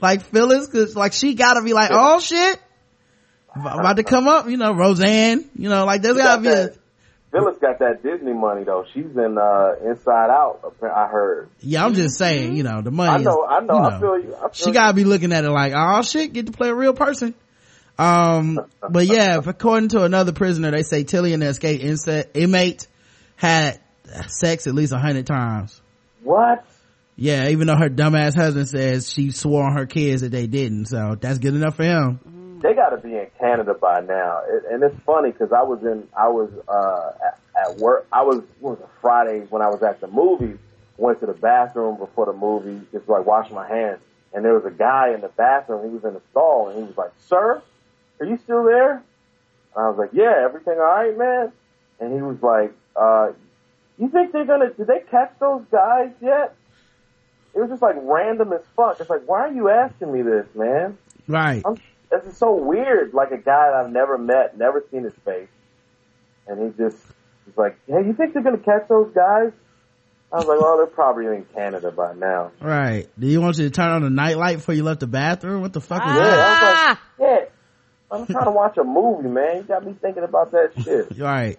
[0.00, 2.60] like Phyllis, cause like she gotta be like, oh shit,
[3.54, 4.48] about to come up.
[4.48, 5.44] You know, Roseanne.
[5.56, 6.70] You know, like there's gotta be a
[7.32, 8.84] Phyllis got that Disney money though.
[8.94, 10.74] She's in uh Inside Out.
[10.82, 11.50] I heard.
[11.60, 13.10] Yeah, I'm just saying, you know, the money.
[13.10, 13.44] I know.
[13.44, 13.74] is, I know.
[13.74, 14.34] you I feel you.
[14.36, 16.74] I feel She gotta be looking at it like, oh shit, get to play a
[16.74, 17.34] real person.
[17.98, 18.58] Um,
[18.88, 21.80] but yeah, according to another prisoner, they say Tillie and the escape
[22.34, 22.86] inmate
[23.36, 23.80] had
[24.28, 25.80] sex at least a hundred times.
[26.22, 26.64] What?
[27.16, 30.86] Yeah, even though her dumbass husband says she swore on her kids that they didn't,
[30.86, 32.60] so that's good enough for him.
[32.62, 35.82] They got to be in Canada by now, it, and it's funny because I was
[35.82, 36.08] in.
[36.16, 38.06] I was uh at, at work.
[38.12, 40.58] I was was it Friday when I was at the movie.
[40.98, 44.00] Went to the bathroom before the movie, just like wash my hands,
[44.34, 45.88] and there was a guy in the bathroom.
[45.88, 47.62] He was in the stall, and he was like, "Sir,
[48.20, 51.52] are you still there?" And I was like, "Yeah, everything all right, man."
[52.00, 53.32] And he was like, uh,
[53.98, 54.70] "You think they're gonna?
[54.70, 56.54] Did they catch those guys yet?"
[57.56, 59.00] It was just like random as fuck.
[59.00, 60.98] It's like, why are you asking me this, man?
[61.26, 61.62] Right.
[61.64, 61.76] I'm,
[62.10, 63.14] this is so weird.
[63.14, 65.48] Like a guy that I've never met, never seen his face,
[66.46, 66.98] and he just
[67.46, 69.52] he's like, "Hey, you think they're gonna catch those guys?"
[70.32, 73.08] I was like, "Oh, they're probably in Canada by now." Right.
[73.18, 75.62] Do you want you to turn on the nightlight before you left the bathroom?
[75.62, 76.38] What the fuck is Yeah, that?
[76.38, 76.88] I was Ah!
[76.88, 77.44] like, "Yeah,
[78.18, 79.56] I'm trying to watch a movie, man.
[79.56, 81.58] You got me thinking about that shit." Right.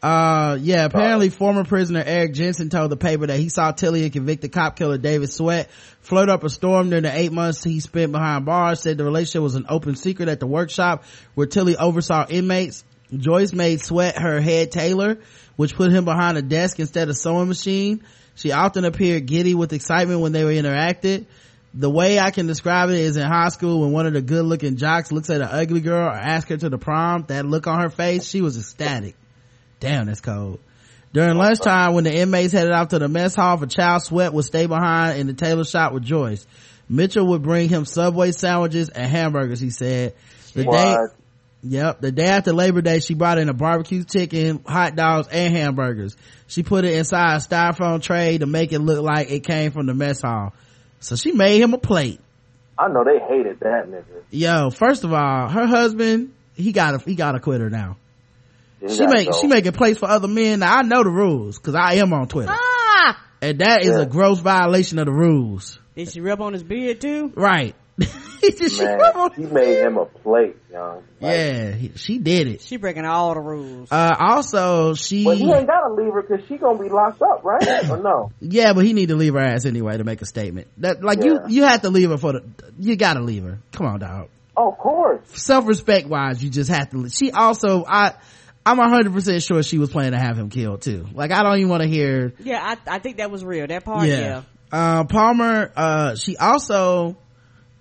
[0.00, 4.12] Uh, yeah, apparently former prisoner Eric Jensen told the paper that he saw Tillie and
[4.12, 5.68] convicted cop killer David Sweat
[6.00, 9.42] flirt up a storm during the eight months he spent behind bars, said the relationship
[9.42, 11.02] was an open secret at the workshop
[11.34, 12.84] where Tillie oversaw inmates.
[13.12, 15.18] Joyce made Sweat her head tailor,
[15.56, 18.04] which put him behind a desk instead of sewing machine.
[18.36, 21.26] She often appeared giddy with excitement when they were interacted.
[21.74, 24.44] The way I can describe it is in high school when one of the good
[24.44, 27.66] looking jocks looks at an ugly girl or asks her to the prom, that look
[27.66, 29.16] on her face, she was ecstatic.
[29.80, 30.60] Damn, that's cold.
[31.12, 34.44] During lunchtime, when the inmates headed off to the mess hall for child sweat would
[34.44, 36.46] stay behind in the tailor shop with Joyce.
[36.88, 40.14] Mitchell would bring him Subway sandwiches and hamburgers, he said.
[40.54, 40.96] The day,
[41.62, 42.00] Yep.
[42.00, 46.16] The day after Labor Day, she brought in a barbecue chicken, hot dogs, and hamburgers.
[46.46, 49.86] She put it inside a styrofoam tray to make it look like it came from
[49.86, 50.54] the mess hall.
[51.00, 52.20] So she made him a plate.
[52.78, 54.22] I know they hated that nigga.
[54.30, 57.96] Yo, first of all, her husband, he got a, he got a quitter now.
[58.80, 59.40] You She gotta make, go.
[59.40, 60.60] she making plates for other men.
[60.60, 62.52] Now I know the rules, cause I am on Twitter.
[62.52, 63.24] Ah!
[63.42, 64.00] And that is Yeah.
[64.02, 65.78] a gross violation of the rules.
[65.96, 67.32] Did she rub on his beard too?
[67.34, 67.74] Right.
[68.40, 69.00] she, just- man.
[69.36, 71.02] He made him a plate, young.
[71.20, 72.60] Like, yeah, he- she did it.
[72.60, 73.90] She breaking all the rules.
[73.90, 77.44] Uh, also she, But he ain't gotta leave her because she gonna be locked up,
[77.44, 77.90] right?
[77.90, 78.30] or no?
[78.40, 80.68] Yeah, but he need to leave her ass anyway to make a statement.
[80.78, 81.46] That like you Yeah.
[81.48, 82.44] you have to leave her for the
[82.78, 83.58] you gotta leave her.
[83.72, 84.28] Come on, dog.
[84.56, 85.20] Oh, of course.
[85.34, 86.98] Self respect wise, you just have to.
[86.98, 88.14] le- She also I
[88.68, 91.06] I'm hundred percent sure she was planning to have him killed too.
[91.14, 92.34] Like I don't even want to hear.
[92.40, 93.66] yeah, I, I think that was real.
[93.66, 94.42] That part, yeah.
[94.70, 95.72] Uh, Palmer.
[95.74, 97.16] Uh, she also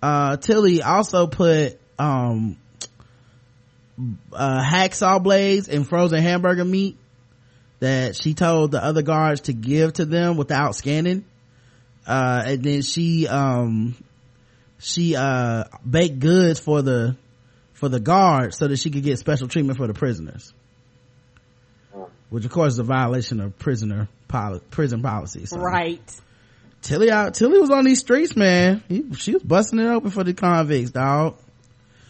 [0.01, 2.57] uh Tillie also put um
[4.31, 6.97] uh hacksaw blades and frozen hamburger meat
[7.79, 11.25] that she told the other guards to give to them without scanning
[12.05, 13.95] uh and then she um
[14.77, 17.15] she uh baked goods for the
[17.73, 20.53] for the guard so that she could get special treatment for the prisoners
[22.29, 25.57] which of course is a violation of prisoner poli- prison policy so.
[25.57, 26.01] Right.
[26.81, 30.23] tillie out tillie was on these streets man he, she was busting it open for
[30.23, 31.35] the convicts dog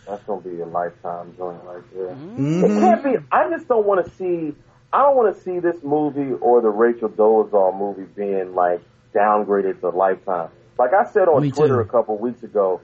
[0.08, 2.16] That's gonna be a lifetime joint right there.
[2.16, 2.64] Mhm.
[2.64, 3.16] It can't be.
[3.32, 4.56] I just don't want to see.
[4.94, 8.80] I don't want to see this movie or the Rachel Dolezal movie being like
[9.14, 10.50] downgraded to lifetime.
[10.80, 11.82] Like I said on Me Twitter too.
[11.82, 12.80] a couple weeks ago,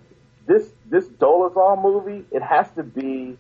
[0.47, 3.37] this this Dolezal movie it has to be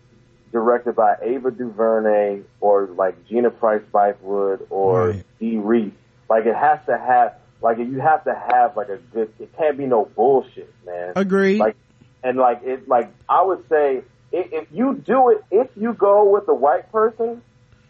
[0.53, 5.23] directed by Ava DuVernay or like Gina Price Bythewood or Right.
[5.39, 5.91] Dee Rees.
[6.29, 9.33] Like it has to have like you have to have like a good.
[9.39, 11.13] It can't be no bullshit, man.
[11.15, 11.75] agreed Like,
[12.23, 16.29] and like it, like I would say, if, if you do it, if you go
[16.29, 17.41] with a white person,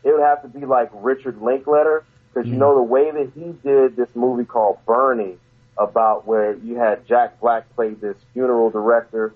[0.03, 2.59] it would have to be like Richard Linklater, because you mm.
[2.59, 5.37] know the way that he did this movie called Bernie,
[5.77, 9.33] about where you had Jack Black play this funeral director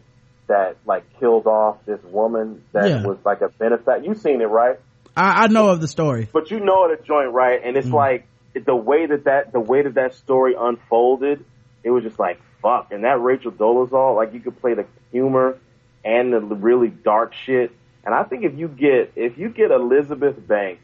[0.48, 3.06] that like killed off this woman that Yeah.
[3.06, 4.06] was like a benefactor.
[4.06, 4.80] You seen it, right?
[5.16, 7.62] I, I know of the story but you know the joint, right?
[7.64, 7.94] And it's mm.
[7.94, 11.44] like the way that that the way that that story unfolded,
[11.84, 12.92] it was just like fuck.
[12.92, 15.58] And that Rachel Dolezal, like you could play the humor
[16.04, 17.72] and the really dark shit.
[18.06, 20.82] And I think if you get if you get Elizabeth Banks,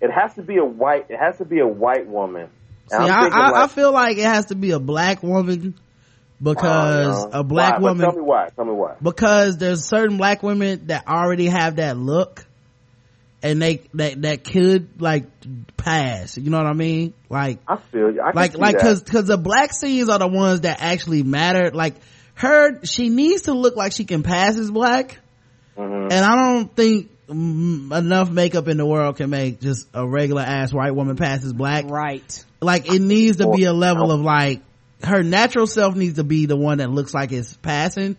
[0.00, 1.06] it has to be a white.
[1.08, 2.48] It has to be a white woman.
[2.88, 5.74] See, I, I, I feel like it has to be a black woman
[6.42, 7.78] because I a black Why?
[7.78, 8.48] But woman Tell me why.
[8.54, 8.94] Tell me why.
[9.02, 12.44] because there's certain black women that already have that look
[13.42, 15.24] and they that that could like
[15.76, 18.20] pass you know what i mean like I feel you.
[18.20, 21.94] I like like because because the black scenes are the ones that actually matter like
[22.34, 25.18] her she needs to look like she can pass as black
[25.76, 26.04] Mhm.
[26.10, 30.72] and i don't think enough makeup in the world can make just a regular ass
[30.72, 32.44] white woman pass as black Right.
[32.62, 34.62] like it needs to be a level of like
[35.02, 38.16] her natural self needs to be the one that looks like it's passing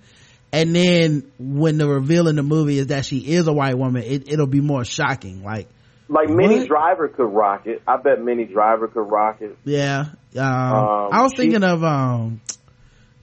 [0.54, 4.04] and then when the reveal in the movie is that she is a white woman
[4.04, 5.68] it, it'll be more shocking like
[6.10, 6.68] like Minnie What?
[6.70, 7.82] Driver could rock it.
[7.86, 9.58] I bet Minnie Driver could rock it.
[9.66, 10.06] yeah
[10.36, 12.42] um, i was she- thinking of um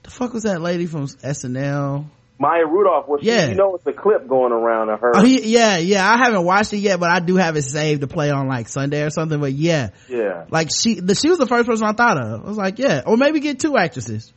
[0.03, 2.05] the fuck was that lady from snl
[2.37, 3.21] Maya Rudolph was.
[3.23, 3.47] Yeah.
[3.47, 5.11] You know, it's a clip going around of her.
[5.15, 8.01] oh, he, yeah yeah i haven't watched it yet but i do have it saved
[8.01, 11.37] to play on like sunday or something but yeah Yeah, like she the, she was
[11.39, 14.33] the first person i thought of i was like yeah or maybe get two actresses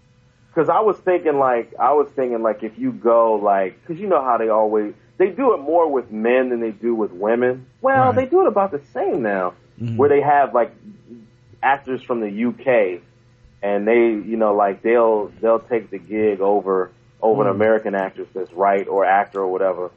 [0.55, 4.09] because I was thinking like I was thinking like if you go like because you
[4.09, 7.67] know how they always they do it more with men than they do with women.
[7.81, 8.15] Well, Right.
[8.17, 9.97] they do it about the same now, mm-hmm.
[9.97, 10.73] where they have like
[11.63, 13.03] actors from the UK,
[13.63, 16.91] and they you know like they'll they'll take the gig over
[17.21, 17.61] over an hmm.
[17.61, 19.91] American actress that's right or actor or whatever.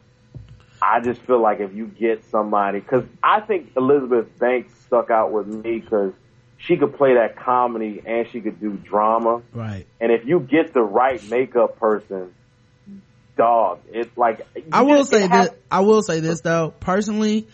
[0.81, 5.31] I just feel like if you get somebody, because I think Elizabeth Banks stuck out
[5.31, 6.11] with me because
[6.57, 9.41] she could play that comedy and she could do drama.
[9.53, 12.33] right And if you get the right makeup person,
[13.37, 15.59] dog, it's like I will just- say it has- this.
[15.69, 16.73] I will say this though.
[16.79, 17.47] Personally,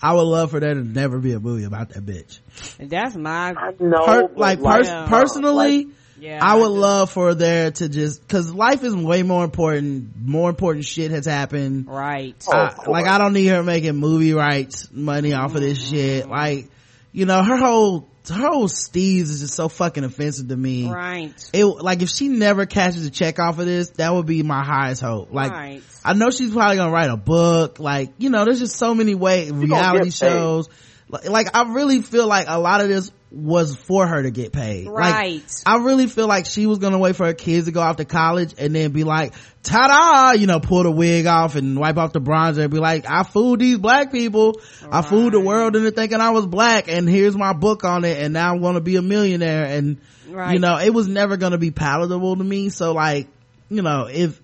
[0.00, 2.38] I would love for there to never be a movie about that bitch.
[2.78, 5.06] And that's my I know, Per- but like pers- Yeah.
[5.08, 6.40] personally, like, yeah.
[6.42, 10.10] I would just- love for there to just because life is way more important.
[10.16, 11.86] More important shit has happened.
[11.88, 12.36] right.
[12.48, 15.94] Oh, I- like I don't need her making movie rights money off of this mm-hmm.
[15.94, 16.28] shit.
[16.28, 16.68] Like,
[17.12, 20.90] you know, her whole her whole steez is just so fucking offensive to me.
[20.90, 21.32] Right.
[21.52, 24.62] It like if she never catches a check off of this, that would be my
[24.64, 25.32] highest hope.
[25.32, 25.82] Like Right.
[26.04, 27.78] I know she's probably gonna write a book.
[27.78, 30.76] Like, you know, there's just so many ways, gonna reality shows paid.
[31.10, 34.88] Like, I really feel like a lot of this was for her to get paid.
[34.88, 35.34] Right.
[35.36, 37.96] Like, I really feel like she was gonna wait for her kids to go off
[37.96, 41.96] to college and then be like, ta-da, you know, pull the wig off and wipe
[41.98, 44.60] off the bronzer and be like, I fooled these black people.
[44.90, 48.18] I fooled the world into thinking I was black and here's my book on it
[48.18, 49.98] and now I'm gonna be a millionaire and,
[50.28, 50.54] Right.
[50.54, 52.68] you know, it was never gonna be palatable to me.
[52.70, 53.28] So like,
[53.70, 54.40] you know, if,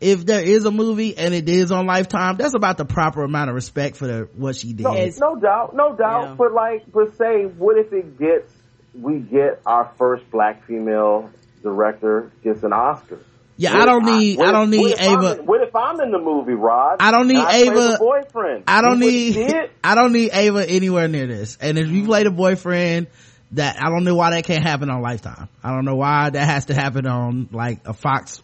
[0.00, 3.50] if there is a movie and it is on lifetime that's about the proper amount
[3.50, 6.22] of respect for the, what she did no, no doubt, no doubt.
[6.22, 6.34] Yeah.
[6.34, 8.52] But like, but say, what if it gets
[8.94, 11.30] we get our first black female
[11.62, 13.18] director gets an Oscar?
[13.56, 16.00] yeah What i don't need what i don't need what ava in- what if I'm
[16.00, 16.98] in the movie, Rod?
[17.00, 18.64] I don't need and I play Ava- the boyfriend.
[18.68, 19.70] I don't You need?
[19.82, 21.58] I don't need Ava anywhere near this.
[21.60, 23.08] And if you play the boyfriend,
[23.52, 25.48] that I don't know why that can't happen on Lifetime.
[25.64, 28.42] I don't know why that has to happen on like a Fox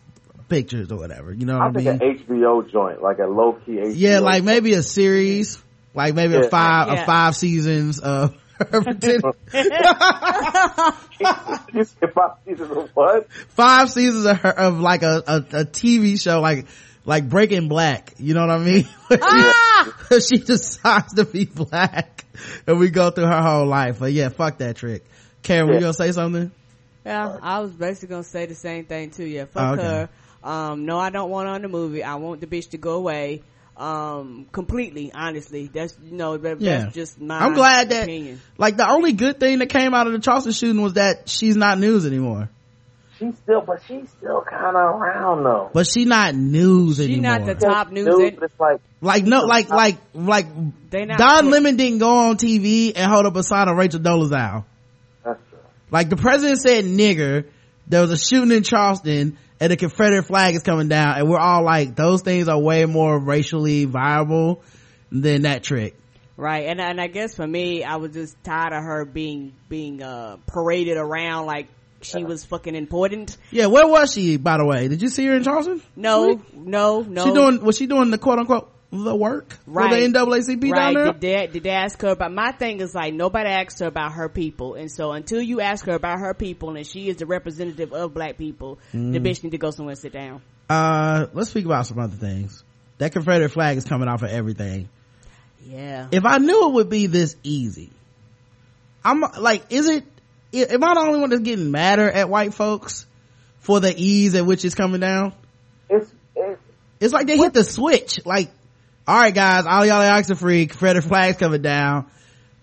[0.49, 1.33] Pictures or whatever.
[1.33, 2.11] You know what I, I think mean?
[2.11, 3.93] an HBO joint, like a low key HBO.
[3.97, 5.63] yeah, like maybe a series,
[5.95, 7.03] like maybe a five Yeah.
[7.03, 9.23] a five seasons of her pretend-
[11.13, 13.31] five seasons of what?
[13.51, 16.67] five seasons of her of like a, a a TV show like
[17.05, 18.15] like Breaking Black.
[18.19, 18.89] You know what I mean?
[19.23, 19.95] Ah!
[20.11, 22.25] she decides to be black
[22.67, 23.99] and we go through her whole life.
[24.01, 25.05] But yeah, fuck that trick.
[25.43, 26.51] Karen, were you gonna say something?
[27.05, 29.25] Yeah, I was basically gonna say the same thing too.
[29.27, 29.83] Yeah, fuck Oh, okay.
[29.83, 30.09] her.
[30.45, 32.05] Um, no, I don't want on the movie.
[32.05, 33.43] I want the bitch to go away.
[33.77, 35.69] Um, completely, honestly.
[35.73, 36.79] That's, you know, that, Yeah.
[36.85, 38.41] that's just my I'm glad that, opinion.
[38.57, 41.57] like, the only good thing that came out of the Charleston shooting was that she's
[41.57, 42.51] not news anymore.
[43.19, 45.71] She's still, but she's still kind of around though.
[45.73, 47.15] But she not news anymore.
[47.15, 47.47] She anymore.
[47.47, 48.07] not the top news.
[48.07, 50.47] Dude, in- it's like like, no, like, like, like,
[50.91, 53.77] They not Don put- Lemon didn't go on TV and hold up a sign of
[53.77, 54.65] Rachel Dolezal.
[55.25, 55.59] that's true.
[55.91, 57.45] Like, the president said nigger,
[57.87, 61.39] there was a shooting in Charleston, and the Confederate flag is coming down, and we're
[61.39, 64.63] all like, those things are way more racially viable
[65.11, 65.97] than that trick.
[66.37, 70.03] Right, and and I guess for me, I was just tired of her being being
[70.03, 71.69] uh paraded around like
[72.01, 73.37] she was fucking important.
[73.53, 74.89] Yeah, where was she, by the way?
[74.89, 75.81] Did you see her in Charleston?
[75.97, 77.25] No, no, no.
[77.25, 78.71] She doing, was she doing the quote unquote,
[79.03, 79.59] the work?
[79.67, 79.91] Right.
[79.91, 80.75] For the NAACP right?
[80.75, 81.13] down there?
[81.13, 82.33] Did they did they ask her about?
[82.33, 85.85] My thing is like nobody asked her about her people, and so until you ask
[85.87, 89.13] her about her people, and she is the representative of black people, Mm-hmm.
[89.13, 90.41] the bitch need to go somewhere and sit down.
[90.69, 92.63] Uh, let's speak about some other things.
[92.99, 94.89] That Confederate flag is coming off of everything.
[95.67, 97.91] Yeah, If I knew it would be this easy,
[99.05, 100.05] I'm like, is it,
[100.53, 103.07] am I the only one that's getting madder at white folks
[103.61, 105.33] for the ease at which it's coming down?
[105.89, 106.61] It's it's
[107.01, 108.25] It's like they hit the switch.
[108.27, 108.51] Like,
[109.07, 110.67] all right, guys, all y'all are oxen free.
[110.67, 112.07] Confederate flags coming down.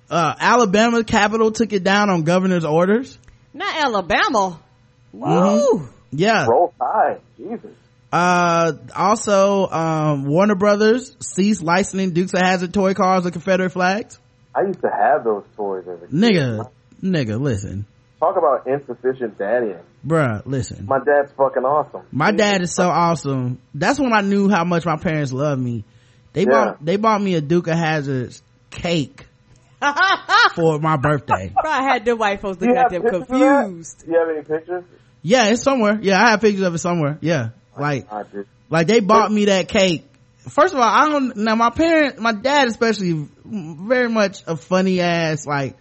[0.09, 3.17] Uh, Alabama capital took it down on governor's orders.
[3.53, 4.59] not Alabama.
[5.15, 5.77] Mm-hmm.
[5.77, 5.89] Woo!
[6.11, 6.47] Yeah.
[6.47, 7.21] roll tide.
[7.37, 7.71] Jesus.
[8.11, 14.19] Uh, also, um, Warner Brothers ceased licensing Dukes of Hazzard toy cars with Confederate flags.
[14.53, 16.11] I used to have those toys as a kid.
[16.11, 16.69] Nigga,
[17.01, 17.85] nigga, listen.
[18.19, 19.81] Talk about insufficient daddying.
[20.05, 20.85] Bruh, listen.
[20.87, 22.05] My dad's fucking awesome.
[22.11, 23.59] My dad is so awesome.
[23.73, 25.85] That's when I knew how much my parents loved me.
[26.33, 26.49] They Yeah.
[26.49, 29.25] bought, they bought me a Duke of Hazzard's cake
[30.55, 31.51] for my birthday.
[31.61, 33.63] Bro, I had the white folks Do you looking at them pictures of that?
[33.65, 34.05] confused.
[34.05, 34.83] Do you have any pictures?
[35.23, 35.99] Yeah, it's somewhere.
[36.01, 37.17] Yeah, I have pictures of it somewhere.
[37.21, 37.49] Yeah.
[37.77, 38.07] Like,
[38.69, 40.05] like they bought me that cake.
[40.49, 44.99] First of all, I don't, now my parent, my dad especially, very much a funny
[44.99, 45.75] ass, like,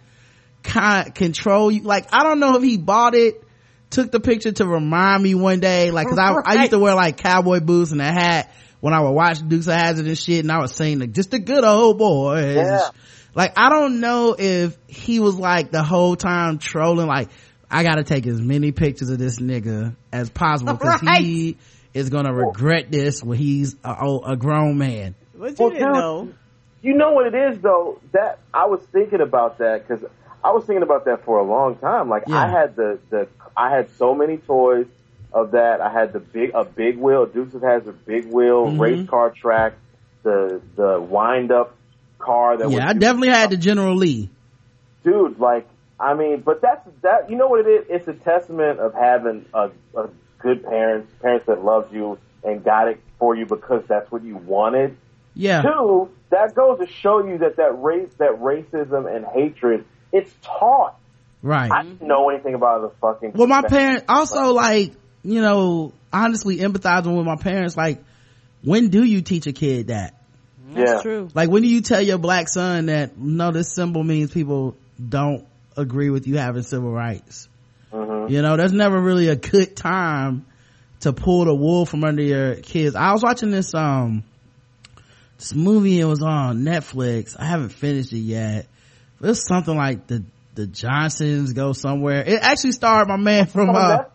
[0.63, 1.81] kind control you.
[1.81, 3.43] Like, I don't know if he bought it,
[3.89, 6.93] took the picture to remind me one day, like, cause I, I used to wear
[6.93, 8.51] like cowboy boots and a hat
[8.81, 11.33] when I would watch Dukes of Hazzard and shit, and I was saying like, just
[11.33, 12.55] a good old boy.
[12.55, 12.89] Yeah.
[13.33, 17.29] Like, I don't know if he was like the whole time trolling, like,
[17.69, 21.21] I gotta take as many pictures of this nigga as possible, cause Right.
[21.21, 21.57] he
[21.93, 25.15] is gonna regret this when he's a, oh, a grown man.
[25.33, 26.29] What you Well, didn't dude, know?
[26.81, 27.99] You know what it is though?
[28.13, 30.03] That I was thinking about that because
[30.43, 32.09] I was thinking about that for a long time.
[32.09, 32.37] Like Yeah.
[32.43, 34.87] I had the the I had so many toys
[35.33, 35.81] of that.
[35.81, 37.25] I had the big a big wheel.
[37.25, 38.79] Dukes has a big wheel Mhm.
[38.79, 39.73] race car track.
[40.23, 41.75] The the wind up
[42.19, 44.29] car that Yeah, I definitely had the General Lee.
[45.03, 45.67] dude, like,
[45.99, 47.29] I mean, but that's that.
[47.29, 47.85] You know what it is?
[47.89, 50.09] It's a testament of having a, a
[50.39, 54.35] good parents, parents that loved you and got it for you because that's what you
[54.37, 54.97] wanted.
[55.35, 55.61] Yeah.
[55.61, 60.97] Two, that goes to show you that that race, that racism and hatred, it's taught.
[61.43, 61.71] Right.
[61.71, 63.31] I didn't know anything about the fucking.
[63.33, 68.03] well, my parents also like, you know, honestly empathizing with my parents, like,
[68.63, 70.15] when do you teach a kid that?
[70.73, 71.01] That's Yeah.
[71.01, 71.29] true.
[71.33, 74.75] Like, when do you tell your black son that, no, this symbol means people
[75.09, 75.45] don't
[75.75, 77.47] agree with you having civil rights?
[77.91, 78.29] Mhm.
[78.29, 80.45] You know, there's never really a good time
[81.01, 82.95] to pull the wool from under your kids.
[82.95, 84.23] I was watching this, um,
[85.39, 87.35] this movie, it was on Netflix.
[87.37, 88.67] I haven't finished it yet.
[89.19, 90.23] It was something like the,
[90.53, 92.23] the Johnsons go somewhere.
[92.25, 94.05] It actually starred my man from, On uh, Netflix?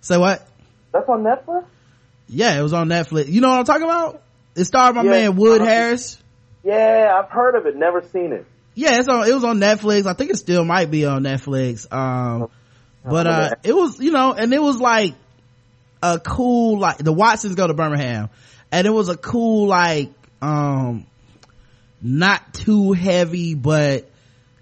[0.00, 0.46] Say what?
[0.92, 1.64] That's on Netflix.
[2.28, 3.28] Yeah, it was on Netflix.
[3.28, 4.22] You know what I'm talking about?
[4.56, 5.10] It starred my Yeah.
[5.10, 6.18] man Wood Harris.
[6.62, 8.46] Yeah, I've heard of it, never seen it.
[8.74, 10.06] Yeah, it's on, it was on Netflix.
[10.06, 11.90] I think it still might be on Netflix.
[11.92, 12.48] Um,
[13.04, 15.14] but, uh, it was, you know, and it was like
[16.02, 18.28] a cool, like, the Watsons go to Birmingham
[18.70, 20.10] and it was a cool, like,
[20.42, 21.06] um,
[22.02, 24.08] not too heavy, but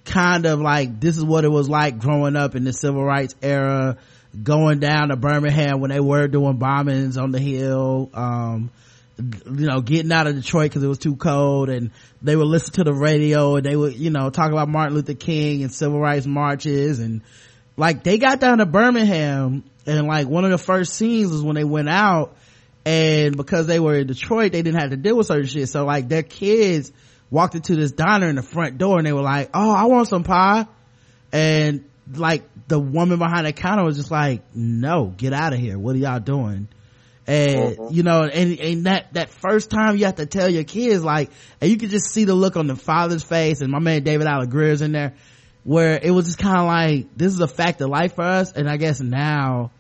[0.05, 3.35] kind of like, this is what it was like growing up in the civil rights
[3.43, 3.97] era,
[4.42, 8.70] going down to Birmingham when they were doing bombings on the hill, um,
[9.18, 11.90] you know, getting out of Detroit because it was too cold and
[12.22, 15.14] they would listen to the radio and they would, you know, talk about Martin Luther
[15.14, 17.22] King and civil rights marches and
[17.76, 21.56] like they got down to Birmingham and like one of the first scenes was when
[21.56, 22.36] they went out
[22.84, 25.68] and because they were in Detroit, they didn't have to deal with certain shit.
[25.68, 26.92] So like their kids
[27.30, 30.09] walked into this diner in the front door and they were like, Oh, I want
[30.09, 30.66] some pie.
[31.32, 31.84] And
[32.14, 35.78] like the woman behind the counter was just like, no, get out of here.
[35.78, 36.68] What are y'all doing?
[37.26, 37.89] And, uh-huh.
[37.90, 41.30] you know, and, and that, that first time you have to tell your kids like,
[41.60, 44.26] and you can just see the look on the father's face and my man David
[44.26, 45.14] Alan Grier's in there.
[45.64, 48.52] where it was just kind of like this is a fact of life for us
[48.52, 49.70] and i guess now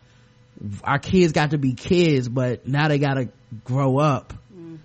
[0.84, 3.30] our kids got to be kids but now they gotta
[3.64, 4.34] grow up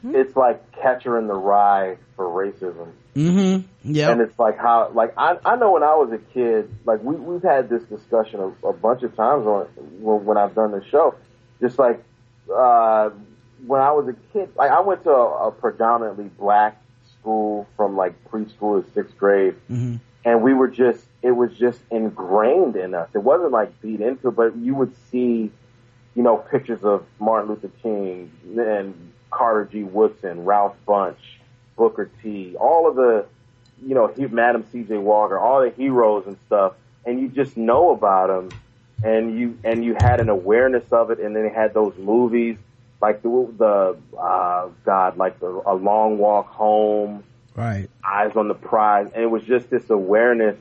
[0.06, 2.92] It's like Catcher in the Rye for racism.
[3.16, 6.74] mm-hmm yeah And it's like how, like I, I know when I was a kid,
[6.86, 9.66] like we we've had this discussion a, a bunch of times on
[10.00, 11.16] when, when I've done the show.
[11.60, 12.04] Just like
[12.54, 13.10] uh,
[13.66, 16.82] when I was a kid, like I went to a, a predominantly black
[17.20, 19.96] school from like preschool to sixth grade, mm-hmm.
[20.26, 23.10] and we were just it was just ingrained in us.
[23.14, 25.52] It wasn't like beat into, but you would see,
[26.16, 29.84] you know, pictures of Martin Luther King and Carter G.
[29.84, 31.16] Woodson, Ralph Bunche,
[31.76, 33.26] Booker T, all of the,
[33.86, 34.98] you know, he, Madam C.J.
[34.98, 36.74] Walker, all the heroes and stuff,
[37.06, 38.60] and you just know about them,
[39.04, 42.58] and you and you had an awareness of it, and then they had those movies
[43.04, 47.22] like the the uh, God, like the, a Long Walk Home,
[47.54, 50.58] right eyes on the prize, and it was just this awareness,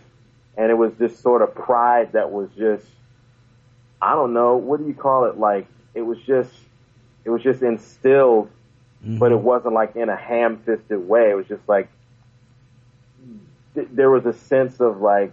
[0.57, 2.85] and it was this sort of pride that was just,
[4.01, 5.39] I don't know, what do you call it?
[5.39, 6.53] Like it was just,
[7.25, 8.51] it was just instilled,
[9.05, 11.31] but it wasn't like in a ham-fisted way.
[11.31, 11.89] It was just like
[13.75, 15.33] th- there was a sense of like,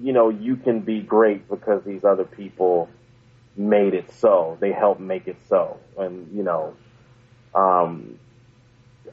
[0.00, 2.88] you know, you can be great because these other people
[3.56, 4.56] made it so.
[4.60, 6.74] They helped make it so, and you know,
[7.54, 8.18] um,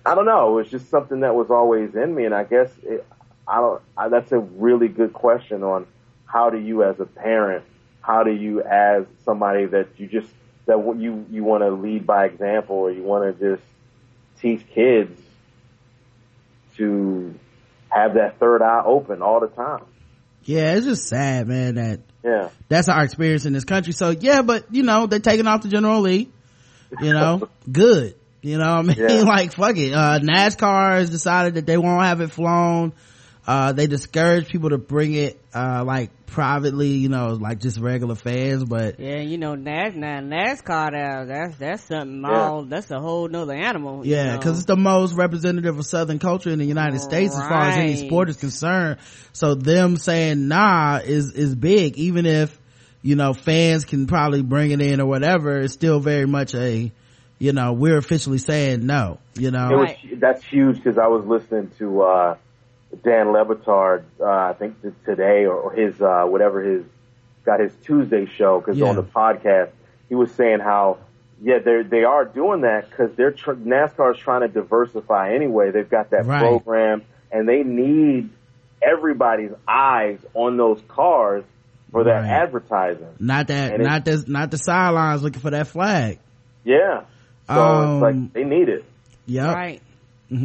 [0.05, 0.51] I don't know.
[0.51, 3.05] It was just something that was always in me, and I guess it,
[3.47, 3.81] I don't.
[3.97, 5.87] I, that's a really good question on
[6.25, 7.63] how do you, as a parent,
[8.01, 10.29] how do you, as somebody that you just
[10.65, 13.63] that what you you want to lead by example, or you want to just
[14.41, 15.19] teach kids
[16.77, 17.33] to
[17.89, 19.83] have that third eye open all the time.
[20.43, 23.93] yeah it's just sad man that Yeah, that's our experience in this country.
[23.93, 26.29] So yeah but you know they're taking off the general lee
[27.01, 28.15] you know good.
[28.41, 28.97] You know what i mean?
[28.97, 29.21] Yeah.
[29.23, 29.93] like fuck it.
[29.93, 32.93] Uh nascar has decided that they won't have it flown
[33.47, 38.15] uh they discourage people to bring it uh like privately you know like just regular
[38.15, 42.49] fans but Yeah, you know, Nas, now NASCAR, now, that's, that's something Yeah.
[42.49, 44.05] all, that's a whole nother animal.
[44.05, 44.37] yeah know.
[44.37, 47.77] because it's the most representative of southern culture in the united states as far as
[47.77, 48.97] any sport is concerned
[49.33, 52.59] so them saying nah is is big even if
[53.01, 56.91] you know fans can probably bring it in or whatever it's still very much a
[57.37, 61.25] you know we're officially saying no you know it was that's huge because I was
[61.25, 62.37] listening to uh,
[63.03, 64.03] Dan Le Batard.
[64.19, 66.83] Uh, I think t- today or, or his uh, whatever his
[67.45, 68.87] got his Tuesday show because Yeah.
[68.89, 69.69] on the podcast
[70.09, 70.97] he was saying how
[71.41, 75.71] yeah they they are doing that because they're tr- NASCAR is trying to diversify anyway.
[75.71, 76.39] They've got that Right.
[76.41, 78.29] program and they need
[78.81, 81.43] everybody's eyes on those cars
[81.91, 83.07] for that advertising.
[83.19, 86.19] not that And not the not the sidelines looking for that flag
[86.63, 87.01] Yeah,
[87.47, 88.83] so Um, it's like they need it.
[89.25, 89.53] Yeah.
[89.53, 89.81] Right.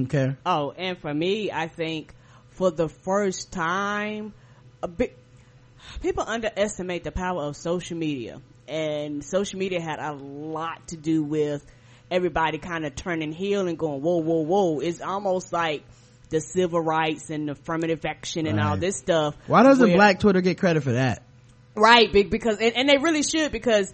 [0.02, 2.14] okay Oh, and for me, I think
[2.60, 4.34] for the first time,
[4.82, 5.16] a bit,
[6.02, 8.42] people underestimate the power of social media.
[8.68, 11.64] And social media had a lot to do with
[12.10, 14.80] everybody kind of turning heel and going, whoa, whoa, whoa.
[14.80, 15.84] It's almost like
[16.28, 19.34] the civil rights and affirmative action and all this stuff.
[19.46, 21.22] why doesn't where- black twitter get credit for that
[21.74, 23.92] Right, because and, and they really should because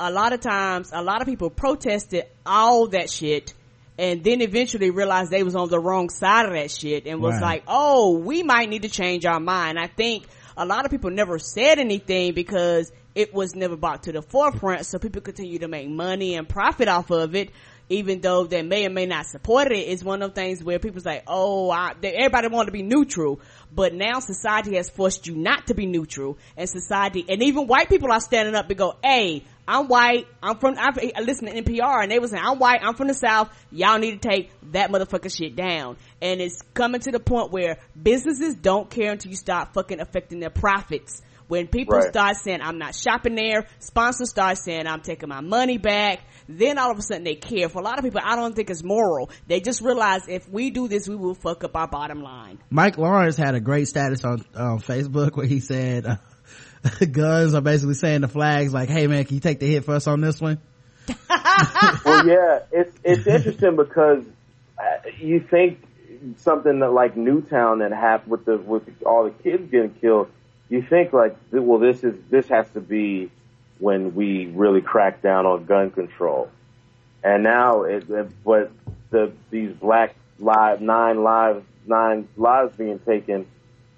[0.00, 3.54] a lot of times a lot of people protested all that shit
[3.98, 7.34] and then eventually realized they was on the wrong side of that shit and was
[7.34, 7.42] Right.
[7.42, 10.24] like, "Oh, we might need to change our mind." I think
[10.56, 14.84] a lot of people never said anything because it was never brought to the forefront
[14.86, 17.50] so people continue to make money and profit off of it
[17.88, 20.78] even though they may or may not support it, it's one of those things where
[20.78, 23.40] people say, "Oh, I, they, everybody want to be neutral,"
[23.72, 27.88] but now society has forced you not to be neutral, and society, and even white
[27.88, 30.26] people are standing up and go, "Hey, I'm white.
[30.42, 30.76] I'm from.
[30.78, 32.80] I'm, I listen to NPR, and they was saying, I'm white.
[32.82, 33.50] I'm from the South.
[33.72, 37.78] Y'all need to take that motherfucker shit down." And it's coming to the point where
[38.00, 41.22] businesses don't care until you start fucking affecting their profits.
[41.48, 42.08] When people Right.
[42.10, 46.18] start saying, I'm not shopping there, sponsors start saying, I'm taking my money back,
[46.48, 47.68] then all of a sudden they care.
[47.68, 49.30] For a lot of people, I don't think it's moral.
[49.46, 52.58] They just realize if we do this, we will fuck up our bottom line.
[52.68, 56.16] Mike Lawrence had a great status on on Facebook where he said uh,
[57.12, 59.94] guns are basically saying the flags like, "Hey man, can you take the hit for
[59.94, 60.58] us on this one?"
[61.30, 64.24] well, yeah, it's it's interesting because
[64.78, 65.82] uh, you think
[66.38, 70.28] something that like Newtown that happened with the with all the kids getting killed.
[70.68, 73.30] You think like, well, this is this has to be
[73.78, 76.50] when we really crack down on gun control,
[77.22, 78.72] and now it, it but
[79.10, 83.46] the these black live nine lives nine lives being taken.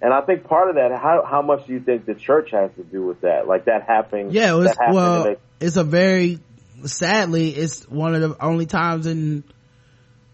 [0.01, 2.70] And I think part of that, how how much do you think the church has
[2.77, 3.49] to do with that?
[3.49, 4.31] Like that happening?
[4.31, 5.35] Yeah, it was well.
[5.61, 6.39] It's a very
[6.85, 9.43] sadly, it's one of the only times in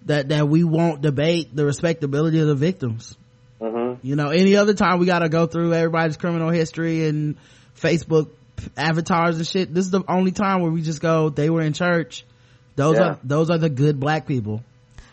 [0.05, 3.16] that that we won't debate the respectability of the victims.
[3.62, 3.99] Mhm.
[4.03, 7.36] you know any other time we gotta go through everybody's criminal history and
[7.81, 8.28] facebook
[8.77, 11.73] avatars and shit this is the only time where we just go they were in
[11.73, 12.27] church
[12.77, 13.03] those Yeah.
[13.05, 14.62] are those are the good black people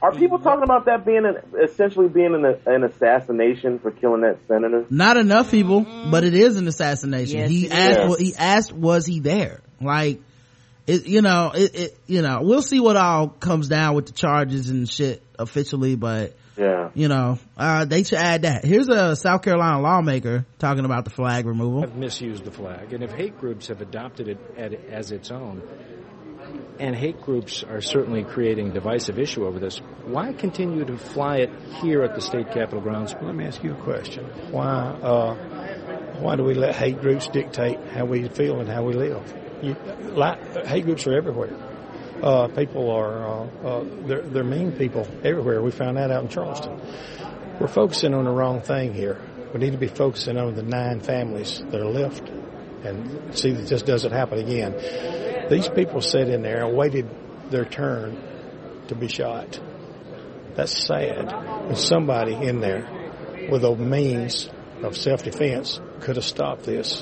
[0.02, 4.40] Are people talking about that being an, essentially being an, an assassination for killing that
[4.48, 4.86] senator?
[4.90, 8.10] not enough people but it is an assassination Yes, he asked is.
[8.10, 10.20] wa- he asked was he there like
[10.88, 14.12] it you know it, it you know we'll see what all comes down with the
[14.14, 16.90] charges and shit officially but Yeah.
[16.96, 21.12] you know uh they should add that here's a south carolina lawmaker talking about the
[21.12, 22.92] flag removal have misused the flag.
[22.94, 24.40] And if hate groups have adopted it
[24.92, 25.62] as its own,
[26.82, 31.52] and hate groups are certainly creating divisive issue over this, why continue to fly it
[31.82, 33.14] here at the state capitol grounds?
[33.22, 34.26] Let me ask you a question.
[34.50, 35.36] Why, uh,
[36.20, 39.22] why do we let hate groups dictate how we feel and how we live?
[39.62, 39.76] You,
[40.16, 41.56] like, hate groups are everywhere.
[42.24, 45.62] Uh, people are, uh, uh, they're, they're mean people everywhere.
[45.62, 46.82] We found that out in Charleston.
[47.60, 49.22] We're focusing on the wrong thing here.
[49.54, 52.28] We need to be focusing on the nine families that are left
[52.84, 55.48] and see that this doesn't happen again.
[55.50, 57.10] These people sat in there and waited
[57.50, 58.18] their turn
[58.88, 59.60] to be shot.
[60.56, 61.32] That's sad.
[61.32, 62.88] And somebody in there
[63.50, 64.50] with a means
[64.84, 67.02] of self-defense could have stopped this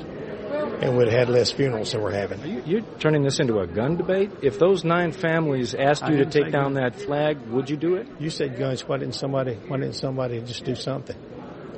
[0.81, 2.39] and would have had less funerals than we're having.
[2.45, 4.31] You- You're turning this into a gun debate?
[4.41, 6.83] If those nine families asked you to take down gun.
[6.83, 8.07] that flag, would you do it?
[8.19, 8.87] You said guns.
[8.87, 9.55] Why didn't somebody?
[9.67, 11.15] Why didn't somebody just do something?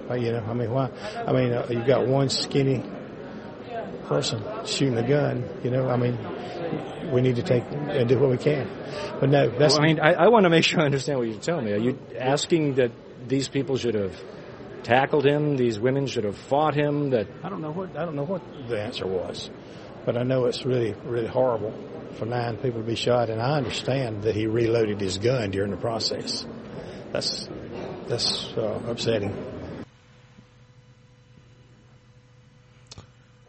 [0.07, 0.89] Why, you know, I mean, why?
[1.25, 2.83] I mean, uh, you got one skinny
[4.11, 5.47] person shooting a gun.
[5.63, 6.17] You know, I mean,
[7.13, 8.69] we need to take and do what we can.
[9.19, 9.75] But no, that's.
[9.75, 11.71] Well, I mean, I, I want to make sure I understand what you're telling me.
[11.71, 12.91] Are you asking that
[13.27, 14.15] these people should have
[14.83, 18.15] tackled him, these women should have fought him, that I don't know what I don't
[18.15, 19.49] know what the answer was,
[20.05, 21.73] but I know it's really really horrible
[22.17, 25.71] for nine people to be shot, and I understand that he reloaded his gun during
[25.71, 26.45] the process.
[27.13, 27.47] That's
[28.07, 29.50] that's uh, upsetting.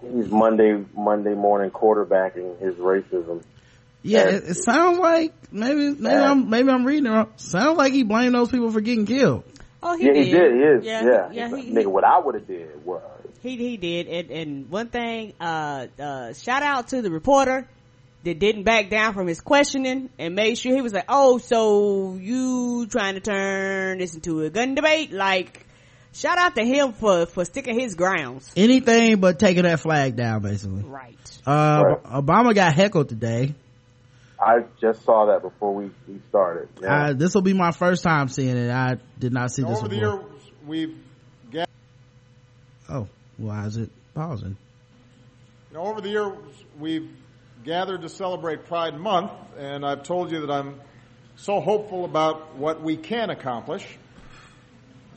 [0.02, 3.42] He's Monday Monday morning quarterbacking his racism.
[4.02, 4.28] Yeah, Yeah.
[4.36, 6.30] it, it sounds like maybe maybe Yeah.
[6.30, 7.28] I'm maybe I'm reading it wrong.
[7.36, 9.44] Sounds like he blamed those people for getting killed.
[9.82, 10.24] Oh, he yeah, did.
[10.26, 10.52] he did.
[10.54, 10.84] He is.
[10.84, 13.02] Yeah, Yeah, yeah, he, like, nigga, what I would have did was.
[13.42, 14.06] he he did.
[14.08, 17.66] And, and one thing, uh, uh, shout out to the reporter
[18.24, 22.14] that didn't back down from his questioning and made sure he was like, "Oh, so
[22.20, 25.66] you trying to turn this into a gun debate?" Like,
[26.12, 28.50] shout out to him for for sticking his grounds.
[28.56, 30.82] Anything but taking that flag down, basically.
[30.82, 31.16] Right.
[31.46, 32.02] Uh, Right.
[32.04, 33.54] Obama got heckled today.
[34.40, 36.68] I just saw that before we, we started.
[36.80, 37.10] Yeah.
[37.10, 38.70] Uh, this will be my first time seeing it.
[38.70, 40.14] I did not see this Over the before.
[40.20, 40.96] years, we've
[41.52, 41.68] gathered,
[42.88, 44.56] Oh, why is it pausing?
[45.70, 46.32] you know, over the years,
[46.80, 47.08] we've
[47.64, 50.80] gathered to celebrate Pride Month, and I've told you that I'm
[51.36, 53.86] so hopeful about what we can accomplish.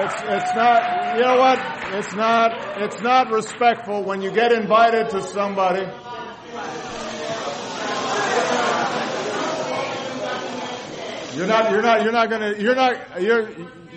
[0.00, 1.58] It's, it's, not, you know what?
[1.94, 5.80] It's not, it's not respectful when you get invited to somebody.
[11.36, 13.50] You're not, you're not, you're not gonna, you're not, you're,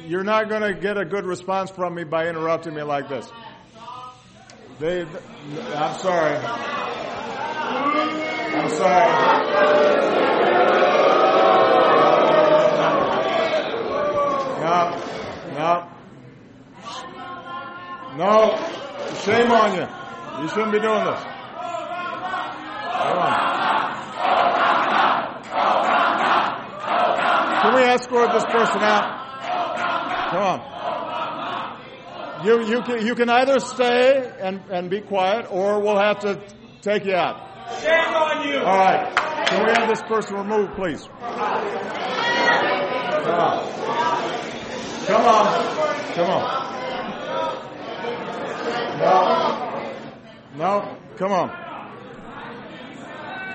[0.07, 3.31] you're not gonna get a good response from me by interrupting me like this.
[4.79, 5.01] They,
[5.75, 6.37] I'm sorry.
[8.57, 9.51] I'm sorry.
[14.61, 15.20] No,
[15.61, 15.87] no.
[18.17, 18.57] No,
[19.23, 19.87] shame on you.
[20.41, 21.21] You shouldn't be doing this.
[23.01, 23.33] Come on.
[27.61, 29.05] Can we escort this person out?
[30.31, 30.59] Come on.
[32.45, 36.41] You, you can, you can either stay and, and be quiet or we'll have to
[36.81, 37.37] take you out.
[37.81, 38.57] Shame on you!
[38.57, 39.15] Alright.
[39.47, 41.07] Can we have this person removed, please?
[41.21, 41.39] Come
[43.39, 44.10] on.
[45.07, 46.13] Come on.
[46.13, 46.61] Come on.
[48.99, 49.81] No.
[50.57, 50.97] No.
[51.17, 51.49] Come on.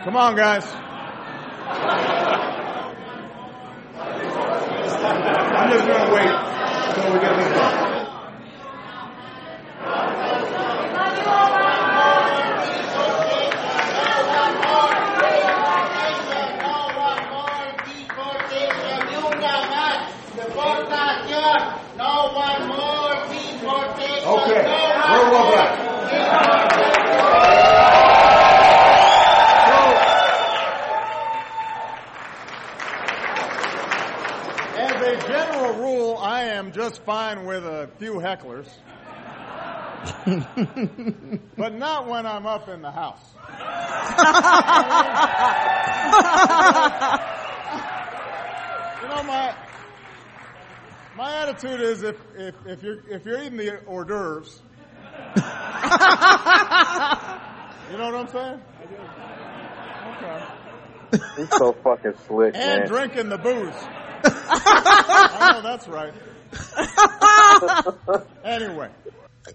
[0.03, 0.65] Come on, guys.
[5.57, 6.31] I'm just gonna wait
[6.97, 7.87] until we get this done.
[20.37, 22.57] Deportación, no one
[35.07, 38.69] a general rule, I am just fine with a few hecklers.
[41.57, 43.21] but not when I'm up in the house.
[49.03, 49.55] you know, my
[51.17, 54.61] my attitude is if, if, if you're if you're eating the hors d'oeuvres,
[57.91, 58.61] you know what I'm saying?
[60.17, 60.45] Okay.
[61.37, 62.89] He's so fucking slick, And man.
[62.89, 63.75] drinking the booze.
[64.25, 66.13] I know that's right.
[68.45, 68.91] anyway,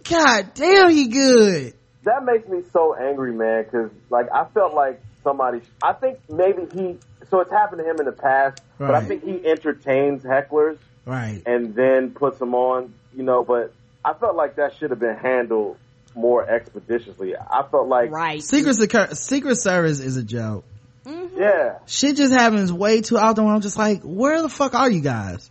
[0.10, 1.74] God damn, he good.
[2.04, 5.62] that makes me so angry, man, because like I felt like somebody.
[5.82, 6.98] I think maybe he.
[7.30, 11.42] So it's happened to him in the past, but I think he entertains hecklers Right.
[11.46, 12.94] and then puts them on.
[13.16, 13.74] You know, but
[14.04, 15.78] I felt like that should have been handled
[16.16, 17.36] more expeditiously.
[17.38, 18.42] I felt like, Right.
[18.44, 20.66] Secret Secu- Secret Service is a joke.
[21.06, 23.48] yeah, Shit just happens way too often.
[23.48, 25.50] I'm just like, where the fuck are you guys?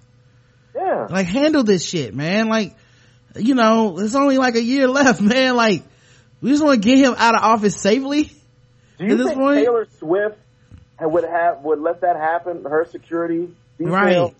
[0.81, 1.07] Yeah.
[1.11, 2.49] Like, handle this shit, man.
[2.49, 2.77] Like,
[3.37, 5.57] you know, it's only like a year left, man.
[5.57, 5.83] Like,
[6.41, 8.31] we just want to get him out of office safely.
[8.99, 10.39] Do you think point- Taylor Swift
[11.01, 12.65] would have would let that happen?
[12.65, 13.49] Her security
[13.79, 14.35] detail,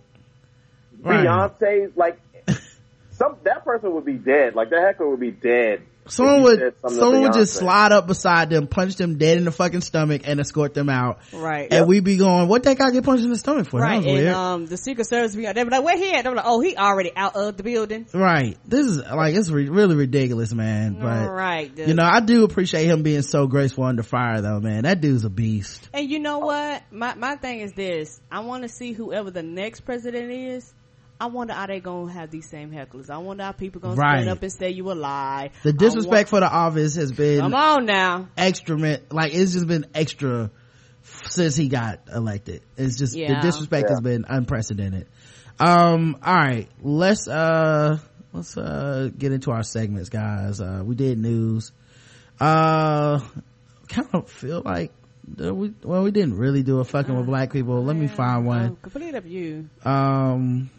[1.03, 1.25] Right.
[1.25, 1.97] Right.
[1.97, 2.21] Like
[3.13, 4.55] some that person would be dead.
[4.55, 5.83] Like that heckler would be dead.
[6.11, 9.39] Someone would, said something to someone would just slide up beside them, punch them dead
[9.39, 11.21] in the fucking stomach, and escort them out.
[11.33, 11.73] Right.
[11.73, 13.81] And we'd be going, what that guy get punched in the stomach for?
[13.81, 16.37] Right, and um, the Secret Service, be- they were like, "Where he at?" They were
[16.37, 18.57] like, "Oh, he already out of the building." right.
[18.67, 20.95] This is like, it's re- really ridiculous, man.
[21.01, 24.83] But, right, you know, I do appreciate him being so graceful under fire though, man.
[24.83, 25.89] That dude's a beast.
[25.93, 26.83] And you know what?
[26.91, 30.73] My my thing is this: I want to see whoever the next president is.
[31.21, 33.11] I wonder are they gonna have these same hecklers?
[33.11, 34.21] I wonder how people gonna Right.
[34.23, 35.51] stand up and say you a lie.
[35.63, 38.29] The disrespect for the office has been want, come on now.
[38.39, 38.77] extra,
[39.11, 40.51] like, it's just been extra
[41.03, 42.63] since he got elected.
[42.79, 43.93] It's just, the disrespect Yeah.
[43.95, 45.09] has been unprecedented.
[45.59, 47.99] Um, alright, let's, uh,
[48.33, 50.59] let's, uh, get into our segments, guys.
[50.61, 51.73] Uh, we did news.
[52.41, 53.21] Uh,
[53.89, 54.93] kind of feel like,
[55.37, 57.85] we, well, we didn't really do a fucking with black people.
[57.85, 58.71] Let me find one.
[58.71, 59.69] Oh, complete up you.
[59.85, 60.71] um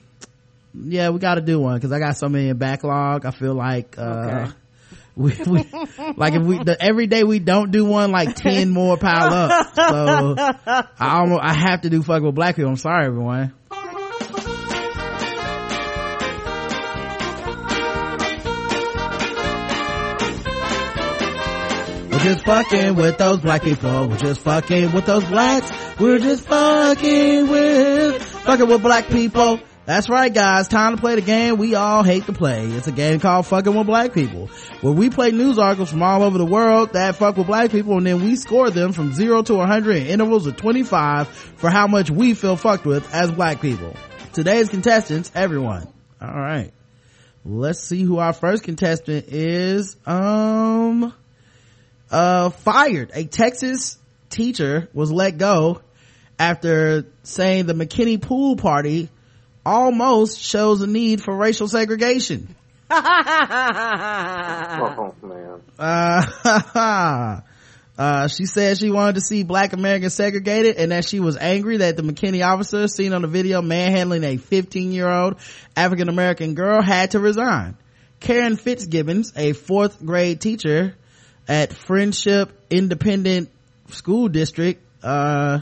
[0.73, 3.53] yeah we got to do one because i got so many in backlog i feel
[3.53, 4.51] like uh Okay.
[5.15, 5.65] we, we
[6.15, 9.75] like if we the, every day we don't do one like 10 more pile up
[9.75, 13.53] so i almost i have to do fuck with black people i'm sorry everyone
[22.11, 24.07] We're just fucking with those black people.
[24.07, 25.71] We're just fucking with those blacks.
[25.99, 29.59] We're just fucking with, fucking with black people.
[29.83, 32.67] That's right guys, time to play the game we all hate to play.
[32.67, 34.47] It's a game called fucking with black people,
[34.81, 37.97] where we play news articles from all over the world that fuck with black people
[37.97, 41.87] and then we score them from 0 to 100 in intervals of 25 for how
[41.87, 43.95] much we feel fucked with as black people.
[44.33, 45.87] Today's contestants, everyone.
[46.21, 46.73] Alright.
[47.43, 49.97] Let's see who our first contestant is.
[50.05, 51.11] Um,
[52.11, 53.11] uh, fired.
[53.15, 53.97] A Texas
[54.29, 55.81] teacher was let go
[56.37, 59.09] after saying the McKinney pool party
[59.65, 62.55] almost shows a need for racial segregation.
[62.93, 62.99] Oh
[65.23, 65.61] man.
[65.79, 67.41] Uh,
[67.97, 71.77] uh, she said she wanted to see black Americans segregated and that she was angry
[71.77, 75.37] that the McKinney officer seen on the video manhandling a 15 year old
[75.75, 77.77] African American girl had to resign.
[78.19, 80.95] Karen Fitzgibbons, a fourth grade teacher
[81.47, 83.49] at Frenship Independent
[83.89, 85.59] School District, uh,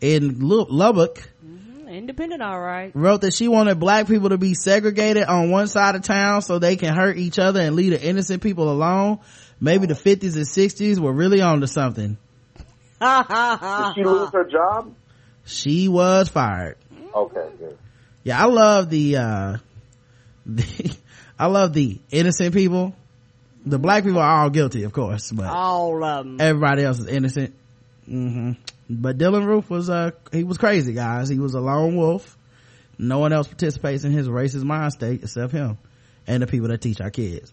[0.00, 1.31] in Lu- Lubbock,
[2.02, 2.90] Independent, all right.
[2.96, 6.58] wrote that she wanted black people to be segregated on one side of town so
[6.58, 9.20] they can hurt each other and leave the innocent people alone.
[9.60, 12.18] Maybe the 50s and 60s were really on to something.
[13.00, 14.92] Did she lose her job?
[15.44, 16.76] She was fired.
[17.14, 17.78] Okay, good.
[18.24, 19.56] Yeah, I love the, uh,
[20.46, 20.96] the,
[21.38, 22.96] I love the innocent people.
[23.64, 26.40] The black people are all guilty, of course, but All of them.
[26.40, 27.54] everybody else is innocent.
[28.06, 28.52] hmm
[29.00, 31.28] But Dylann Roof was, uh, he was crazy, guys.
[31.28, 32.36] He was a lone wolf.
[32.98, 35.78] No one else participates in his racist mind state except him
[36.26, 37.52] and the people that teach our kids.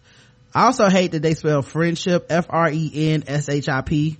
[0.54, 4.18] I also hate that they spell friendship F R E N S H I P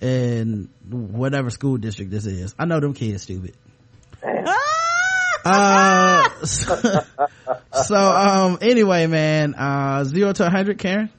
[0.00, 2.54] in whatever school district this is.
[2.58, 3.54] I know them kids stupid.
[5.44, 6.74] uh, so,
[7.84, 11.10] so, um, anyway, man, uh, zero to a hundred, Karen.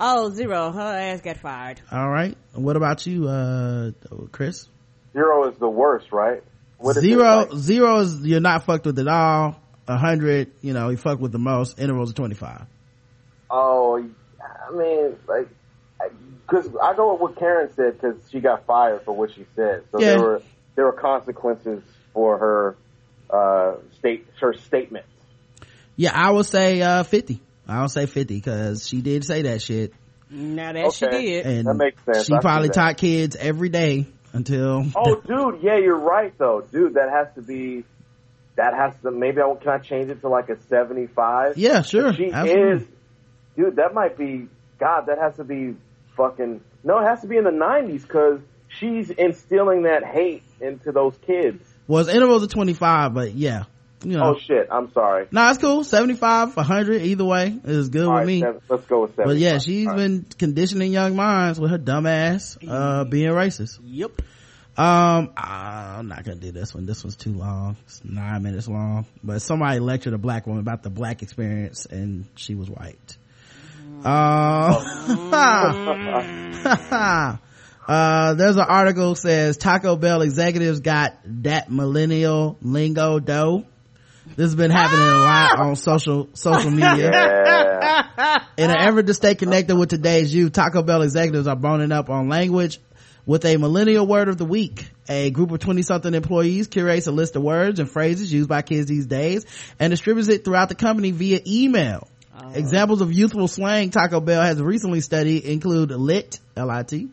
[0.00, 0.72] Oh, zero.
[0.72, 1.80] Her ass got fired.
[1.92, 2.36] All right.
[2.54, 3.90] What about you, uh,
[4.32, 4.66] Chris?
[5.12, 6.42] Zero is the worst, right?
[6.78, 7.52] What is Zero, like?
[7.54, 9.60] zero is you're not fucked with at all.
[9.86, 11.78] A hundred, you know, you fuck with the most.
[11.78, 12.62] Intervals of 25.
[13.50, 14.02] Oh,
[14.40, 15.48] I mean, like,
[16.46, 19.82] because I go with what Karen said because she got fired for what she said.
[19.92, 20.06] So Yeah.
[20.12, 20.42] there were
[20.76, 21.82] there were consequences
[22.14, 22.76] for her
[23.28, 25.08] uh, state her statements.
[25.96, 27.42] Yeah, I would say, uh, 50.
[27.70, 29.92] I don't say 50 because she did say that shit.
[30.28, 31.46] Now that she did.
[31.46, 32.26] And That makes sense.
[32.26, 36.94] she I probably taught kids every day until, Oh, dude, yeah, you're right though, dude.
[36.94, 37.84] That has to be.
[38.56, 39.10] That has to.
[39.10, 41.56] Maybe I can I change it to like a seventy-five?
[41.56, 42.12] yeah, sure.
[42.12, 42.72] She absolutely.
[42.82, 42.88] is,
[43.56, 43.76] dude.
[43.76, 44.48] That might be.
[44.78, 45.76] God, that has to be
[46.16, 46.60] fucking.
[46.84, 51.16] No, it has to be in the nineties because she's instilling that hate into those
[51.26, 51.62] kids.
[51.86, 53.64] Was intervals of 25, but yeah.
[54.02, 54.34] You know.
[54.34, 54.68] Oh shit!
[54.70, 55.26] I'm sorry.
[55.30, 55.84] No, it's cool.
[55.84, 58.40] 75, 100, either way is good All with right, me.
[58.40, 59.26] seven- let's go with seven.
[59.26, 63.78] But yeah, she's been conditioning young minds with her dumb ass, uh, being racist.
[63.84, 64.22] Yep.
[64.78, 66.86] Um, I'm not gonna do this one.
[66.86, 67.76] This one's too long.
[67.84, 69.04] It's nine minutes long.
[69.22, 73.18] But somebody lectured a black woman about the black experience and she was white.
[74.02, 74.80] Uh,
[77.86, 83.66] uh, there's an article says Taco Bell executives got that millennial lingo dough.
[84.36, 85.68] This has been happening a lot ah!
[85.68, 87.10] on social, social media.
[87.90, 88.44] Yeah.
[88.56, 92.08] In an effort to stay connected with today's youth, Taco Bell executives are boning up
[92.10, 92.78] on language
[93.26, 94.90] with a millennial word of the week.
[95.08, 98.62] A group of 20 something employees curates a list of words and phrases used by
[98.62, 99.46] kids these days
[99.78, 102.06] and distributes it throughout the company via email.
[102.38, 102.52] Oh.
[102.52, 107.08] Examples of youthful slang Taco Bell has recently studied include lit, L-I-T,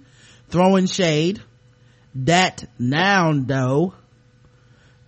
[0.49, 1.41] throwing shade,
[2.15, 3.93] dat noun dough,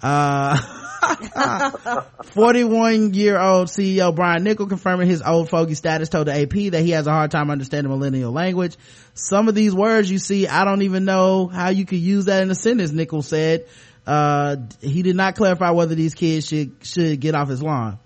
[0.01, 0.57] uh,
[2.33, 6.81] 41 year old CEO Brian Niccol confirming his old fogey status told the AP that
[6.81, 8.77] he has a hard time understanding millennial language.
[9.13, 12.43] Some of these words you see, I don't even know how you could use that
[12.43, 13.67] in a sentence, Niccol said.
[14.05, 17.99] Uh, he did not clarify whether these kids should, should get off his lawn.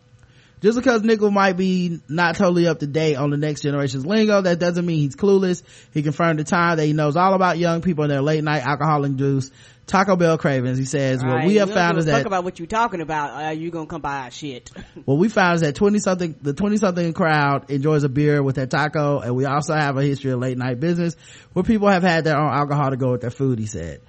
[0.64, 4.41] Just because Niccol might be not totally up to date on the next generation's lingo,
[4.41, 5.61] that doesn't mean he's clueless.
[5.94, 8.64] He confirmed the time that he knows all about young people and their late night
[8.64, 9.52] alcohol induced
[9.85, 10.77] Taco Bell cravings.
[10.77, 13.43] He says, what Right, we have found is that fuck about what you're talking about.
[13.45, 14.72] Uh, you gonna come buy our shit.
[15.05, 18.55] what we found is that 20 something the 20 something crowd enjoys a beer with
[18.55, 21.15] their taco and we also have a history of late night business
[21.51, 23.99] where people have had their own alcohol to go with their food he said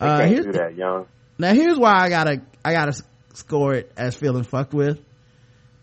[0.00, 1.06] They uh can't here's, do that, young.
[1.38, 3.00] now here's why i gotta i gotta
[3.34, 4.98] score it as feeling fucked with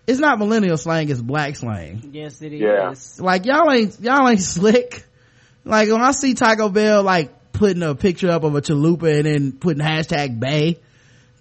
[0.05, 2.59] it's not millennial slang it's black slang yes, it is.
[2.61, 2.93] Yeah.
[3.23, 5.03] like y'all ain't y'all ain't slick
[5.63, 9.26] like when i see taco bell like putting a picture up of a chalupa and
[9.26, 10.80] then putting hashtag bae.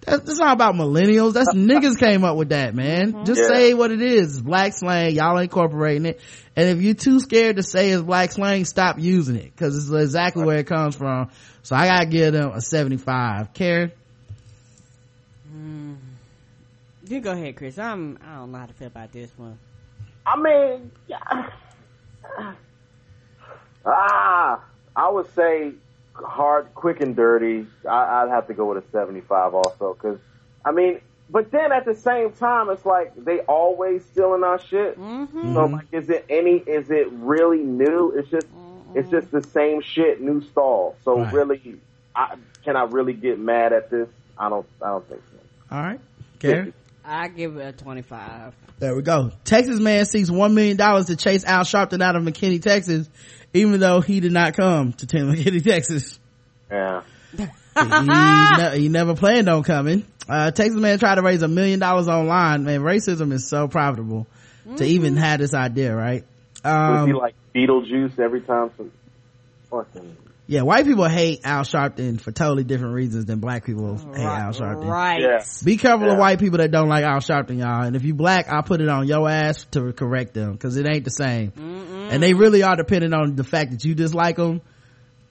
[0.01, 1.33] That's, that's not about millennials.
[1.33, 3.13] That's uh, niggas came up with that man.
[3.13, 3.23] Mm-hmm.
[3.23, 3.47] Just Yeah.
[3.47, 4.33] say what it is.
[4.33, 5.15] It's black slang.
[5.15, 6.19] Y'all incorporating it.
[6.55, 9.51] And if you're too scared to say it's black slang stop using it.
[9.55, 11.29] Because it's exactly where it comes from.
[11.63, 13.91] So i gotta give them a 75 karen?
[15.53, 15.95] Mm.
[17.07, 17.77] You go ahead, Chris.
[17.79, 18.19] I'm.
[18.25, 19.57] I don't know how to feel about this one.
[20.25, 21.17] I mean, yeah.
[23.85, 24.63] ah,
[24.95, 25.73] I would say
[26.23, 27.65] hard, quick, and dirty.
[27.87, 30.19] I, I'd have to go with a seventy-five also, because
[30.65, 34.99] I mean, but then at the same time, it's like they always stealing our shit.
[34.99, 35.53] Mm-hmm.
[35.53, 36.57] So like, is it any?
[36.57, 38.11] Is it really new?
[38.11, 38.47] It's just,
[38.95, 40.95] it's just the same shit, new stall.
[41.03, 41.33] So Right.
[41.33, 41.75] really,
[42.15, 44.09] I, can I really get mad at this?
[44.37, 44.65] I don't.
[44.81, 45.75] I don't think so.
[45.75, 45.99] all right
[46.39, 46.73] karen
[47.09, 48.53] I give it a twenty-five.
[48.79, 49.31] There we go.
[49.43, 53.09] Texas man seeks one million dollars to chase Al Sharpton out of McKinney, Texas,
[53.53, 56.19] even though he did not come to Tim McKinney, Texas.
[56.71, 57.01] Yeah.
[57.35, 57.45] he,
[57.83, 60.05] ne- he never planned on coming.
[60.27, 62.63] Uh, Texas man tried to raise a million dollars online.
[62.63, 64.27] Man, racism is so profitable
[64.77, 66.23] to even have this idea, right?
[66.63, 68.69] Would Um, it be like Beetlejuice every time?
[68.77, 68.91] Some
[69.71, 70.15] fucking.
[70.49, 74.51] Yeah, white people hate Al Sharpton for totally different reasons than black people hate Al
[74.51, 74.89] Sharpton.
[74.89, 75.21] Right.
[75.21, 75.45] Yeah.
[75.63, 77.83] Be careful of white people that don't like Al Sharpton, y'all.
[77.83, 80.87] And if you black, I'll put it on your ass to correct them because it
[80.87, 81.53] ain't the same.
[82.09, 84.61] And they really are dependent on the fact that you dislike them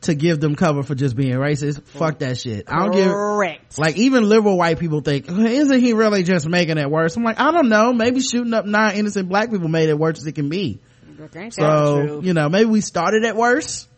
[0.03, 1.83] to give them cover for just being racist.
[1.83, 2.71] Fuck that shit.
[2.71, 3.11] I don't give.
[3.11, 3.77] Correct.
[3.77, 7.17] Like even liberal white people think, isn't he really just making it worse?
[7.17, 7.93] I'm like, I don't know.
[7.93, 10.79] Maybe shooting up nine innocent black people made it worse as it can be.
[11.35, 13.89] Ain't So, you know, maybe we started at worse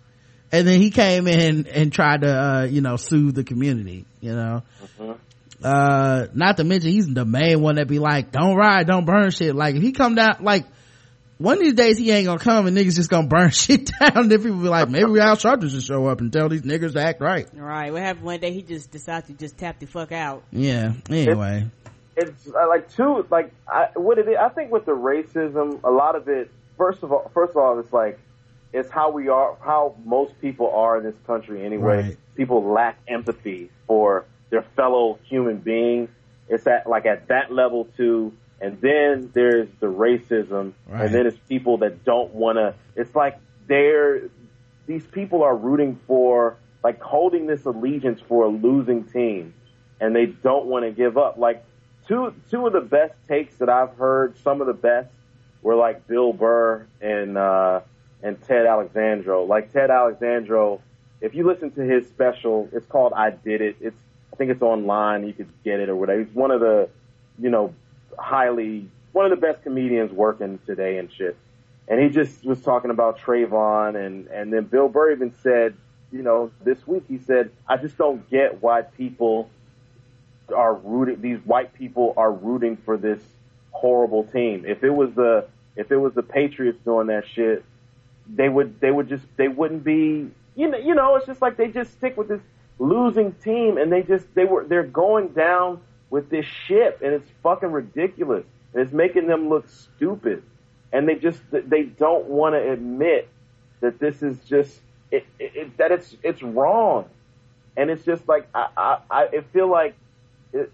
[0.52, 4.34] and then he came in and tried to, uh, you know, soothe the community, you
[4.34, 4.62] know?
[5.62, 9.30] Uh, not to mention he's the main one that be like, don't ride, don't burn
[9.30, 9.54] shit.
[9.54, 10.64] Like if he come down, like,
[11.38, 14.28] one of these days he ain't gonna come and niggas just gonna burn shit down.
[14.28, 17.02] Then people be like, maybe Al Sharpton should show up and tell these niggas to
[17.02, 17.48] act right.
[17.54, 17.92] Right.
[17.92, 18.52] What happened one day?
[18.52, 20.42] He just decided to just tap the fuck out.
[20.52, 20.92] Yeah.
[21.08, 21.70] Anyway.
[22.16, 24.36] it's uh, like two like I, what it is.
[24.38, 26.50] I think with the racism, a lot of it.
[26.76, 28.18] First of all, first of all, it's like
[28.72, 32.02] it's how we are, how most people are in this country anyway.
[32.02, 32.16] Right.
[32.36, 36.08] People lack empathy for their fellow human being.
[36.48, 38.32] It's at like at that level too.
[38.60, 41.06] And then there's the racism, Right.
[41.06, 42.74] and then it's people that don't want to.
[42.94, 44.22] It's like they're
[44.86, 49.54] these people are rooting for like holding this allegiance for a losing team
[50.00, 51.36] and they don't want to give up.
[51.38, 51.64] Like
[52.08, 55.10] two two of the best takes that I've heard, some of the best
[55.62, 57.80] were like Bill Burr and uh,
[58.22, 59.44] and Ted Alexandro.
[59.44, 60.80] Like Ted Alexandro,
[61.20, 63.76] if you listen to his special, it's called I Did It.
[63.80, 63.96] It's
[64.32, 65.26] I think it's online.
[65.26, 66.20] You could get it or whatever.
[66.20, 66.88] He's one of the
[67.38, 67.74] you know
[68.18, 71.36] highly one of the best comedians working today and shit.
[71.88, 75.74] And he just was talking about Trayvon and and then Bill Burr even said,
[76.12, 79.50] you know, this week he said, I just don't get why people
[80.54, 83.22] are rooting these white people are rooting for this
[83.72, 84.64] horrible team.
[84.66, 87.64] If it was the if it was the Patriots doing that shit,
[88.34, 91.56] they would they would just they wouldn't be you know you know it's just like
[91.56, 92.40] they just stick with this
[92.78, 95.80] losing team and they just they were they're going down
[96.10, 98.44] with this ship and it's fucking ridiculous.
[98.72, 100.42] And it's making them look stupid.
[100.92, 103.28] And they just they don't want to admit
[103.80, 104.80] that this is just
[105.10, 107.06] it, it, it, that it's it's wrong.
[107.76, 109.94] And it's just like I I, I feel like
[110.52, 110.72] it,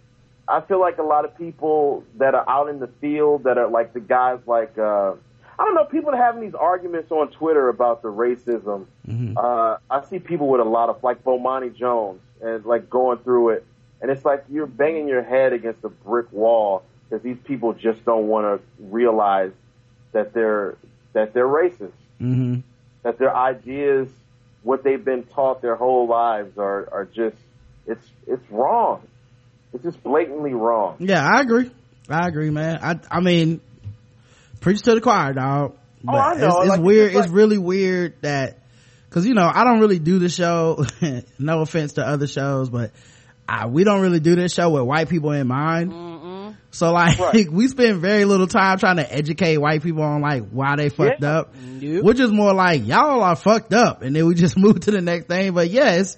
[0.48, 3.68] I feel like a lot of people that are out in the field that are
[3.68, 5.14] like the guys like uh
[5.58, 8.86] I don't know people are having these arguments on Twitter about the racism.
[9.06, 9.36] Mm-hmm.
[9.36, 13.50] Uh I see people with a lot of like Bomani Jones and like going through
[13.50, 13.66] it
[14.00, 18.04] and it's like you're banging your head against a brick wall because these people just
[18.04, 19.52] don't want to realize
[20.12, 20.76] that they're
[21.12, 21.92] that they're racist.
[22.20, 22.60] Mm-hmm.
[23.02, 24.08] That their ideas,
[24.62, 27.36] what they've been taught their whole lives, are are just
[27.86, 29.06] it's it's wrong.
[29.72, 30.96] It's just blatantly wrong.
[31.00, 31.70] Yeah, I agree.
[32.08, 32.78] I agree, man.
[32.82, 33.60] I I mean,
[34.60, 35.72] preach to the choir, dog.
[35.76, 36.46] Oh, but Oh, I know.
[36.46, 37.06] It's, it's Like, weird.
[37.06, 38.58] it's like- it's really weird that
[39.08, 40.84] because you know I don't really do the show.
[41.38, 42.92] no offense to other shows, but
[43.48, 46.54] I, we don't really do this show with white people in mind.
[46.72, 47.48] So like Right.
[47.50, 51.22] we spend very little time trying to educate white people on like why they fucked
[51.22, 51.38] Yeah.
[51.38, 51.54] up.
[51.80, 55.00] We're just more like y'all are fucked up, and then we just move to the
[55.00, 55.52] next thing.
[55.54, 56.16] But yes,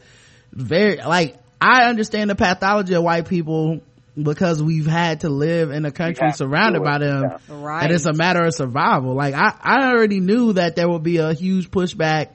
[0.52, 3.81] very like I understand the pathology of white people
[4.20, 7.39] because we've had to live in a country have surrounded do by them yeah.
[7.49, 7.85] Right.
[7.85, 9.15] and it's a matter of survival.
[9.15, 12.31] Like I, I already knew that there would be a huge pushback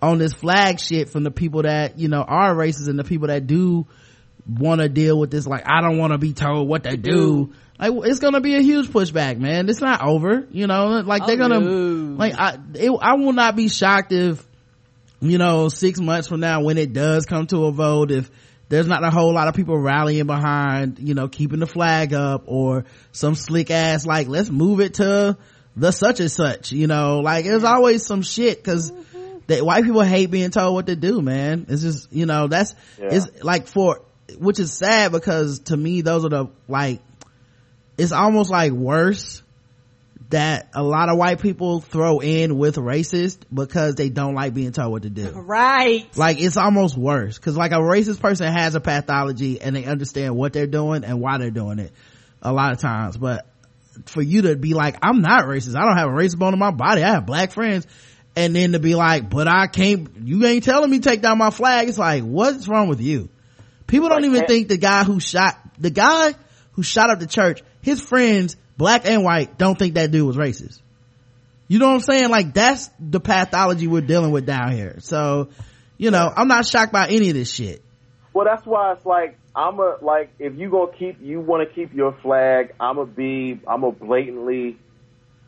[0.00, 3.28] on this flag shit from the people that you know are racist and the people
[3.28, 3.86] that do
[4.48, 5.46] want to deal with this.
[5.46, 7.52] Like i don't want to be told what to do.
[7.78, 9.68] Like it's gonna be a huge pushback man.
[9.68, 11.00] It's not over you know?
[11.04, 12.16] Like they're Oh, gonna no.
[12.16, 14.46] like i it, i will not be shocked if
[15.20, 18.30] you know six months from now when it does come to a vote if
[18.68, 22.44] there's not a whole lot of people rallying behind you know keeping the flag up
[22.46, 25.36] or some slick ass like let's move it to
[25.76, 27.20] the such and such you know?
[27.20, 29.38] Like there's always some shit because mm-hmm.
[29.46, 31.66] that white people hate being told what to do man.
[31.68, 33.08] It's just you know that's Yeah.
[33.12, 34.00] it's like for
[34.38, 37.00] which is sad because to me those are the like
[37.98, 39.42] it's almost like worse
[40.30, 44.72] that a lot of white people throw in with racist because they don't like being
[44.72, 45.30] told what to do.
[45.30, 46.04] Right.
[46.16, 47.38] like it's almost worse.
[47.38, 51.20] Because like a racist person has a pathology and they understand what they're doing and
[51.20, 51.92] why they're doing it
[52.42, 53.16] a lot of times.
[53.16, 53.46] But
[54.06, 55.74] for you to be like i'm not racist.
[55.76, 57.02] I don't have a racist bone in my body.
[57.04, 57.86] I have black friends.
[58.34, 61.50] And then to be like but i can't you ain't telling me take down my
[61.50, 61.88] flag.
[61.88, 63.28] It's like what's wrong with you?
[63.86, 66.34] People don't Like even that- think the guy who shot the guy
[66.72, 70.36] who shot up the church his friends black and white don't think that dude was
[70.36, 70.80] racist
[71.68, 72.28] you know what I'm saying?
[72.30, 74.98] Like that's the pathology we're dealing with down here.
[75.00, 75.48] So,
[75.98, 77.82] you know, I'm not shocked by any of this shit.
[78.32, 81.74] Well, that's why it's like I'm a like if you gonna keep you want to
[81.74, 84.78] keep your flag, I'm a be I'm a blatantly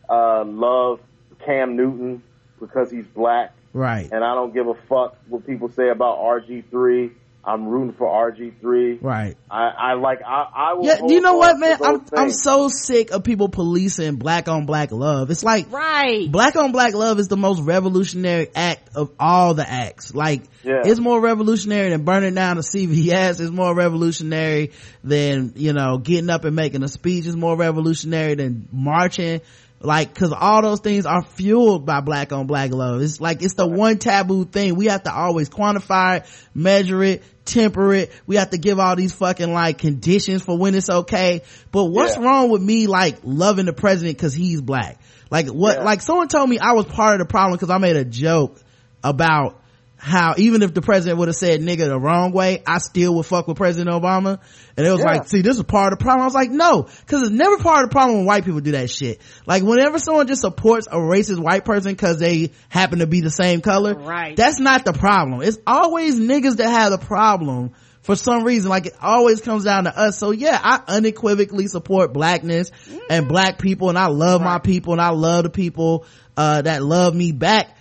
[0.08, 1.00] uh, love
[1.44, 2.22] Cam Newton
[2.58, 4.08] because he's black, Right.
[4.10, 7.12] and I don't give a fuck what people say about RG3.
[7.48, 9.02] I'm rooting for RG3.
[9.02, 9.34] Right.
[9.50, 10.84] I, I like I I will.
[10.84, 11.78] Yeah, you know what, man?
[11.82, 15.30] I'm I'm so sick of people policing black on black love.
[15.30, 16.30] It's like Right.
[16.30, 20.14] black on black love is the most revolutionary act of all the acts.
[20.14, 20.82] Like, Yeah.
[20.84, 23.40] it's more revolutionary than burning down a CVS.
[23.40, 24.72] It's more revolutionary
[25.02, 27.26] than, you know, getting up and making a speech.
[27.26, 29.40] It's more revolutionary than marching.
[29.80, 33.00] Like, cause all those things are fueled by black on black love.
[33.00, 34.74] It's like, it's the one taboo thing.
[34.74, 38.12] We have to always quantify it, measure it, temper it.
[38.26, 41.42] We have to give all these fucking like conditions for when it's okay.
[41.72, 42.24] But what's Yeah.
[42.24, 45.00] wrong with me like loving the president cause he's black?
[45.30, 45.84] Like what, Yeah.
[45.84, 48.60] like someone told me I was part of the problem cause I made a joke
[49.02, 49.60] about
[50.00, 53.26] how even if the president would have said nigga the wrong way, I still would
[53.26, 54.38] fuck with President Obama.
[54.76, 55.06] And it was Yeah.
[55.06, 56.22] like, see, this is part of the problem.
[56.22, 58.70] I was like, no, cause it's never part of the problem when white people do
[58.72, 59.20] that shit.
[59.44, 63.30] Like whenever someone just supports a racist white person cause they happen to be the
[63.30, 64.36] same color, Right.
[64.36, 65.42] that's not the problem.
[65.42, 67.72] It's always niggas that have the problem
[68.02, 68.70] for some reason.
[68.70, 70.16] Like it always comes down to us.
[70.16, 72.70] So yeah, I unequivocally support blackness
[73.10, 76.06] and black people and I love my people and I love the people,
[76.36, 77.74] uh, that love me back.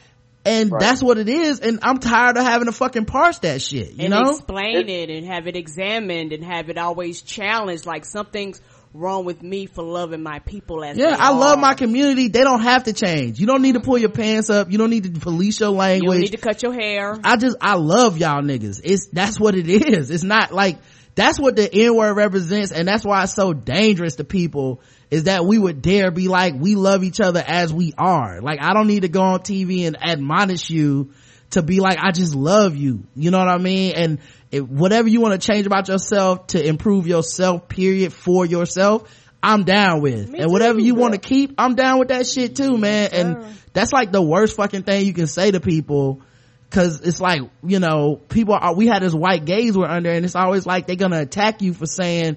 [0.47, 0.79] And Right.
[0.79, 1.59] that's what it is.
[1.59, 4.31] And I'm tired of having to fucking parse that shit, you and know?
[4.31, 7.85] explain it, and have it examined and have it always challenged.
[7.85, 8.61] Like something's
[8.93, 12.29] wrong with me for loving my people as Yeah, they I love my community.
[12.29, 13.39] They don't have to change.
[13.39, 14.71] You don't need to pull your pants up.
[14.71, 16.03] You don't need to police your language.
[16.03, 17.17] You don't need to cut your hair.
[17.23, 18.81] I just I love y'all niggas.
[18.83, 20.09] It's that's what it is.
[20.09, 20.79] It's not like
[21.15, 24.81] that's what the N word represents, and that's why it's so dangerous to people.
[25.09, 28.41] Is that we would dare be like we love each other as we are.
[28.41, 31.11] Like I don't need to go on TV and admonish you
[31.51, 33.03] to be like I just love you.
[33.15, 33.93] You know what I mean?
[33.95, 34.19] And
[34.51, 39.09] if, whatever you want to change about yourself to improve yourself, period, for yourself.
[39.41, 40.33] I'm down with.
[40.33, 43.09] and whatever you want to keep, I'm down with that shit too, man.
[43.13, 46.21] And that's like the worst fucking thing you can say to people
[46.69, 50.25] Cause it's like, you know, people are, we had this white gaze we're under and
[50.25, 52.35] it's always like they're gonna attack you for saying,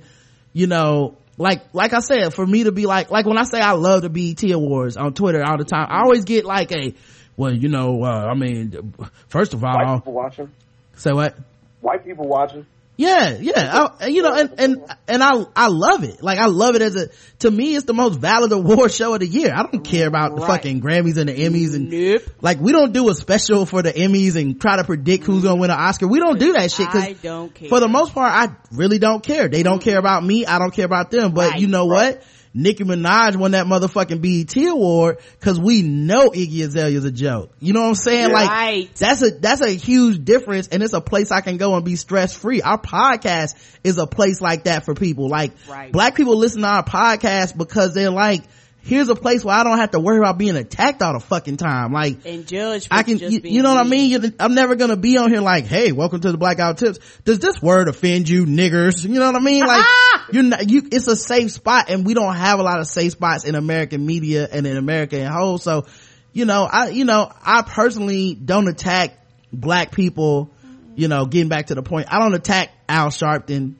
[0.53, 3.61] you know, like, like I said, for me to be like, like when I say
[3.61, 6.95] I love the BET awards on Twitter all the time, I always get like a,
[7.35, 8.93] well, you know, uh, I mean,
[9.29, 10.51] first of all, White people watching.
[10.97, 11.35] say what?
[11.81, 12.67] White people watching.
[13.01, 16.23] Yeah, yeah, I, you know, and, and, and I, I love it.
[16.23, 17.09] Like, I love it as a,
[17.39, 19.55] to me, it's the most valid award show of the year.
[19.55, 22.23] I don't care about the fucking Grammys and the Emmys and, Nope.
[22.43, 25.59] like, we don't do a special for the Emmys and try to predict who's gonna
[25.59, 26.09] win an Oscar.
[26.09, 27.71] We don't do that shit I don't care.
[27.71, 29.49] for the most part, I really don't care.
[29.49, 29.89] They don't mm-hmm.
[29.89, 30.45] care about me.
[30.45, 31.33] I don't care about them.
[31.33, 32.23] But Right, you know what?
[32.53, 37.53] Nicki Minaj won that motherfucking BET award cause we know Iggy Azalea's a joke.
[37.61, 38.31] You know what I'm saying?
[38.31, 38.35] Yeah.
[38.35, 41.85] Like, that's a, that's a huge difference and it's a place I can go and
[41.85, 42.61] be stress free.
[42.61, 43.55] Our podcast
[43.85, 45.29] is a place like that for people.
[45.29, 45.93] Like, Right.
[45.93, 48.43] black people listen to our podcast because they're like,
[48.83, 51.57] here's a place where I don't have to worry about being attacked all the fucking
[51.59, 51.93] time.
[51.93, 52.89] Like, and judge.
[52.91, 54.11] I can, just you, you know what I mean?
[54.11, 56.75] You- I'm never gonna be on here like, hey, welcome to the Black Guy Who
[56.75, 56.99] Tips.
[57.25, 59.05] Does this word offend you, niggers?
[59.05, 59.65] You know what I mean?
[59.67, 59.85] Like,
[60.33, 63.13] you're not, you, it's a safe spot and we don't have a lot of safe
[63.13, 65.59] spots in American media and in America in whole.
[65.59, 65.87] So,
[66.33, 69.19] you know, I, you know, I personally don't attack
[69.53, 70.51] black people,
[70.97, 72.07] you know, getting back to the point.
[72.11, 73.75] I don't attack Al Sharpton.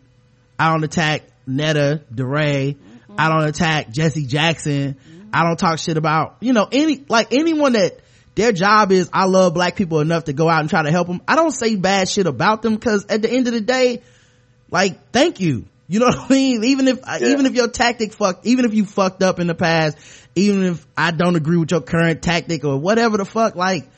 [0.59, 2.77] I don't attack Netta DeRay.
[3.19, 4.97] I don't attack Jesse Jackson.
[5.33, 8.01] I don't talk shit about, you know, any, like anyone that
[8.35, 11.07] their job is, I love black people enough to go out and try to help
[11.07, 11.21] them.
[11.29, 14.03] I don't say bad shit about them cause at the end of the day,
[14.71, 15.67] like, thank you.
[15.89, 16.65] You know what I mean?
[16.65, 19.99] Even if, even if your tactic fucked, even if you fucked up in the past,
[20.35, 23.89] even if I don't agree with your current tactic or whatever the fuck, like,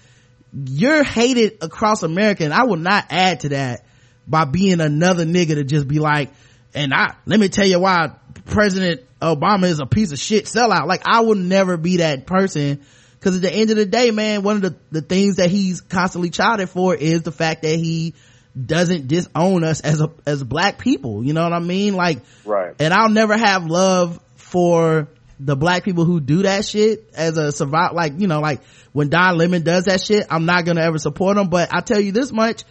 [0.52, 3.84] you're hated across America and I will not add to that
[4.26, 6.30] by being another nigga to just be like,
[6.74, 8.12] and I, let me tell you why
[8.44, 10.86] President Obama is a piece of shit sellout.
[10.86, 12.85] Like I will never be that person.
[13.20, 15.81] Cause at the end of the day, man, one of the, the things that he's
[15.81, 18.14] constantly chided for is the fact that he
[18.60, 21.24] doesn't disown us as a, as black people.
[21.24, 21.94] You know what I mean?
[21.94, 22.74] Like, Right.
[22.81, 25.06] and I'll never have love for
[25.39, 28.60] the black people who do that shit as a survive, like, you know, like
[28.93, 32.01] when Don Lemon does that shit, I'm not gonna ever support him, but I tell
[32.01, 32.64] you this much,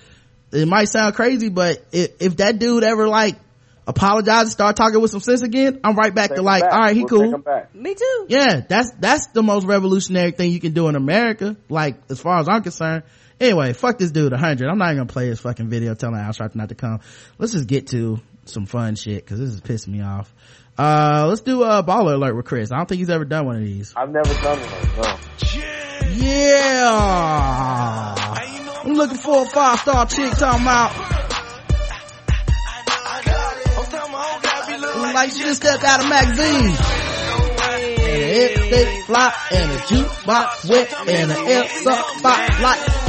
[0.51, 3.37] it might sound crazy, but if, if that dude ever like
[3.87, 6.73] apologizes, start talking with some sense again, I'm right back Take to 'em like, back.
[6.73, 7.23] all right, he We'll cool.
[7.25, 7.75] Take 'em back.
[7.75, 8.25] Me too.
[8.29, 11.57] Yeah, that's, that's the most revolutionary thing you can do in America.
[11.69, 13.03] Like, as far as I'm concerned.
[13.39, 14.69] Anyway, fuck this dude 100.
[14.69, 16.99] I'm not even gonna play his fucking video telling Al Sharpton not to come.
[17.39, 20.31] Let's just get to some fun shit, cause this is pissing me off.
[20.77, 22.71] Uh, let's do a baller alert with Chris.
[22.71, 23.93] I don't think he's ever done one of these.
[23.97, 24.97] I've never done one.
[24.97, 25.17] No.
[27.41, 28.25] Yeah!
[28.83, 31.30] I'm looking for a five star chick talking about.
[35.01, 36.75] Like she just stepped out of magazine.
[38.11, 42.61] And a fly and a jukebox wet and a air spotlight.
[42.61, 43.00] Got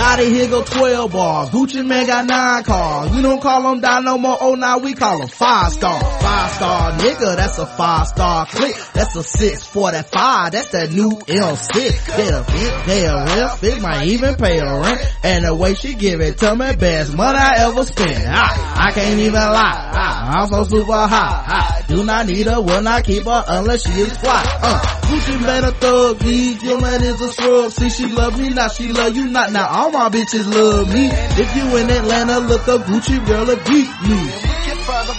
[0.00, 1.50] a here go 12 bars.
[1.50, 3.10] Gucci Mane got nine cars.
[3.14, 4.36] We don't call them down no more.
[4.40, 6.00] Oh, now we call them five star.
[6.00, 8.74] Five star nigga, that's a five star click.
[8.94, 10.52] That's a six for that five.
[10.52, 12.16] That's that new L6.
[12.16, 15.00] Get a big, pay a rent, big might even pay a rent.
[15.22, 18.26] And the way she give it to me, best money I ever spent.
[18.26, 19.90] I, I can't even lie.
[19.92, 21.44] I, I'm so super hot.
[21.46, 24.42] I do not need her, will not keep her unless she is fly.
[24.62, 27.72] Uh, Gucci Mane a thug, leave your man is a scrub.
[27.72, 29.52] See she love me, now she love you not.
[29.52, 31.08] Now all my bitches love me.
[31.10, 34.30] If you in Atlanta, look up Gucci girl and beat me.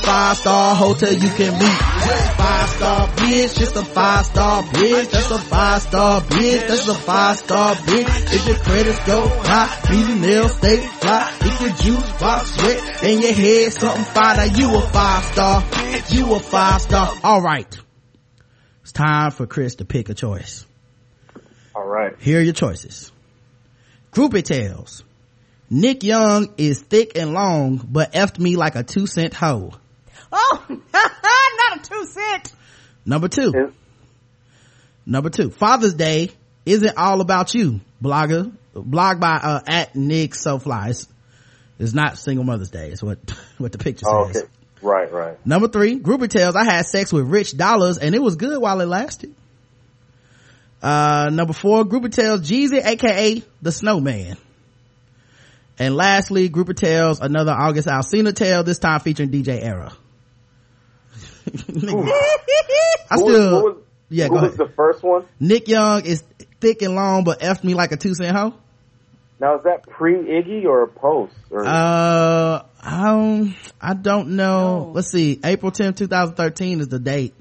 [0.03, 1.79] Five star hotel you can meet.
[2.37, 5.11] Five star bitch, just a five star bitch.
[5.11, 6.67] That's a five star bitch.
[6.67, 8.33] That's a five star bitch.
[8.33, 11.37] If your credits go high, nails stay fly.
[11.41, 15.63] If your juice box wet and your head something fine, now you a five star.
[16.09, 17.13] You a five star.
[17.23, 17.79] All right.
[18.81, 20.65] It's time for Chris to pick a choice.
[21.75, 22.15] All right.
[22.19, 23.11] Here are your choices.
[24.11, 25.03] Groupie Tales.
[25.69, 29.71] Nick Young is thick and long, but effed me like a two cent hoe.
[30.31, 32.51] Oh, not a two cent.
[33.05, 33.51] Number two.
[33.55, 33.73] Is-
[35.05, 35.49] Number two.
[35.49, 36.29] Father's Day
[36.65, 37.81] isn't all about you.
[38.03, 38.51] Blogger.
[38.73, 41.07] Blog by, uh, at Nick So Flies.
[41.79, 42.89] It's not single Mother's Day.
[42.91, 43.17] It's what,
[43.57, 44.43] what the picture Oh, says.
[44.43, 44.51] okay.
[44.83, 45.45] Right, right.
[45.45, 48.79] Number three, Groupie Tales I had sex with Rich Dollaz and it was good while
[48.81, 49.33] it lasted.
[50.81, 54.37] Uh, number four, Groupie Tales Jeezy, aka the Snowman.
[55.77, 59.93] And lastly, Groupie Tales another August Alsina tale, this time featuring DJ Era.
[61.47, 61.51] I
[63.15, 63.77] Who was- still, who was,
[64.09, 64.57] yeah, who go was ahead.
[64.57, 65.25] the first one?
[65.39, 66.23] Nick Young is
[66.59, 68.53] thick and long, but effed me like a two cent hoe.
[69.39, 71.33] Now is that pre Iggy or post?
[71.49, 74.91] Or Uh, um, I don't know.
[74.93, 75.39] Let's see.
[75.43, 77.33] April 10th, 2013 is the date.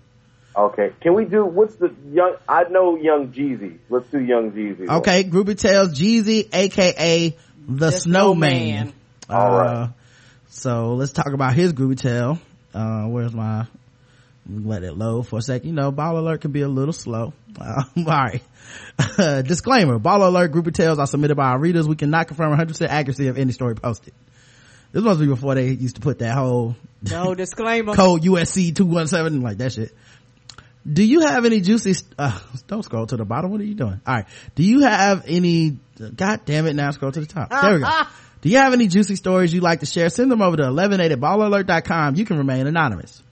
[0.57, 2.37] Okay, can we do what's the young?
[2.49, 3.79] I know Young Jeezy.
[3.89, 4.89] Let's do Young Jeezy.
[4.89, 7.37] Okay, Groupie tells Jeezy, aka
[7.67, 8.51] the, Snowman.
[8.51, 8.95] Snowman.
[9.29, 9.77] All right.
[9.77, 9.89] Uh,
[10.49, 12.41] so let's talk about his Groupie tell.
[12.75, 13.67] Uh, where's my?
[14.49, 15.69] Let it load for a second.
[15.69, 17.33] You know, Ball Alert can be a little slow.
[17.61, 18.43] Uh, all right.
[19.47, 21.87] Disclaimer: Ball Alert Groupie tales are submitted by our readers.
[21.87, 24.13] We cannot confirm 100 percent accuracy of any story posted.
[24.93, 27.95] This must be before they used to put that whole No disclaimer.
[27.97, 29.95] code USC 217 like that shit.
[30.91, 33.51] Do you have any juicy, uh, don't scroll to the bottom.
[33.51, 34.01] What are you doing?
[34.07, 34.27] All right.
[34.55, 35.79] Do you have any,
[36.17, 36.75] god damn it.
[36.75, 37.51] Now scroll to the top.
[37.51, 38.03] There we go.
[38.41, 40.09] Do you have any juicy stories you'd like to share?
[40.09, 42.15] Send them over to 1180 at ballalert.com.
[42.17, 43.23] You can remain anonymous.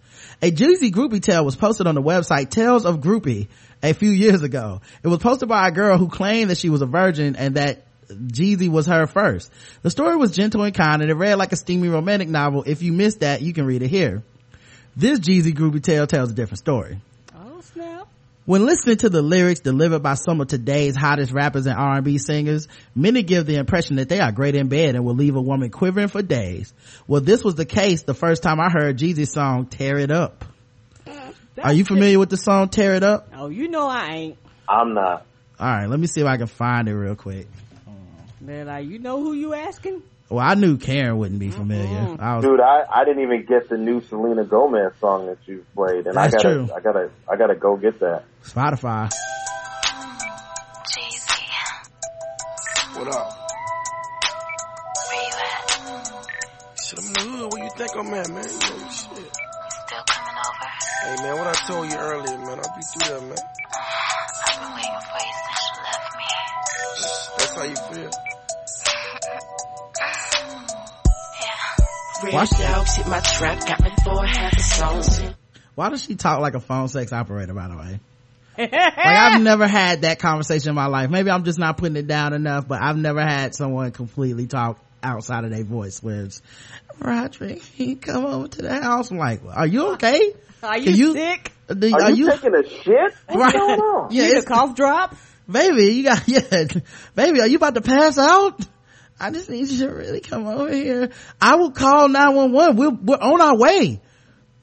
[0.42, 3.48] A juicy groupie tale was posted on the website Tales of Groupie
[3.82, 4.82] a few years ago.
[5.02, 7.86] It was posted by a girl who claimed that she was a virgin and that
[8.08, 9.50] Jeezy was her first.
[9.82, 12.64] The story was gentle and kind and it read like a steamy romantic novel.
[12.66, 14.22] If you missed that, you can read it here.
[14.94, 16.98] This Jeezy groupie tale tells a different story.
[18.48, 18.60] Snap.
[18.60, 22.66] When listening to the lyrics delivered by some of today's hottest rappers and R&B singers,
[22.94, 25.70] many give the impression that they are great in bed and will leave a woman
[25.70, 26.72] quivering for days.
[27.06, 30.44] Well, this was the case the first time I heard Jeezy's song Tear It Up.
[31.06, 33.28] Mm, are you familiar with the song Tear It Up?
[33.34, 34.38] Oh, you know I ain't.
[34.66, 35.26] I'm not.
[35.60, 37.48] Alright, let me see if I can find it real quick.
[38.40, 40.02] Man, like you know who you asking?
[40.30, 41.56] Well, I knew Karen wouldn't be mm-hmm.
[41.56, 42.16] familiar.
[42.20, 45.64] I was, Dude, I, I didn't even get the new Selena Gomez song that you
[45.74, 46.68] played, and That's I gotta true.
[46.76, 48.24] I gotta I gotta go get that.
[48.44, 49.08] Spotify.
[50.92, 51.48] Jeezy,
[52.98, 53.38] What up?
[55.08, 55.64] where you at?
[56.84, 57.52] Shit, I'm in the hood.
[57.54, 58.44] Where you think I'm at, man?
[58.44, 59.16] You know, shit.
[59.16, 59.30] You
[59.80, 60.68] still coming over?
[61.04, 62.60] Hey, man, what I told you earlier, man.
[62.60, 63.32] I'll be through there, man.
[63.32, 63.80] Uh,
[64.44, 66.28] I've been waiting for you since you left me.
[67.38, 68.27] That's how you feel.
[72.24, 72.34] Yeah.
[72.34, 75.34] Why, dogs hit my trap, got me for half a song.
[75.74, 78.00] why does she talk like a phone sex operator, by the way?
[78.58, 81.10] like I've never had that conversation in my life.
[81.10, 84.80] Maybe I'm just not putting it down enough, but I've never had someone completely talk
[85.00, 86.42] outside of their voice where it's,
[86.98, 89.12] Roderick, can you come over to the house?
[89.12, 90.32] I'm like, are you okay?
[90.62, 91.52] Are you, you- sick?
[91.68, 93.14] Do- Are, you, taking a shit?
[93.28, 93.52] What's Right.
[93.54, 94.08] going on?
[94.10, 95.14] Yeah, you need a it's- cough drop?
[95.48, 96.64] baby, you got, yeah,
[97.14, 98.58] baby, are you about to pass out?
[99.20, 101.10] I just need you to really come over here.
[101.40, 102.76] I will call 911.
[102.76, 104.00] We're, we're on our way.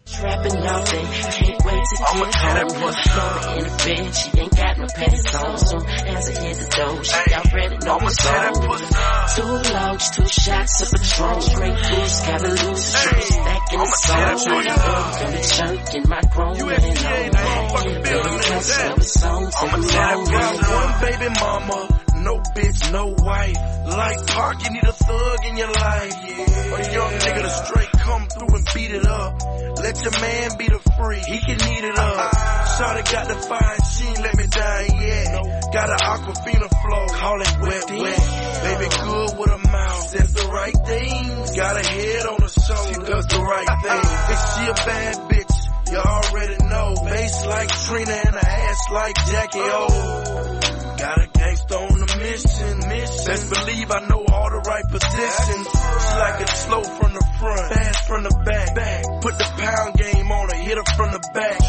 [0.05, 2.69] Trapping all day, can't wait to I'ma get home.
[2.77, 3.09] pussy
[3.57, 5.57] in the bed, she ain't got no pants on.
[5.57, 9.65] Soon as I hit the door, she already know I'ma it's tear that on.
[9.65, 13.97] Two logs, two shots of Patron, straight goose, gotta lose the Hey, stacking I'ma the
[13.97, 14.37] song.
[14.37, 15.19] pussy up.
[15.25, 17.31] Gonna chunk in my grown USDA, man.
[17.33, 19.03] that motherfucking building in that.
[19.03, 23.55] songs I'ma and tear that long pussy One baby mama, no bitch, no wife.
[23.85, 26.13] Like Park, you need a thug in your life.
[26.13, 29.41] A young nigga to straight come through and beat it up.
[29.77, 32.31] Let your man be the free, he can eat it up.
[32.75, 35.71] Shawty got the fine, she ain't let me down yet.
[35.71, 38.21] Got an Aquafina flow, call it wet, wet.
[38.65, 41.55] Baby good with a mouth, says the right things.
[41.55, 44.05] Got a head on her shoulder, she does the right thing.
[44.33, 45.55] Is she a bad bitch?
[45.91, 46.95] You already know.
[47.05, 50.64] Face like Trina and a ass like Jackie O.
[50.97, 53.25] Got a gangsta on a mission, mission.
[53.27, 55.67] Best believe I know all the right positions.
[55.67, 58.75] She like it slow from the front, fast from the back.
[58.75, 59.03] back.
[59.21, 61.59] Put the pound game on her, hit her from the back.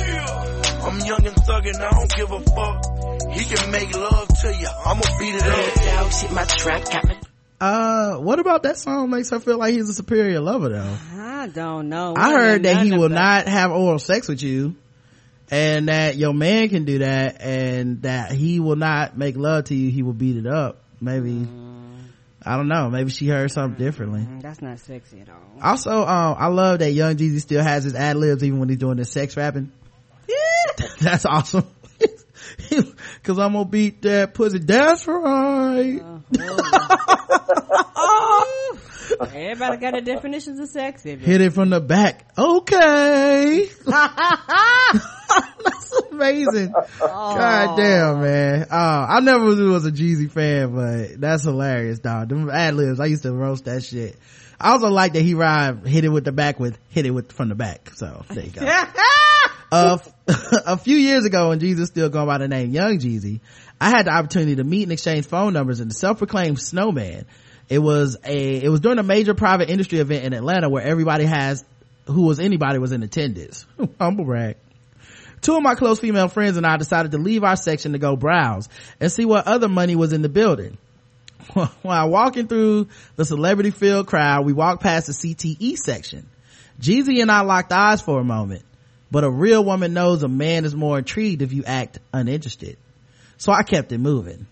[0.87, 3.33] I'm young and thuggin', I don't give a fuck.
[3.33, 6.05] He can make love to you, I'ma beat it Red up.
[6.05, 7.17] dogs hit my trap, got me
[7.61, 10.97] Uh, what about that song makes her feel like he's a superior lover though?
[11.19, 12.15] I don't know.
[12.17, 14.77] I We heard that he will of not have oral sex with you
[15.51, 19.75] and that your man can do that and that he will not make love to
[19.75, 19.91] you.
[19.91, 20.83] He will beat it up.
[21.01, 21.47] Maybe,
[22.43, 22.91] I don't know.
[22.91, 24.21] Maybe she heard something differently.
[24.21, 25.37] Mm, That's not sexy at all.
[25.63, 28.79] Also, um, I love that Young Jeezy still has his ad libs even when he's
[28.79, 29.71] doing this sex rapping.
[31.01, 31.67] That's awesome.
[33.23, 34.59] Cause I'm gonna beat that pussy.
[34.59, 36.01] That's right.
[39.21, 41.03] Everybody got a definitions of sex.
[41.03, 42.27] Hit it from the back.
[42.37, 43.69] Okay.
[45.65, 46.73] That's amazing.
[47.01, 48.67] God damn, man.
[48.71, 52.29] Uh, I never was a Jeezy fan, but that's hilarious, dog.
[52.29, 54.19] Them ad libs, I used to roast that shit.
[54.61, 57.33] I also like that he rhymed hit it with the back with hit it with
[57.33, 57.91] from the back.
[57.95, 58.67] So there you go.
[59.73, 59.99] uh,
[60.67, 63.41] a few years ago when Jeezy still going by the name Young Jeezy,
[63.81, 67.27] I had the opportunity to meet and exchange phone numbers in the self-proclaimed snowman.
[67.69, 71.25] It was a, it was during a major private industry event in Atlanta where everybody
[71.25, 71.65] has,
[72.07, 73.67] who was anybody was in attendance.
[74.01, 74.57] Humble brag.
[75.41, 78.17] Two of my close female friends and I decided to leave our section to go
[78.17, 78.69] browse
[79.01, 80.79] and see what other money was in the building.
[81.83, 86.29] While walking through the celebrity filled crowd, we walked past the CTE section.
[86.81, 88.63] Jeezy and I locked eyes for a moment,
[89.11, 92.77] but a real woman knows a man is more intrigued if you act uninterested.
[93.39, 94.47] So I kept it moving.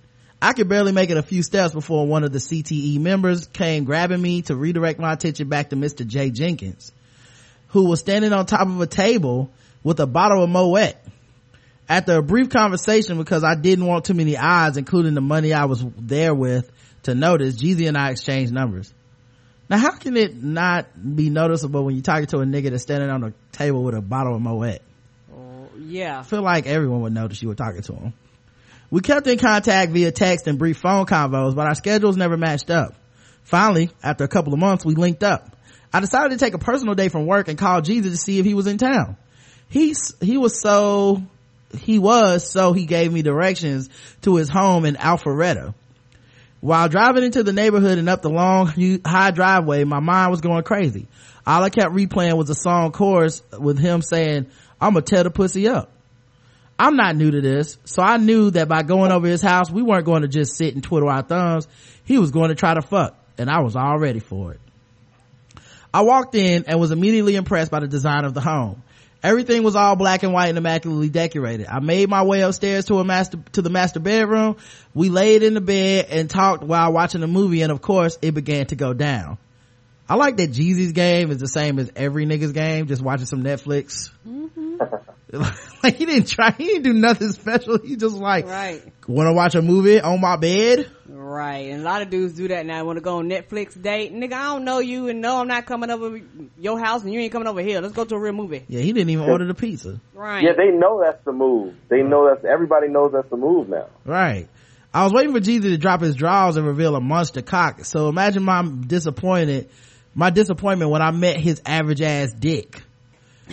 [0.44, 3.84] I could barely make it a few steps before one of the CTE members came
[3.84, 6.06] grabbing me to redirect my attention back to Mr.
[6.06, 6.30] J.
[6.30, 6.92] Jenkins,
[7.68, 9.50] who was standing on top of a table
[9.82, 10.96] with a bottle of Moet.
[11.88, 15.64] After a brief conversation, because I didn't want too many eyes, including the money I
[15.64, 16.70] was there with,
[17.04, 18.92] to notice, Jeezy and I exchanged numbers.
[19.70, 23.08] Now, how can it not be noticeable when you're talking to a nigga that's standing
[23.08, 24.82] on a table with a bottle of Moet?
[25.34, 26.20] Oh, yeah.
[26.20, 28.12] I feel like everyone would notice you were talking to him.
[28.90, 32.70] We kept in contact via text and brief phone convos, but our schedules never matched
[32.70, 32.94] up.
[33.42, 35.56] Finally, after a couple of months, we linked up.
[35.92, 38.44] I decided to take a personal day from work and call Jeezy to see if
[38.44, 39.16] he was in town.
[39.68, 41.22] He's, he was so,
[41.78, 43.88] he was, so he gave me directions
[44.22, 45.74] to his home in Alpharetta.
[46.60, 50.62] While driving into the neighborhood and up the long, high driveway, my mind was going
[50.62, 51.06] crazy.
[51.46, 54.46] All I kept replaying was a song chorus with him saying,
[54.80, 55.90] I'ma tear the pussy up.
[56.78, 59.82] I'm not new to this, so I knew that by going over his house, we
[59.82, 61.68] weren't going to just sit and twiddle our thumbs.
[62.04, 64.60] He was going to try to fuck, and I was all ready for it.
[65.92, 68.82] I walked in and was immediately impressed by the design of the home.
[69.22, 71.66] Everything was all black and white and immaculately decorated.
[71.66, 74.56] I made my way upstairs to a master, to the master bedroom.
[74.92, 78.32] We laid in the bed and talked while watching a movie and of course it
[78.32, 79.38] began to go down.
[80.14, 83.42] I like that Jeezy's game is the same as every nigga's game, just watching some
[83.42, 84.10] Netflix.
[84.24, 84.76] Mm-hmm.
[85.82, 87.78] like he didn't try, he didn't do nothing special.
[87.78, 88.80] He just like, Right.
[89.08, 90.88] wanna watch a movie on my bed?
[91.08, 91.68] Right.
[91.70, 92.84] And a lot of dudes do that now.
[92.84, 94.14] Want to go on Netflix date.
[94.14, 96.20] Nigga, I don't know you and no, I'm not coming over
[96.60, 97.80] your house and you ain't coming over here.
[97.80, 98.64] Let's go to a real movie.
[98.68, 100.00] Yeah, he didn't even order the pizza.
[100.14, 100.44] Right.
[100.44, 101.74] Yeah, they know that's the move.
[101.88, 103.88] They know that's everybody knows that's the move now.
[104.04, 104.48] Right.
[104.92, 107.84] I was waiting for Jeezy to drop his drawers and reveal a monster cock.
[107.84, 109.68] So imagine my disappointed,
[110.14, 112.80] my disappointment when I met his average ass dick.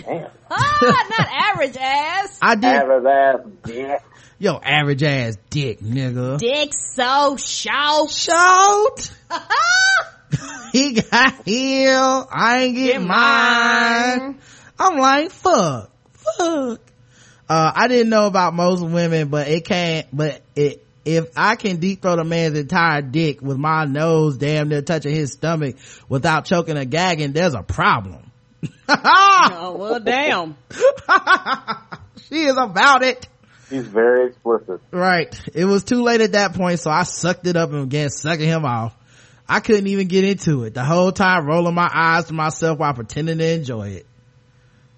[0.08, 2.40] ah, not average ass.
[2.42, 2.66] I did.
[2.66, 4.02] Average ass dick.
[4.40, 6.40] Yo, average ass dick, nigga.
[6.40, 8.10] Dick so short.
[8.10, 9.12] Short.
[10.72, 12.28] he got healed.
[12.32, 14.20] I ain't getting Get mine.
[14.20, 14.40] mine.
[14.80, 16.80] I'm like, fuck, fuck.
[17.48, 21.78] Uh, I didn't know about most women, but it can't, but it, if I can
[21.78, 25.76] deep throat a man's entire dick with my nose damn near touching his stomach
[26.08, 28.32] without choking or gagging, there's a problem.
[28.88, 30.56] Oh, well, damn.
[32.30, 33.28] she is about it.
[33.70, 34.82] He's very explicit.
[34.92, 35.34] Right.
[35.54, 38.46] It was too late at that point, so I sucked it up and began sucking
[38.46, 38.94] him off.
[39.48, 40.74] I couldn't even get into it.
[40.74, 44.06] The whole time rolling my eyes to myself while pretending to enjoy it.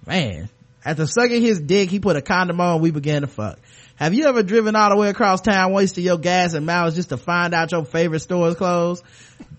[0.05, 0.49] Man.
[0.85, 3.57] After sucking his dick, he put a condom on we began to fuck.
[3.95, 7.09] Have you ever driven all the way across town wasting your gas and miles just
[7.09, 9.03] to find out your favorite store is closed?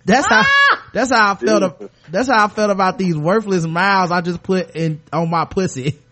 [0.05, 0.91] That's how, ah!
[0.93, 4.75] that's how I felt, that's how I felt about these worthless miles I just put
[4.77, 5.99] in, on my pussy.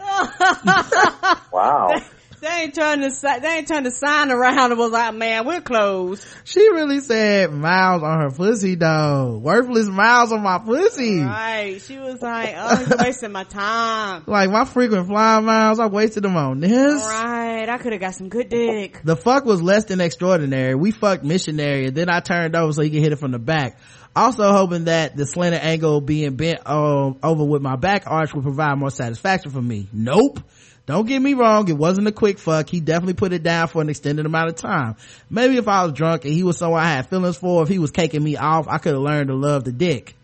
[1.52, 2.00] Wow.
[2.42, 5.60] They ain't turned the they ain't turned the sign around and was like, man, we're
[5.60, 6.26] closed.
[6.42, 9.38] She really said miles on her pussy though.
[9.40, 11.20] Worthless miles on my pussy.
[11.20, 11.80] Right.
[11.80, 14.24] She was like, oh, you're wasting my time.
[14.32, 17.04] Like my frequent flying miles, I wasted them on this.
[17.04, 17.68] Right.
[17.68, 19.00] I could have got some good dick.
[19.04, 20.74] The fuck was less than extraordinary.
[20.74, 23.38] We fucked missionary and then I turned over so he could hit it from the
[23.38, 23.78] back.
[24.16, 28.42] Also hoping that the slanted angle being bent um, over with my back arch would
[28.42, 29.88] provide more satisfaction for me.
[29.92, 30.40] Nope.
[30.84, 32.68] Don't get me wrong, it wasn't a quick fuck.
[32.68, 34.96] He definitely put it down for an extended amount of time.
[35.30, 37.78] Maybe if I was drunk and he was someone I had feelings for, if he
[37.78, 40.16] was caking me off, I could have learned to love the dick.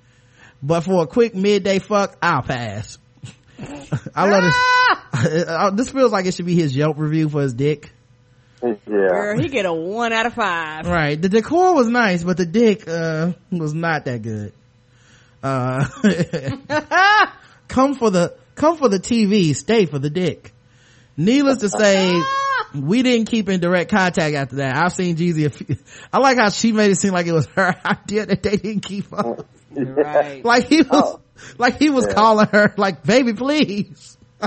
[0.61, 2.99] But for a quick midday fuck, I'll pass.
[4.15, 5.71] I love this.
[5.75, 7.93] this feels like it should be his Yelp review for his dick.
[8.63, 8.75] Yeah.
[8.87, 10.87] Girl, he get a one out of five.
[10.87, 11.21] Right.
[11.21, 14.53] The decor was nice, but the dick, uh, was not that good.
[15.41, 15.87] Uh,
[17.69, 20.53] come for the, come for the TV, stay for the dick.
[21.17, 22.13] Needless to say,
[22.75, 24.77] we didn't keep in direct contact after that.
[24.77, 25.77] I've seen Jeezy a few,
[26.13, 28.81] I like how she made it seem like it was her idea that they didn't
[28.81, 29.47] keep up.
[29.71, 30.45] Right.
[30.45, 31.21] Like he was, oh.
[31.59, 32.15] like he was Yeah.
[32.15, 34.17] calling her, like, baby, please.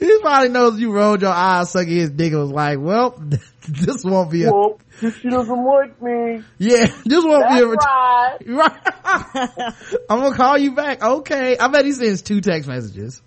[0.00, 3.20] he probably knows you rolled your eyes sucking his dick and was like, well,
[3.68, 6.42] this won't be a, Well, she doesn't like me.
[6.58, 8.38] yeah, this won't That's be a, right.
[8.46, 9.74] Right.
[10.10, 11.02] I'm gonna call you back.
[11.02, 11.56] Okay.
[11.58, 13.22] I bet he sends two text messages.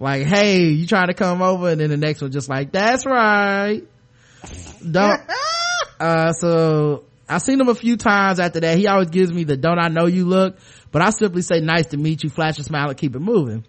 [0.00, 1.68] Like, hey, you trying to come over?
[1.68, 3.82] And then the next one just like, that's right.
[4.88, 5.20] Don't,
[6.00, 8.76] uh, so I seen him a few times after that.
[8.76, 10.58] He always gives me the don't I know you look,
[10.90, 13.64] but I simply say nice to meet you, flash a smile and keep it moving.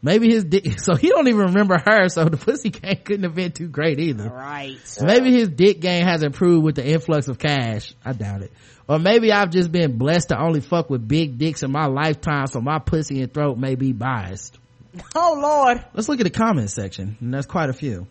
[0.00, 3.34] Maybe his dick, so he don't even remember her, so the pussy game couldn't have
[3.34, 4.28] been too great either.
[4.28, 4.78] Right.
[5.02, 7.92] Maybe his dick game has improved with the influx of cash.
[8.04, 8.52] I doubt it.
[8.88, 12.46] Or maybe I've just been blessed to only fuck with big dicks in my lifetime,
[12.46, 14.58] so my pussy and throat may be biased.
[15.14, 15.84] Oh lord.
[15.92, 18.08] Let's look at the comment section, and that's quite a few.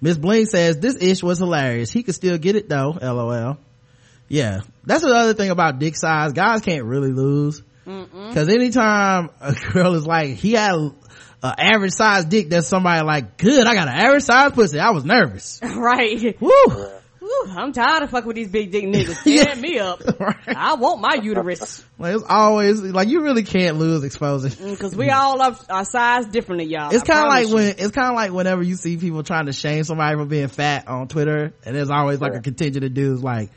[0.00, 1.90] Miss Bling says, this ish was hilarious.
[1.90, 3.58] He could still get it though, lol.
[4.28, 4.60] Yeah.
[4.84, 6.32] That's the other thing about dick size.
[6.32, 7.62] Guys can't really lose.
[7.84, 10.92] Cause anytime a girl is like, he had
[11.42, 14.78] a average size dick, there's somebody like, good, I got an average size pussy.
[14.78, 15.60] I was nervous.
[15.80, 16.38] Right.
[16.40, 16.50] Woo!
[17.20, 19.18] Whew, I'm tired of fucking with these big dick niggas.
[19.24, 19.54] Yeah.
[19.54, 20.02] Me up.
[20.48, 21.84] I want my uterus.
[21.98, 24.50] Like it's always, like you really can't lose exposing.
[24.50, 26.92] Mm, Cause we all are, are sized differently, y'all.
[26.92, 27.54] It's kind of like you.
[27.54, 30.48] when it's kind of like whenever you see people trying to shame somebody for being
[30.48, 33.50] fat on Twitter, and there's always like a contingent of dudes like,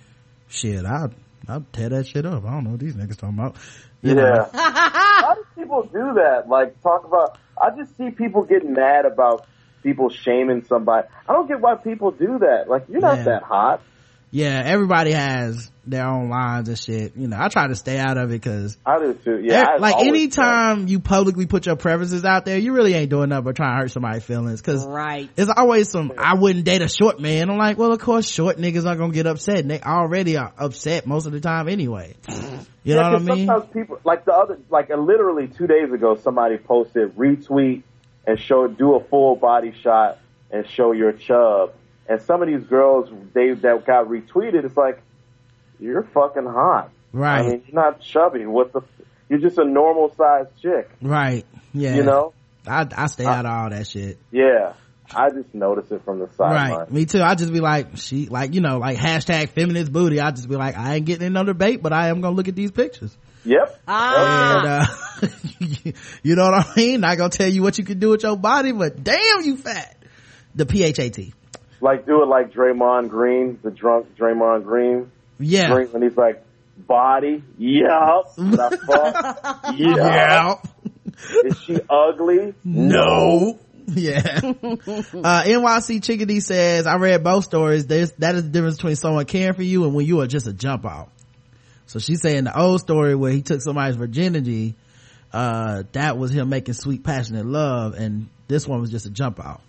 [0.50, 1.08] "Shit, I
[1.48, 3.56] I'll tear that shit up." I don't know what these niggas talking about.
[4.02, 4.24] You know?
[4.24, 4.48] Yeah.
[4.52, 6.44] Why do people do that?
[6.48, 7.38] Like talk about.
[7.64, 9.46] I just see people getting mad about
[9.84, 11.08] people shaming somebody.
[11.28, 12.70] I don't get why people do that.
[12.70, 13.24] Like you're not Yeah.
[13.26, 13.82] that hot.
[14.34, 14.64] Yeah.
[14.66, 17.16] Everybody has their own lines and shit.
[17.16, 18.78] You know, I try to stay out of it because.
[18.86, 19.40] I do too.
[19.44, 19.64] Yeah.
[19.68, 23.30] I like always- anytime you publicly put your preferences out there, you really ain't doing
[23.30, 24.62] nothing but trying to hurt somebody's feelings.
[24.62, 25.30] Cause Right.
[25.38, 27.50] It's always some, I wouldn't date a short man.
[27.50, 30.52] I'm like, well, of course short niggas are gonna get upset and they already are
[30.58, 32.16] upset most of the time anyway.
[32.86, 33.48] You know what I 'cause mean?
[33.48, 37.84] Sometimes people like the other like uh, literally two days ago somebody posted retweet
[38.28, 40.18] and show do a full body shot
[40.52, 41.72] and show your chub.
[42.08, 45.02] And some of these girls they that got retweeted, it's like
[45.80, 46.92] you're fucking hot.
[47.12, 47.40] Right.
[47.40, 48.46] I mean, you're not chubby.
[48.46, 48.82] What the?
[49.30, 50.90] You're just a normal sized chick.
[51.02, 51.46] Right.
[51.74, 51.96] Yeah.
[51.96, 52.34] You know?
[52.68, 54.20] I, I stay out of all that shit.
[54.32, 54.74] Yeah.
[55.16, 56.72] I just notice it from the sideline.
[56.72, 56.92] Right.
[56.92, 57.22] Me too.
[57.22, 60.20] I just be like, she, like, you know, like hashtag feminist booty.
[60.20, 62.48] I just be like, I ain't getting another no debate, but I am gonna look
[62.48, 63.16] at these pictures.
[63.46, 63.82] Yep.
[63.88, 64.90] Ah.
[65.22, 65.92] And, uh,
[66.24, 67.02] you know what I mean?
[67.02, 69.98] Not gonna tell you what you can do with your body, but damn, you fat.
[70.56, 71.34] The PHAT.
[71.84, 75.12] Like do it like Draymond Green, the drunk Draymond Green.
[75.38, 75.70] Yeah.
[75.74, 76.42] Green when he's like,
[76.78, 78.34] body, yup.
[78.38, 79.78] Did I fuck?
[79.78, 79.98] yup.
[79.98, 80.56] Yeah.
[81.44, 82.54] Is she ugly?
[82.64, 83.60] No.
[83.86, 84.40] Yeah.
[84.44, 87.86] uh, NYC Chickadee says, I read both stories.
[87.86, 90.48] There's, that is the difference between someone caring for you and when you are just
[90.48, 91.10] a jump off.
[91.88, 94.76] So she's saying the old story where he took somebody's virginity,
[95.34, 99.42] uh, that was him making sweet passionate love and this one was just a jump
[99.42, 99.60] off.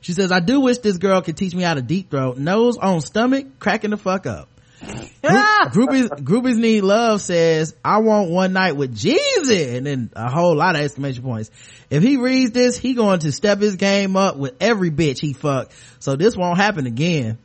[0.00, 2.38] She says, I do wish this girl could teach me how to deep throat.
[2.38, 4.48] Nose on stomach, cracking the fuck up.
[4.82, 5.10] Group,
[5.72, 9.76] groupies, groupies need love says, I want one night with Jeezy.
[9.76, 11.50] And then a whole lot of exclamation points.
[11.90, 15.32] If he reads this, he going to step his game up with every bitch he
[15.32, 15.72] fucked.
[16.00, 17.38] So this won't happen again.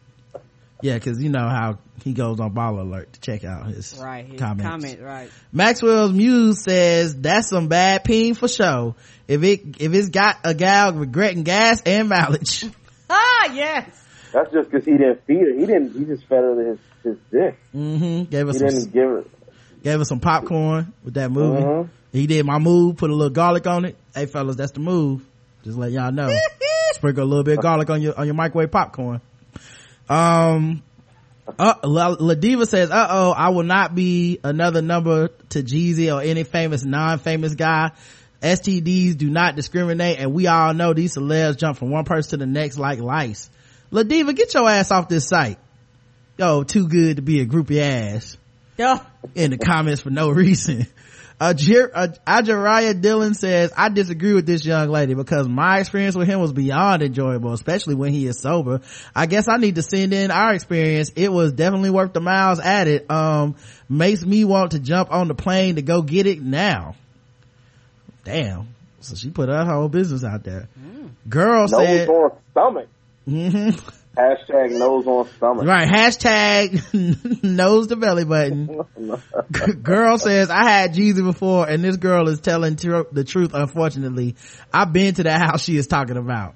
[0.81, 4.25] Yeah, cause you know how he goes on BallerAlert to check out his Right.
[4.25, 4.63] his comments.
[4.69, 5.29] Comment, right.
[5.51, 8.95] Maxwell's Muse says that's some bad peen for sure.
[9.27, 12.65] If it if it's got a gal regretting gas and mileage.
[13.11, 13.89] Ah, yes.
[14.31, 15.51] That's just because he didn't feed her.
[15.59, 15.93] He didn't.
[15.93, 17.57] He just fed her his his dick.
[17.75, 18.29] Mm-hmm.
[18.29, 19.23] Gave us He some didn't give her.
[19.83, 21.63] gave us some popcorn with that movie.
[21.63, 21.89] Mhm.
[22.11, 23.97] He did my move, put a little garlic on it.
[24.13, 25.25] Hey fellas, that's the move.
[25.63, 26.29] Just let y'all know.
[26.93, 29.21] Sprinkle a little bit of garlic on your on your microwave popcorn.
[30.09, 30.83] Um
[31.57, 36.13] uh, La, La Diva says, uh oh, I will not be another number to Jeezy
[36.15, 37.91] or any famous, non-famous guy.
[38.41, 42.37] STDs do not discriminate and we all know these celebs jump from one person to
[42.37, 43.49] the next like lice.
[43.91, 45.57] La Diva, get your ass off this site.
[46.37, 48.37] Yo, too good to be a groupie ass
[48.77, 48.99] Yeah.
[49.35, 50.87] in the comments for no reason.
[51.53, 56.27] Jer- uh, Ajariah Dillon says, I disagree with this young lady because my experience with
[56.27, 58.81] him was beyond enjoyable, especially when he is sober.
[59.15, 61.11] I guess I need to send in our experience.
[61.15, 63.09] It was definitely worth the miles added.
[63.09, 63.55] Um,
[63.87, 66.95] makes me want to jump on the plane to go get it now.
[68.25, 68.67] Damn.
[68.99, 70.67] So she put her whole business out there.
[71.27, 72.87] Girl Nose said, on stomach.
[73.27, 73.93] Mhm.
[74.19, 75.65] Hashtag nose on stomach.
[75.65, 75.87] Right.
[75.87, 78.81] Hashtag nose the belly button.
[79.81, 84.35] girl says, I had Jeezy before and this girl is telling tr- the truth, unfortunately.
[84.73, 86.55] I've been to that house she is talking about.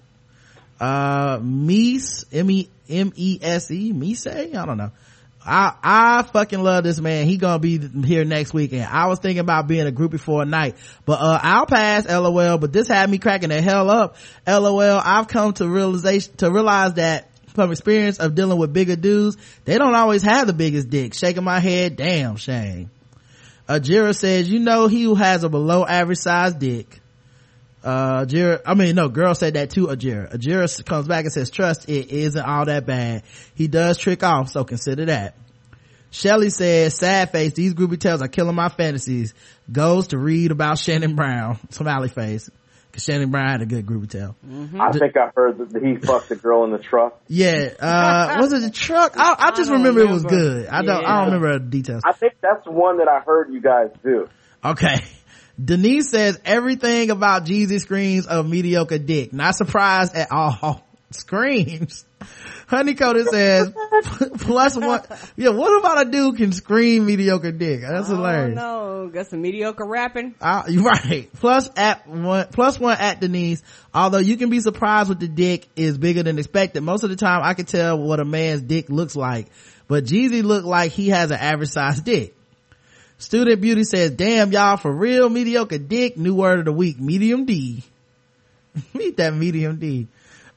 [0.80, 4.28] Uh, Mies, M-E, M-E-S-E, Mise?
[4.28, 4.92] I don't know.
[5.46, 7.26] I, I fucking love this man.
[7.26, 8.86] He gonna be here next weekend.
[8.86, 10.76] I was thinking about being a groupie for a night,
[11.06, 14.16] but, uh, I'll pass, lol, but this had me cracking the hell up.
[14.48, 19.38] LOL, I've come to realization, to realize that from experience of dealing with bigger dudes,
[19.66, 21.14] they don't always have the biggest dick.
[21.14, 22.90] Shaking my head, damn shame.
[23.68, 27.00] Ajira says, you know he who has a below average size dick.
[27.84, 30.34] Uh, Ajira, I mean, no, girl said that too, Ajira.
[30.34, 33.24] Ajira comes back and says, trust, it isn't all that bad.
[33.56, 35.36] He does trick off, so consider that.
[36.12, 39.34] Shelly says, sad face, these groupie tales are killing my fantasies.
[39.72, 41.58] Goes to read about Shannon Brown.
[41.72, 42.50] Smiley face.
[42.94, 44.36] Cause Shannon Brown had a good groupie tale.
[44.80, 47.20] I think I heard that he fucked the girl in the truck.
[47.28, 49.14] Yeah, uh, was it the truck?
[49.18, 50.68] I, I just I don't remember, it was good.
[50.68, 52.04] I don't, I don't remember the details.
[52.06, 54.30] I think that's one that I heard you guys do.
[54.64, 54.98] Okay.
[55.64, 59.34] Denise says everything about Jeezy screams of mediocre dick.
[59.34, 60.84] Not surprised at all.
[61.12, 62.06] Screams.
[62.74, 63.72] Honeycoated says
[64.40, 65.02] plus one.
[65.36, 67.82] Yeah, what about a dude can scream mediocre dick?
[67.82, 68.56] That's Oh hilarious.
[68.56, 70.34] no, got some mediocre rapping.
[70.42, 71.30] Uh, right.
[71.34, 73.62] Plus at one, plus one at Denise.
[73.94, 76.82] Although you can be surprised with the dick is bigger than expected.
[76.82, 79.48] Most of the time I can tell what a man's dick looks like,
[79.88, 82.36] but Jeezy looked like he has an average sized dick.
[83.20, 86.18] Student Beauty says, damn y'all for real mediocre dick.
[86.18, 87.84] New word of the week, medium D.
[88.94, 90.08] Meet that medium D.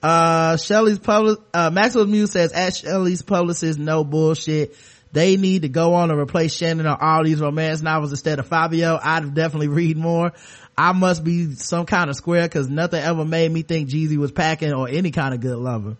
[0.02, 4.76] Uh, Shelly's public, uh, Maxwell Muse says, at Shelly's publicist, no bullshit.
[5.12, 8.46] They need to go on and replace Shannon on all these romance novels instead of
[8.48, 8.98] Fabio.
[9.02, 10.32] I'd definitely read more.
[10.76, 14.30] I must be some kind of square cause nothing ever made me think Jeezy was
[14.30, 15.96] packing or any kind of good lover.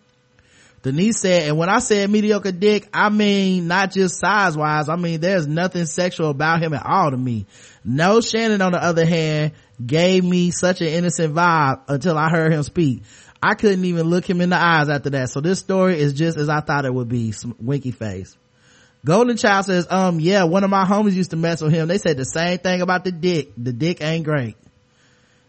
[0.83, 4.95] Denise said, and when I said mediocre dick, I mean not just size wise, I
[4.95, 7.47] mean there's nothing sexual about him at all to me.
[7.83, 9.53] No Shannon on the other hand
[9.83, 13.03] gave me such an innocent vibe until I heard him speak.
[13.41, 15.29] I couldn't even look him in the eyes after that.
[15.29, 17.33] So this story is just as I thought it would be.
[17.59, 18.35] Winky face.
[19.05, 21.87] Golden Child says, um, yeah, one of my homies used to mess with him.
[21.87, 23.51] They said the same thing about the dick.
[23.57, 24.57] The dick ain't great.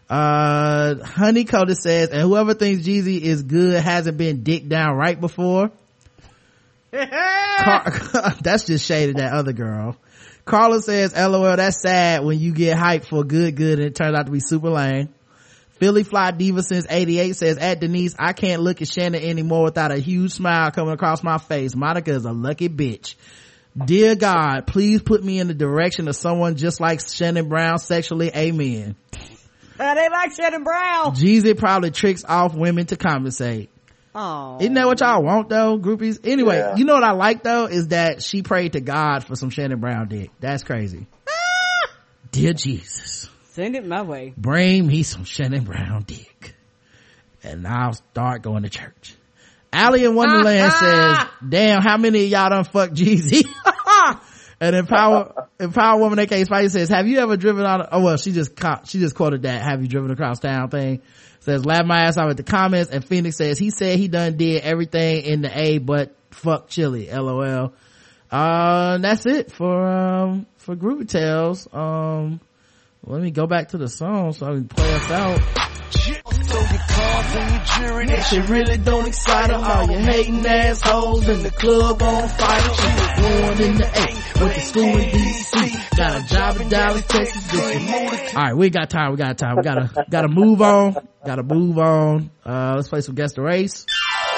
[0.09, 5.19] Uh, Honey Coda says, and whoever thinks Jeezy is good hasn't been dick down right
[5.19, 5.71] before.
[6.91, 9.97] Car- that's just shade of that other girl.
[10.45, 14.17] Carla says, lol, that's sad when you get hyped for good good and it turns
[14.17, 15.09] out to be super lame.
[15.79, 19.91] Philly Fly Diva since 88 says, at Denise, I can't look at Shannon anymore without
[19.91, 21.75] a huge smile coming across my face.
[21.75, 23.15] Monica is a lucky bitch.
[23.85, 28.29] Dear God, please put me in the direction of someone just like Shannon Brown sexually.
[28.35, 28.95] Amen.
[29.79, 31.15] Uh, they like Shannon Brown.
[31.15, 33.69] Jeezy probably tricks off women to compensate.
[34.13, 36.19] Oh, Isn't that what y'all want though, groupies?
[36.27, 36.75] Anyway, Yeah.
[36.75, 39.79] you know what I like though is that she prayed to God for some Shannon
[39.79, 40.31] Brown dick.
[40.39, 41.07] That's crazy.
[42.31, 43.29] Dear Jesus,
[43.59, 44.33] send it my way.
[44.37, 46.55] bring me some Shannon Brown dick.
[47.43, 49.15] And I'll start going to church.
[49.71, 51.17] Allie in Wonderland says,
[51.47, 53.45] damn, how many of y'all done fuck Jeezy?
[54.61, 58.31] and Empower, Empower Woman AK Spicy says, have you ever driven on, oh well, she
[58.31, 58.51] just,
[58.85, 61.01] she just quoted that, have you driven across town thing.
[61.41, 62.91] Says, laugh my ass off at the comments.
[62.91, 67.09] And Phoenix says, he said he done did everything in the A but fuck chili,
[67.11, 67.73] lol.
[68.31, 71.67] Uh, that's it for, um, for Groupie Tales.
[71.73, 72.39] Um,
[73.03, 75.39] let me go back to the song so I can play us out.
[78.09, 79.55] That shit really don't excite her.
[79.55, 82.61] All you hating assholes in the club on fire.
[82.61, 85.97] She was born in the A, went to school in DC.
[85.97, 88.35] Got a job in Dallas, Texas.
[88.35, 89.11] All right, we got time.
[89.11, 89.57] We got time.
[89.57, 90.95] We gotta gotta move on.
[91.25, 92.31] Gotta move on.
[92.45, 93.85] Uh, let's play some guess the race.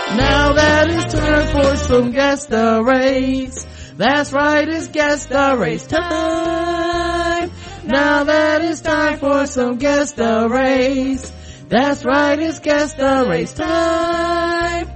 [0.09, 3.65] Now that it's time for some guess the race.
[3.97, 7.20] That's right, it's guess the race time.
[7.83, 11.31] Now that it's time for some guess the race.
[11.67, 14.87] That's right, it's guess the race time.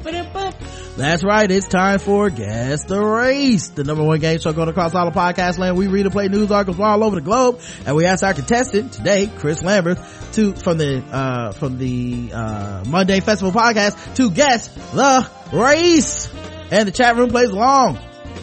[0.98, 4.96] That's right, it's time for Guess the Race, the number one game show going across
[4.96, 5.76] all the podcast land.
[5.76, 8.34] We read and play news articles from all over the globe, and we ask our
[8.34, 14.30] contestant today, Chris Lamberth, to from the uh from the uh Mundane Festival podcast to
[14.30, 16.32] guess the race.
[16.72, 18.00] And the chat room plays along,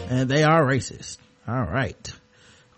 [0.09, 1.17] and they are racist.
[1.47, 2.13] All right.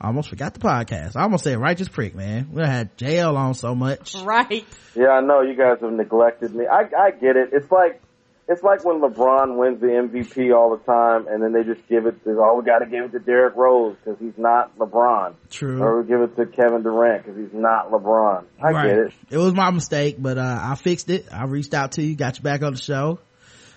[0.01, 1.15] Almost forgot the podcast.
[1.15, 2.49] I almost said righteous prick, man.
[2.51, 4.13] We done had JL on so much.
[4.25, 4.65] Right.
[4.95, 6.65] Yeah, I know you guys have neglected me.
[6.67, 7.49] I I get it.
[7.53, 8.01] It's like
[8.47, 12.05] it's like when LeBron wins the MVP all the time, and then they just give
[12.05, 12.23] it.
[12.25, 15.81] To, oh, we got to give it to Derrick Rose because he's not LeBron, True.
[15.81, 18.45] or we give it to Kevin Durant because he's not LeBron.
[18.63, 18.87] I Right.
[18.87, 19.13] get it.
[19.31, 21.25] It was my mistake, but uh I fixed it.
[21.33, 23.19] I reached out to you, got you back on the show.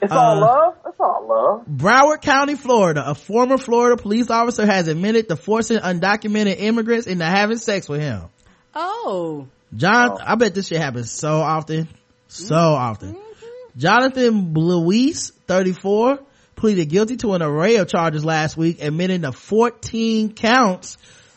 [0.00, 0.74] It's Uh, all love.
[0.86, 1.66] It's all love.
[1.66, 3.02] Broward County, Florida.
[3.08, 8.00] A former Florida police officer has admitted to forcing undocumented immigrants into having sex with
[8.00, 8.22] him.
[8.74, 9.46] Oh.
[9.74, 11.88] John, I bet this shit happens so often.
[12.28, 13.16] So often.
[13.76, 16.18] Jonathan Luis, 34,
[16.56, 20.96] pleaded guilty to an array of charges last week, admitting to 14 counts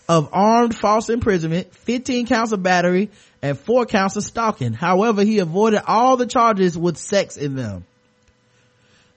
[0.09, 3.09] of armed false imprisonment, 15 counts of battery,
[3.41, 4.73] and 4 counts of stalking.
[4.73, 7.85] However, he avoided all the charges with sex in them.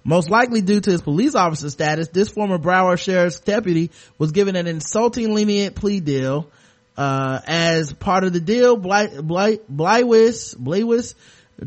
[0.05, 4.55] Most likely due to his police officer status, this former Broward Sheriff's deputy was given
[4.55, 6.51] an insulting lenient plea deal.
[6.97, 9.59] Uh, as part of the deal, Bly, Bly,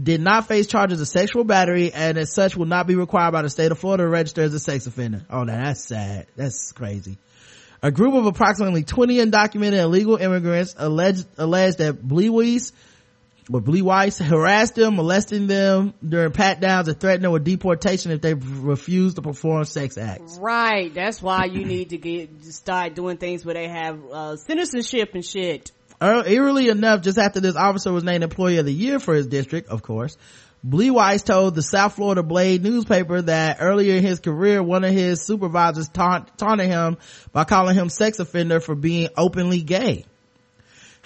[0.03, 3.41] did not face charges of sexual battery and as such will not be required by
[3.41, 5.25] the state of Florida to register as a sex offender.
[5.29, 6.27] Oh, that's sad.
[6.35, 7.17] That's crazy.
[7.81, 12.71] A group of approximately 20 undocumented illegal immigrants alleged, alleged that Blewis
[13.51, 18.21] or Blewis harassed them, molesting them during pat downs and threatened them with deportation if
[18.21, 20.37] they refused to perform sex acts.
[20.39, 20.93] Right.
[20.93, 25.23] That's why you need to get start doing things where they have uh, citizenship and
[25.23, 25.71] shit.
[25.99, 29.25] Uh, eerily enough, just after this officer was named employee of the year for his
[29.25, 30.15] district, of course,
[30.65, 35.21] Blewise told the South Florida Blade newspaper that earlier in his career, one of his
[35.21, 36.97] supervisors taunt, taunted him
[37.31, 40.05] by calling him sex offender for being openly gay.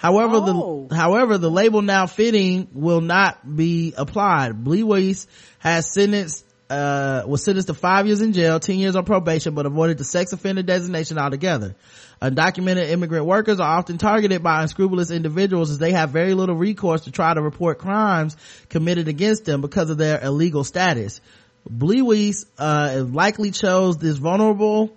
[0.02, 0.86] However, Oh.
[0.90, 4.64] the, however, the label now fitting will not be applied.
[4.64, 5.28] Blewise
[5.60, 9.64] has sentenced, uh, was sentenced to five years in jail, 10 years on probation, but
[9.64, 11.76] avoided the sex offender designation altogether.
[12.20, 17.02] Undocumented immigrant workers are often targeted by unscrupulous individuals as they have very little recourse
[17.02, 18.36] to try to report crimes
[18.70, 21.20] committed against them because of their illegal status.
[21.64, 24.90] Blewis, uh, likely chose this vulnerable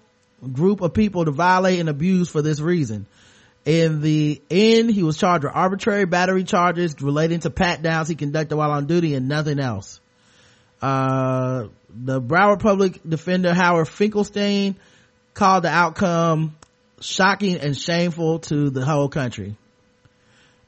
[0.51, 3.05] group of people to violate and abuse for this reason.
[3.65, 8.15] In the end, he was charged with arbitrary battery charges relating to pat downs he
[8.15, 9.99] conducted while on duty and nothing else.
[10.81, 14.75] Uh, the Broward public defender Howard Finkelstein
[15.33, 16.55] called the outcome
[17.01, 19.55] shocking and shameful to the whole country.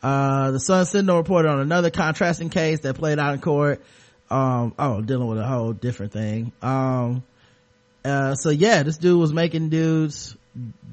[0.01, 3.81] Uh, the Sun Sentinel reported on another contrasting case that played out in court.
[4.29, 6.51] Um, oh, dealing with a whole different thing.
[6.61, 7.23] Um,
[8.05, 10.36] uh, so yeah, this dude was making dudes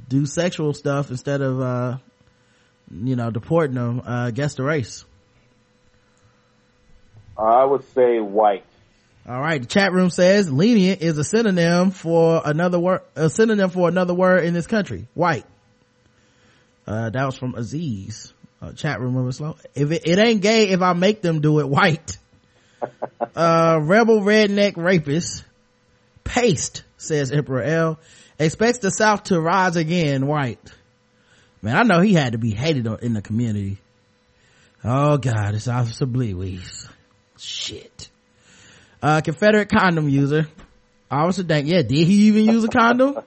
[0.08, 1.96] do sexual stuff instead of, uh,
[2.90, 5.04] you know, deporting them, uh, against the race.
[7.36, 8.64] I would say white.
[9.26, 9.60] All right.
[9.60, 14.14] The chat room says lenient is a synonym for another word, a synonym for another
[14.14, 15.06] word in this country.
[15.14, 15.46] White.
[16.86, 18.32] Uh, that was from Aziz.
[18.60, 19.56] Uh, chat room member slow.
[19.74, 22.18] If it, it ain't gay if I make them do it white.
[23.36, 25.44] uh, rebel redneck rapist.
[26.22, 27.98] Paste, says Emperor L.
[28.38, 30.72] Expects the South to rise again white.
[31.62, 33.78] Man, I know he had to be hated in the community.
[34.82, 36.88] Oh God, it's Officer Bleewees.
[37.38, 38.10] Shit.
[39.02, 40.46] Uh, Confederate condom user.
[41.10, 41.72] Officer Dangle.
[41.72, 43.18] Yeah, did he even use a condom?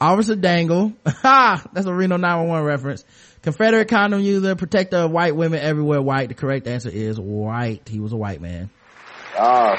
[0.00, 0.92] Officer Dangle.
[1.06, 1.64] Ha!
[1.72, 3.04] That's a Reno 911 reference.
[3.42, 6.28] Confederate condom user, protector of white women everywhere white.
[6.28, 7.88] The correct answer is white.
[7.88, 8.70] He was a white man.
[9.36, 9.76] Ah,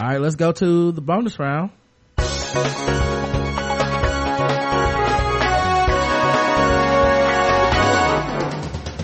[0.00, 1.72] All right, let's go to the bonus round.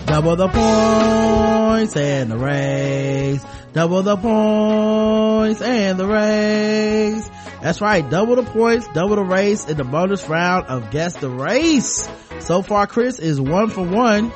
[0.07, 3.45] Double the points and the raise.
[3.73, 7.29] Double the points and the raise.
[7.61, 8.09] That's right.
[8.09, 12.09] Double the points, double the race in the bonus round of Guess the Race.
[12.39, 14.31] So far, Chris is one for one.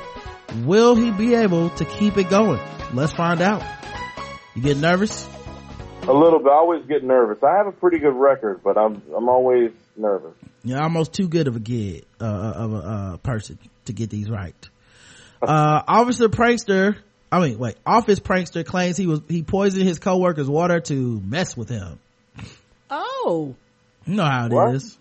[0.58, 2.62] Will he be able to keep it going?
[2.94, 3.64] Let's find out.
[4.54, 5.28] You get nervous?
[6.08, 6.50] A little bit.
[6.50, 7.38] I always get nervous.
[7.44, 10.34] I have a pretty good record, but I'm I'm always nervous.
[10.64, 14.30] You're almost too good of a kid, uh, of a, uh, person to get these
[14.30, 14.56] right.
[15.44, 16.98] Uh, Officer Prankster,
[17.32, 21.58] I mean, wait, Office Prankster claims he was, he poisoned his coworker's water to mess
[21.58, 21.98] with him.
[22.92, 23.56] Oh.
[24.06, 24.84] You know how it is.
[24.84, 24.98] What?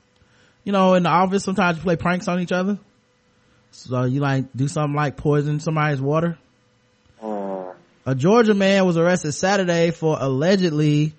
[0.65, 2.79] You know, in the office, sometimes you play pranks on each other.
[3.73, 6.39] So you like do something like poison somebody's water.
[8.07, 11.15] A Georgia man was arrested Saturday for allegedly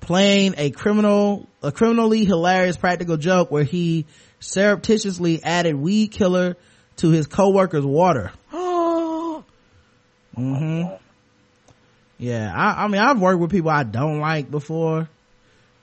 [0.00, 4.06] playing a criminal, a criminally hilarious practical joke where he
[4.40, 6.56] surreptitiously added weed killer
[6.96, 8.32] to his coworker's water.
[8.52, 9.44] mm-hmm.
[12.18, 15.08] Yeah, I, I mean, I've worked with people I don't like before,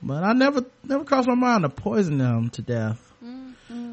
[0.01, 3.07] but I never, never crossed my mind to poison them to death.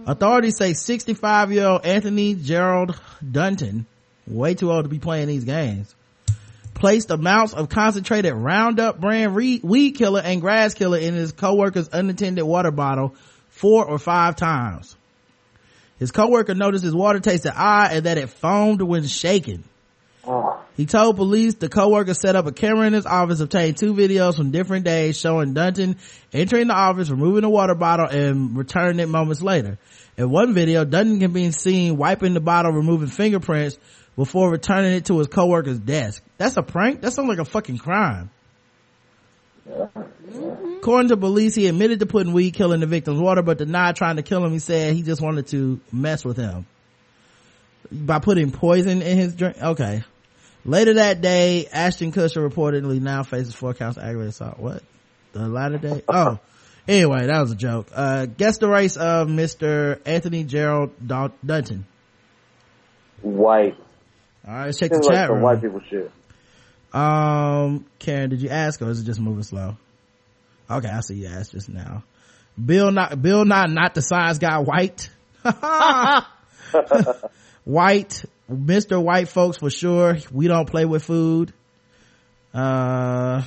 [0.07, 2.99] Authorities say 65 year old Anthony Gerald
[3.31, 3.87] Dunton,
[4.27, 5.95] way too old to be playing these games,
[6.79, 12.45] placed amounts of concentrated Roundup brand weed killer and grass killer in his coworker's unattended
[12.45, 13.15] water bottle
[13.49, 14.97] four or five times.
[15.99, 19.65] His coworker noticed his water tasted odd and that it foamed when shaken.
[20.77, 24.37] He told police the coworker set up a camera in his office, obtained two videos
[24.37, 25.97] from different days showing Dunton
[26.33, 29.79] entering the office, removing the water bottle, and returning it moments later.
[30.17, 33.79] In one video, Dunton can be seen wiping the bottle, removing fingerprints,
[34.19, 36.25] before returning it to his coworker's desk.
[36.39, 37.03] That's a prank?
[37.03, 38.31] That sounds like a fucking crime.
[40.79, 44.17] According to police, he admitted to putting weed killing the victim's water, but denied trying
[44.17, 44.51] to kill him.
[44.51, 46.67] He said he just wanted to mess with him
[47.93, 49.57] by putting poison in his drink.
[49.63, 50.03] Okay.
[50.65, 54.59] Later that day, Ashton Kutcher reportedly now faces four counts of aggravated assault.
[54.59, 54.83] What?
[55.33, 56.03] The latter day?
[56.09, 56.41] Oh.
[56.89, 57.87] Anyway, that was a joke.
[57.95, 60.01] Uh, guess the race of Mr.
[60.05, 61.87] Anthony Gerald Dunton.
[63.23, 63.77] White.
[64.49, 65.43] All right, let's check the Seems like chat some room.
[65.45, 66.11] white people shit.
[66.93, 69.77] Um, Karen, did you ask or is it just moving slow?
[70.71, 72.03] Okay, I see you asked just now.
[72.63, 75.11] Bill not, Bill not, not the size guy, white.
[77.65, 79.03] white, Mr.
[79.03, 80.17] White folks for sure.
[80.33, 81.53] We don't play with food.
[82.55, 83.43] Uh,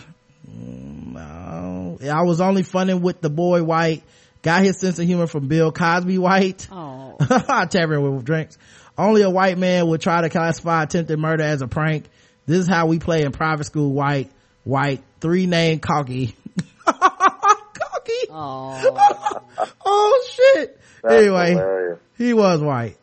[0.47, 1.97] no.
[2.01, 4.03] I was only funning with the boy white.
[4.43, 6.67] Got his sense of humor from Bill Cosby white.
[6.71, 7.17] Oh.
[7.69, 8.57] Tampering with drinks.
[8.97, 12.05] Only a white man would try to classify attempted murder as a prank.
[12.45, 13.91] This is how we play in private school.
[13.93, 14.29] White,
[14.63, 16.35] white, three name cocky.
[16.85, 18.27] cocky.
[18.29, 19.41] Oh.
[19.85, 20.79] oh shit.
[21.03, 21.99] That's anyway, hilarious.
[22.17, 22.97] he was white.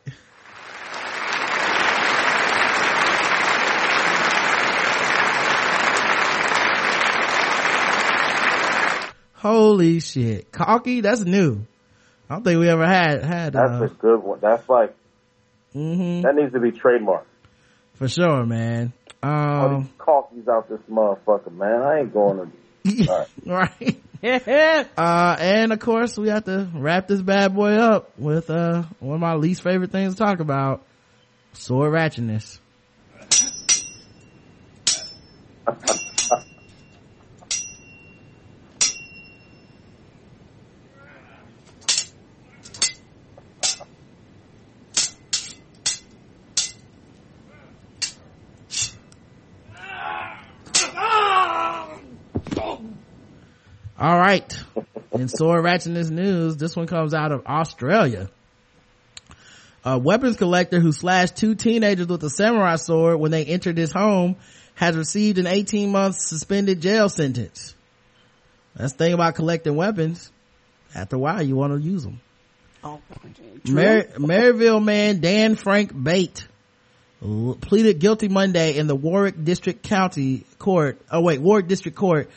[9.34, 10.50] Holy shit.
[10.50, 11.00] Cocky?
[11.00, 11.64] That's new.
[12.28, 14.40] I don't think we ever had, had, That's uh, a good one.
[14.40, 14.94] That's like
[15.74, 17.24] mhm, that needs to be trademarked.
[17.94, 18.92] for sure, man.
[19.22, 19.30] All
[19.66, 21.82] Um, these coffees out this motherfucker, man.
[21.82, 22.52] I ain't going
[22.86, 23.08] to.
[23.46, 23.96] All right.
[24.22, 24.22] right.
[24.96, 29.16] uh, and of course we have to wrap this bad boy up with, uh, one
[29.16, 30.82] of my least favorite things to talk about.
[31.52, 32.60] Sword ratchetness.
[53.98, 54.62] All right.
[55.12, 58.28] In sword ratchetness news, this one comes out of Australia.
[59.84, 63.92] A weapons collector who slashed two teenagers with a samurai sword when they entered his
[63.92, 64.36] home
[64.74, 67.74] has received an 18 month suspended jail sentence.
[68.76, 70.30] That's the thing about collecting weapons.
[70.94, 72.20] After a while, you want to use them.
[72.84, 73.00] Oh,
[73.66, 76.46] Mar- Maryville man Dan Frank Bate
[77.20, 81.00] pleaded guilty Monday in the Warwick District County Court.
[81.10, 82.30] Oh wait, Warwick District Court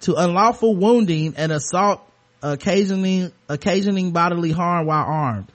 [0.00, 2.00] to unlawful wounding and assault
[2.42, 5.52] occasioning occasioning bodily harm while armed.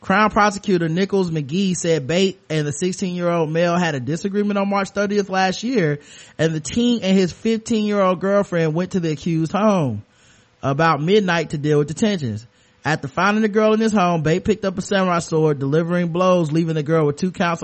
[0.00, 4.58] Crown prosecutor Nichols McGee said Bate and the 16 year old male had a disagreement
[4.58, 6.00] on March 30th last year
[6.36, 10.04] and the teen and his 15 year old girlfriend went to the accused home
[10.62, 12.46] about midnight to deal with the tensions.
[12.84, 16.52] After finding the girl in his home, Bate picked up a samurai sword, delivering blows,
[16.52, 17.62] leaving the girl with two cuts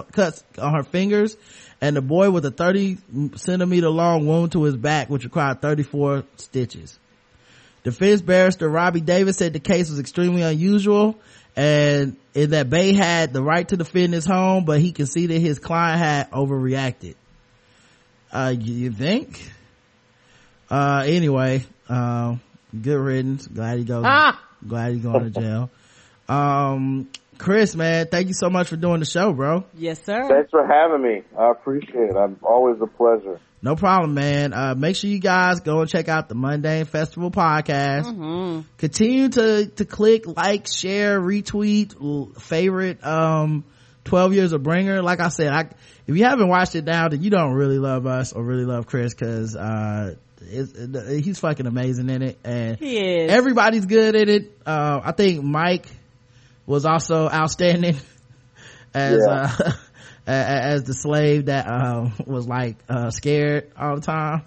[0.58, 1.36] on her fingers,
[1.80, 2.98] and the boy with a 30
[3.36, 6.98] centimeter long wound to his back, which required 34 stitches.
[7.82, 11.18] Defense barrister Robbie Davis said the case was extremely unusual
[11.56, 15.58] and in that Bate had the right to defend his home, but he conceded his
[15.58, 17.16] client had overreacted.
[18.32, 19.50] Uh, you, think?
[20.70, 22.40] Uh, anyway, um,
[22.80, 23.46] good riddance.
[23.46, 24.04] Glad he goes.
[24.06, 24.40] Ah!
[24.66, 25.70] Glad he's going to jail.
[26.28, 27.08] Um,
[27.38, 29.64] Chris, man, thank you so much for doing the show, bro.
[29.74, 30.28] Yes, sir.
[30.28, 31.22] Thanks for having me.
[31.38, 32.16] I appreciate it.
[32.16, 33.40] I'm always a pleasure.
[33.62, 34.52] No problem, man.
[34.52, 38.04] Uh, make sure you guys go and check out the Mundane Festival podcast.
[38.04, 38.60] Mm-hmm.
[38.78, 43.64] Continue to, to click, like, share, retweet, favorite, um,
[44.04, 45.02] 12 years of bringer.
[45.02, 45.60] Like I said, I,
[46.06, 48.86] if you haven't watched it now, then you don't really love us or really love
[48.86, 53.30] Chris cause, uh, it's, it, he's fucking amazing in it and He is.
[53.30, 54.58] everybody's good in it.
[54.66, 55.86] Uh, I think Mike
[56.66, 57.96] was also outstanding
[58.94, 59.32] as, Yeah.
[59.58, 59.72] uh,
[60.26, 64.42] a- a- as the slave that um was like uh scared all the time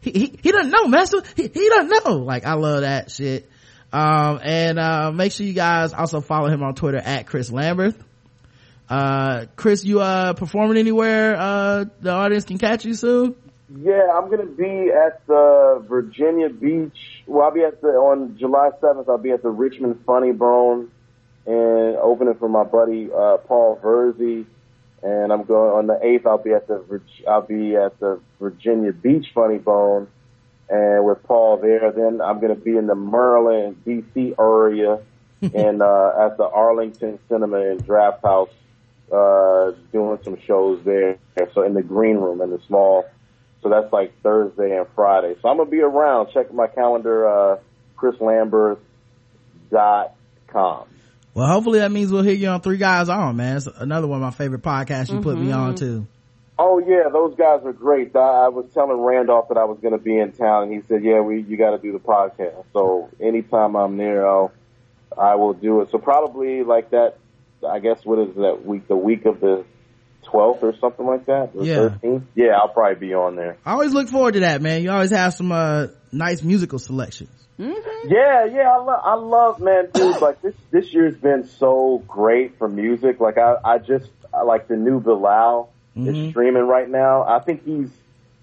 [0.00, 3.48] he he, he doesn't know master he, he doesn't know like i love that shit
[3.92, 7.96] um and uh make sure you guys also follow him on twitter at chris lamberth
[8.90, 13.34] uh chris you uh performing anywhere uh the audience can catch you soon
[13.76, 17.24] Yeah, I'm gonna be at the Virginia Beach.
[17.26, 19.08] Well, I'll be at the on July 7th.
[19.08, 20.90] I'll be at the Richmond Funny Bone
[21.46, 24.46] and opening for my buddy uh, Paul Verzi.
[25.02, 26.26] And I'm going on the 8th.
[26.26, 30.06] I'll be at the I'll be at the Virginia Beach Funny Bone
[30.68, 31.90] and with Paul there.
[31.90, 34.34] Then I'm gonna be in the Maryland, D.C.
[34.38, 35.00] area
[35.42, 38.50] and uh, at the Arlington Cinema and Draft House
[39.12, 41.18] uh, doing some shows there.
[41.54, 43.06] So in the green room in the small.
[43.64, 45.34] So that's like Thursday and Friday.
[45.42, 46.28] So I'm gonna be around.
[46.32, 47.56] Check my calendar, uh,
[47.96, 48.78] chrislamberth.com.
[51.34, 53.56] Well, hopefully that means we'll hear you on Three Guys On, man.
[53.56, 55.58] It's another one of my favorite podcasts you put me Mm-hmm.
[55.60, 56.06] on too.
[56.56, 58.14] Oh yeah, those guys are great.
[58.14, 60.82] I, I was telling Randolph that I was going to be in town, and he
[60.86, 64.52] said, "Yeah, we you got to do the podcast." So anytime I'm there, I'll
[65.18, 65.90] I will do it.
[65.90, 67.16] So probably like that.
[67.68, 68.86] I guess what is that week?
[68.86, 69.64] The week of the
[70.24, 71.50] twelfth or something like that.
[71.54, 71.76] Or Yeah.
[72.02, 72.22] 13th?
[72.34, 73.56] Yeah, I'll probably be on there.
[73.64, 74.82] I always look forward to that, man.
[74.82, 77.30] You always have some, uh, nice musical selections.
[77.58, 80.20] Yeah, yeah, I love, I love, man, dude.
[80.20, 83.20] Like this, this year's been so great for music.
[83.20, 87.22] Like I, I just I like the new Bilal is streaming right now.
[87.22, 87.90] I think he's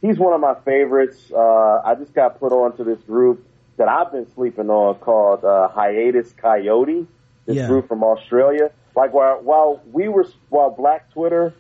[0.01, 1.18] he's one of my favorites.
[1.30, 3.45] Uh, I just got put on to this group
[3.77, 7.06] that I've been sleeping on called uh, Hiatus Kaiyote.
[7.45, 7.68] This Yeah.
[7.68, 8.72] group from Australia.
[8.95, 11.53] Like while while we were while Black Twitter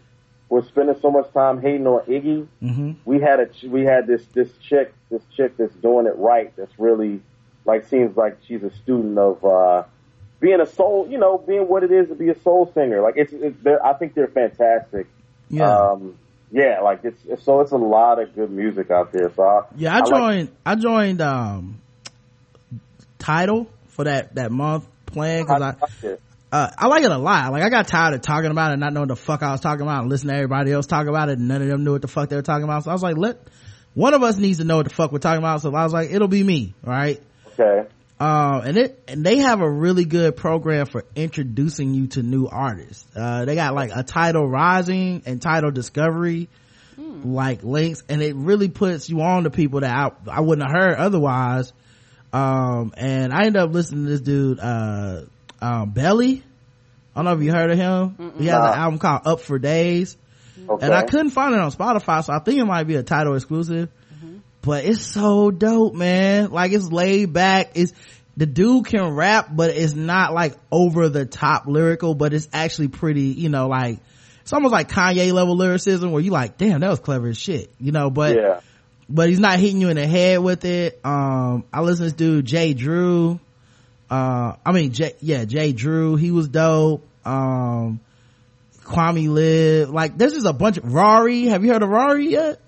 [0.51, 2.91] was spending so much time hating on Iggy, Mm-hmm.
[3.05, 6.53] we had a we had this this chick this chick that's doing it right.
[6.57, 7.21] That's really
[7.65, 9.83] like seems like she's a student of uh
[10.39, 11.07] being a soul.
[11.09, 13.01] You know, being what it is to be a soul singer.
[13.01, 15.07] Like it's, it's they're, I think they're fantastic.
[15.49, 15.69] Yeah.
[15.69, 16.17] Um,
[16.51, 19.31] yeah, like it's, so it's a lot of good music out there.
[19.33, 20.49] So I, Yeah, I like- joined.
[20.65, 21.79] I joined um
[23.19, 25.75] Tidal for that that month plan because I
[26.51, 27.51] uh, I like it a lot.
[27.51, 29.61] Like I got tired of talking about it, and not knowing the fuck I was
[29.61, 31.93] talking about, and listening to everybody else talk about it, and none of them knew
[31.93, 32.83] what the fuck they were talking about.
[32.83, 33.37] So I was like, let
[33.93, 35.61] one of us needs to know what the fuck we're talking about.
[35.61, 37.21] So I was like, it'll be me, right?
[37.59, 37.87] Okay.
[38.19, 42.47] Um, and it and they have a really good program for introducing you to new
[42.47, 43.07] artists.
[43.15, 46.47] Uh, they got like a Tidal rising and Tidal discovery,
[46.97, 50.75] like links, and it really puts you on to people that I, I wouldn't have
[50.79, 51.73] heard otherwise.
[52.31, 55.23] Um, and I ended up listening to this dude, uh,
[55.61, 56.43] um, Belly.
[57.15, 58.33] I don't know if you heard of him.
[58.37, 58.71] He has Nah.
[58.73, 60.17] an album called Up for Days.
[60.69, 60.85] Okay.
[60.85, 63.35] And I couldn't find it on Spotify, so I think it might be a Tidal
[63.35, 63.89] exclusive.
[64.61, 66.51] But it's so dope, man.
[66.51, 67.71] Like it's laid back.
[67.75, 67.93] It's,
[68.37, 72.87] the dude can rap, but it's not like over the top lyrical, but it's actually
[72.89, 73.99] pretty, you know, like,
[74.43, 77.71] it's almost like Kanye level lyricism where you like, damn, that was clever as shit,
[77.79, 78.59] you know, but, yeah.
[79.09, 80.99] but he's not hitting you in the head with it.
[81.03, 83.39] Um, I listen to this dude, Jay Drew.
[84.11, 86.17] Uh, I mean, Jay, yeah, Jay Drew.
[86.17, 87.07] He was dope.
[87.23, 88.01] Um,
[88.83, 89.89] Kwame Live.
[89.89, 91.47] Like, there's just a bunch of, Raury.
[91.47, 92.59] Have you heard of Raury yet?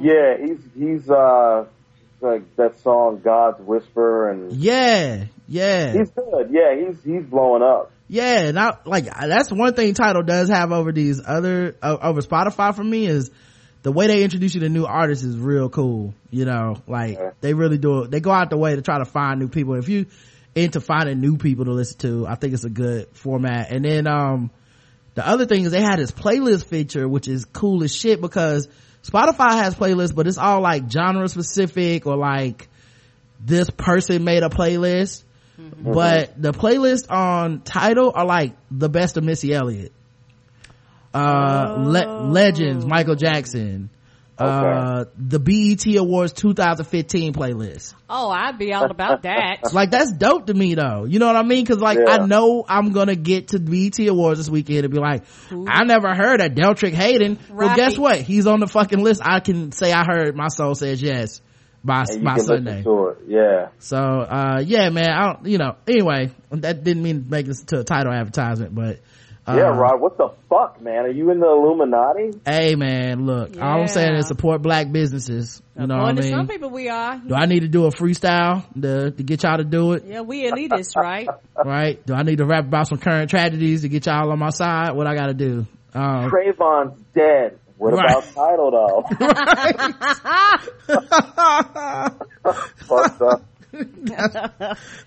[0.00, 1.66] Yeah, he's he's uh
[2.20, 5.92] like that song God's Whisper and Yeah, yeah.
[5.92, 6.50] he's good.
[6.50, 7.92] Yeah, he's he's blowing up.
[8.08, 12.20] Yeah, and I, like, that's one thing Tidal does have over these other, uh, over
[12.22, 13.30] Spotify for me is
[13.82, 16.12] the way they introduce you to new artists is real cool.
[16.30, 18.10] You know, like, they really do it.
[18.10, 19.74] They go out the way to try to find new people.
[19.74, 20.06] If you
[20.54, 23.70] into finding new people to listen to, I think it's a good format.
[23.70, 24.50] And then, um,
[25.14, 28.68] the other thing is they had this playlist feature, which is cool as shit because
[29.02, 32.68] Spotify has playlists, but it's all like genre specific or like
[33.44, 35.24] this person made a playlist.
[35.82, 39.92] But the playlist on Tidal are like the best of Missy Elliott.
[41.12, 43.90] Uh, le- legends, Michael Jackson.
[44.40, 47.94] Uh, the BET Awards 2015 playlist.
[48.08, 49.58] Oh, I'd be all about that.
[49.72, 51.04] Like that's dope to me though.
[51.04, 51.64] You know what I mean?
[51.66, 52.14] Cause like Yeah.
[52.14, 56.14] I know I'm gonna get to BET Awards this weekend and be like, I never
[56.14, 57.38] heard of Deltrick Hayden.
[57.50, 58.20] Well, guess what?
[58.20, 59.20] He's on the fucking list.
[59.24, 61.40] I can say I heard my soul says yes
[61.84, 62.82] by, And you by Sunday.
[62.86, 63.18] it.
[63.26, 63.68] Yeah.
[63.78, 67.62] So, uh, yeah, man, I don't, you know, anyway, that didn't mean to make this
[67.64, 69.00] to a Tidal advertisement, but,
[69.48, 71.04] yeah, Rod, what the fuck, man?
[71.06, 72.38] Are you in the Illuminati?
[72.46, 75.60] Hey man, look, all I'm saying is support black businesses.
[75.78, 76.32] You know what I According to mean?
[76.38, 77.16] some people, we are.
[77.16, 80.04] Do I need to do a freestyle to, to get y'all to do it?
[80.06, 81.28] Yeah, we elitists, right?
[81.64, 82.04] Right?
[82.06, 84.92] Do I need to rap about some current tragedies to get y'all on my side?
[84.94, 85.66] What I gotta do?
[85.94, 87.58] Um, Trayvon's dead.
[87.76, 88.10] What Right.
[88.10, 89.04] about Tidal though?
[92.86, 93.42] Fucked up.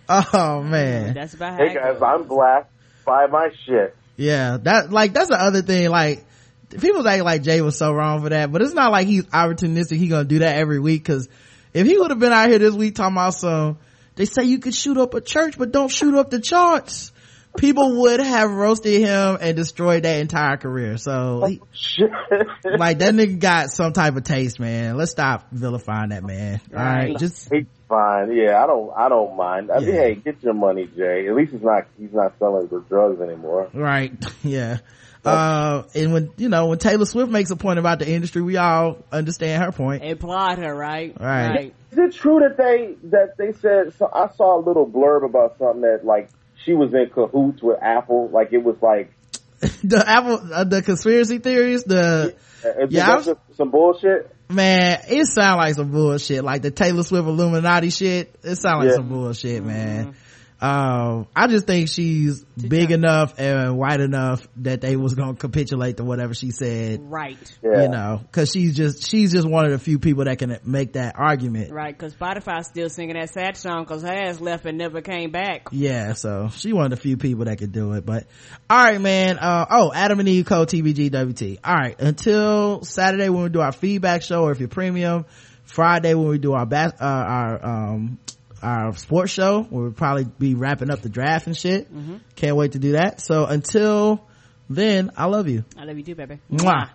[0.10, 1.14] oh man.
[1.14, 2.70] That's about Hey guys, I'm black.
[3.06, 3.96] Buy my shit.
[4.16, 5.90] Yeah, that like that's the other thing.
[5.90, 6.26] Like
[6.80, 9.98] people act like Jay was so wrong for that, but it's not like he's opportunistic.
[9.98, 11.04] He gonna do that every week.
[11.04, 11.30] Because
[11.74, 13.78] if he would have been out here this week talking about some,
[14.16, 17.12] they say you could shoot up a church, but don't shoot up the charts.
[17.56, 20.98] People would have roasted him and destroyed that entire career.
[20.98, 21.62] So, he,
[22.64, 24.98] like that nigga got some type of taste, man.
[24.98, 26.62] Let's stop vilifying that man.
[26.72, 27.52] All right, just
[27.94, 28.36] fine.
[28.36, 28.92] Yeah, I don't.
[28.96, 29.72] I don't mind.
[29.72, 31.28] I mean, hey, get your money, Jay.
[31.28, 31.84] At least he's not.
[31.98, 33.70] He's not selling the drugs anymore.
[33.74, 34.14] Right.
[34.44, 34.80] Yeah.
[35.26, 38.58] Uh, and when, you know, when Taylor Swift makes a point about the industry, we
[38.58, 40.04] all understand her point.
[40.04, 41.16] Applaud her, right?
[41.18, 41.74] Right.
[41.92, 43.94] Is it true that they that they said?
[43.98, 46.30] So I saw a little blurb about something that like
[46.66, 48.30] she was in cahoots with Apple.
[48.34, 49.14] Like it was like
[49.84, 54.33] The Apple, uh, the conspiracy theories, the, uh, Yeah, yeah, was- some bullshit.
[54.50, 56.44] Man, it sound like some bullshit.
[56.44, 58.36] Like the Taylor Swift Illuminati shit.
[58.44, 58.96] It sound like Yeah.
[58.96, 60.06] some bullshit, man.
[60.08, 60.18] Mm-hmm.
[60.64, 65.98] Um i just think she's big enough and white enough that they was gonna capitulate
[65.98, 67.38] to whatever she said Right.
[67.62, 70.94] you know because she's just she's just one of the few people that can make
[70.94, 74.78] that argument Right, cause Spotify's still singing that sad song cause her ass left and
[74.78, 75.68] never came back.
[75.72, 78.26] yeah so she one of the few people that could do it but
[78.70, 83.44] all right man uh oh adam and eve code tbgwt all right until saturday when
[83.44, 85.26] we do our feedback show or if you're premium
[85.66, 88.18] friday when we do our bas- uh, our um
[88.64, 92.20] our sports show we'll probably be wrapping up the draft and shit Mhm.
[92.36, 94.26] can't wait to do that so until
[94.70, 96.40] then i love you I love you too, baby.
[96.52, 96.90] Mwah.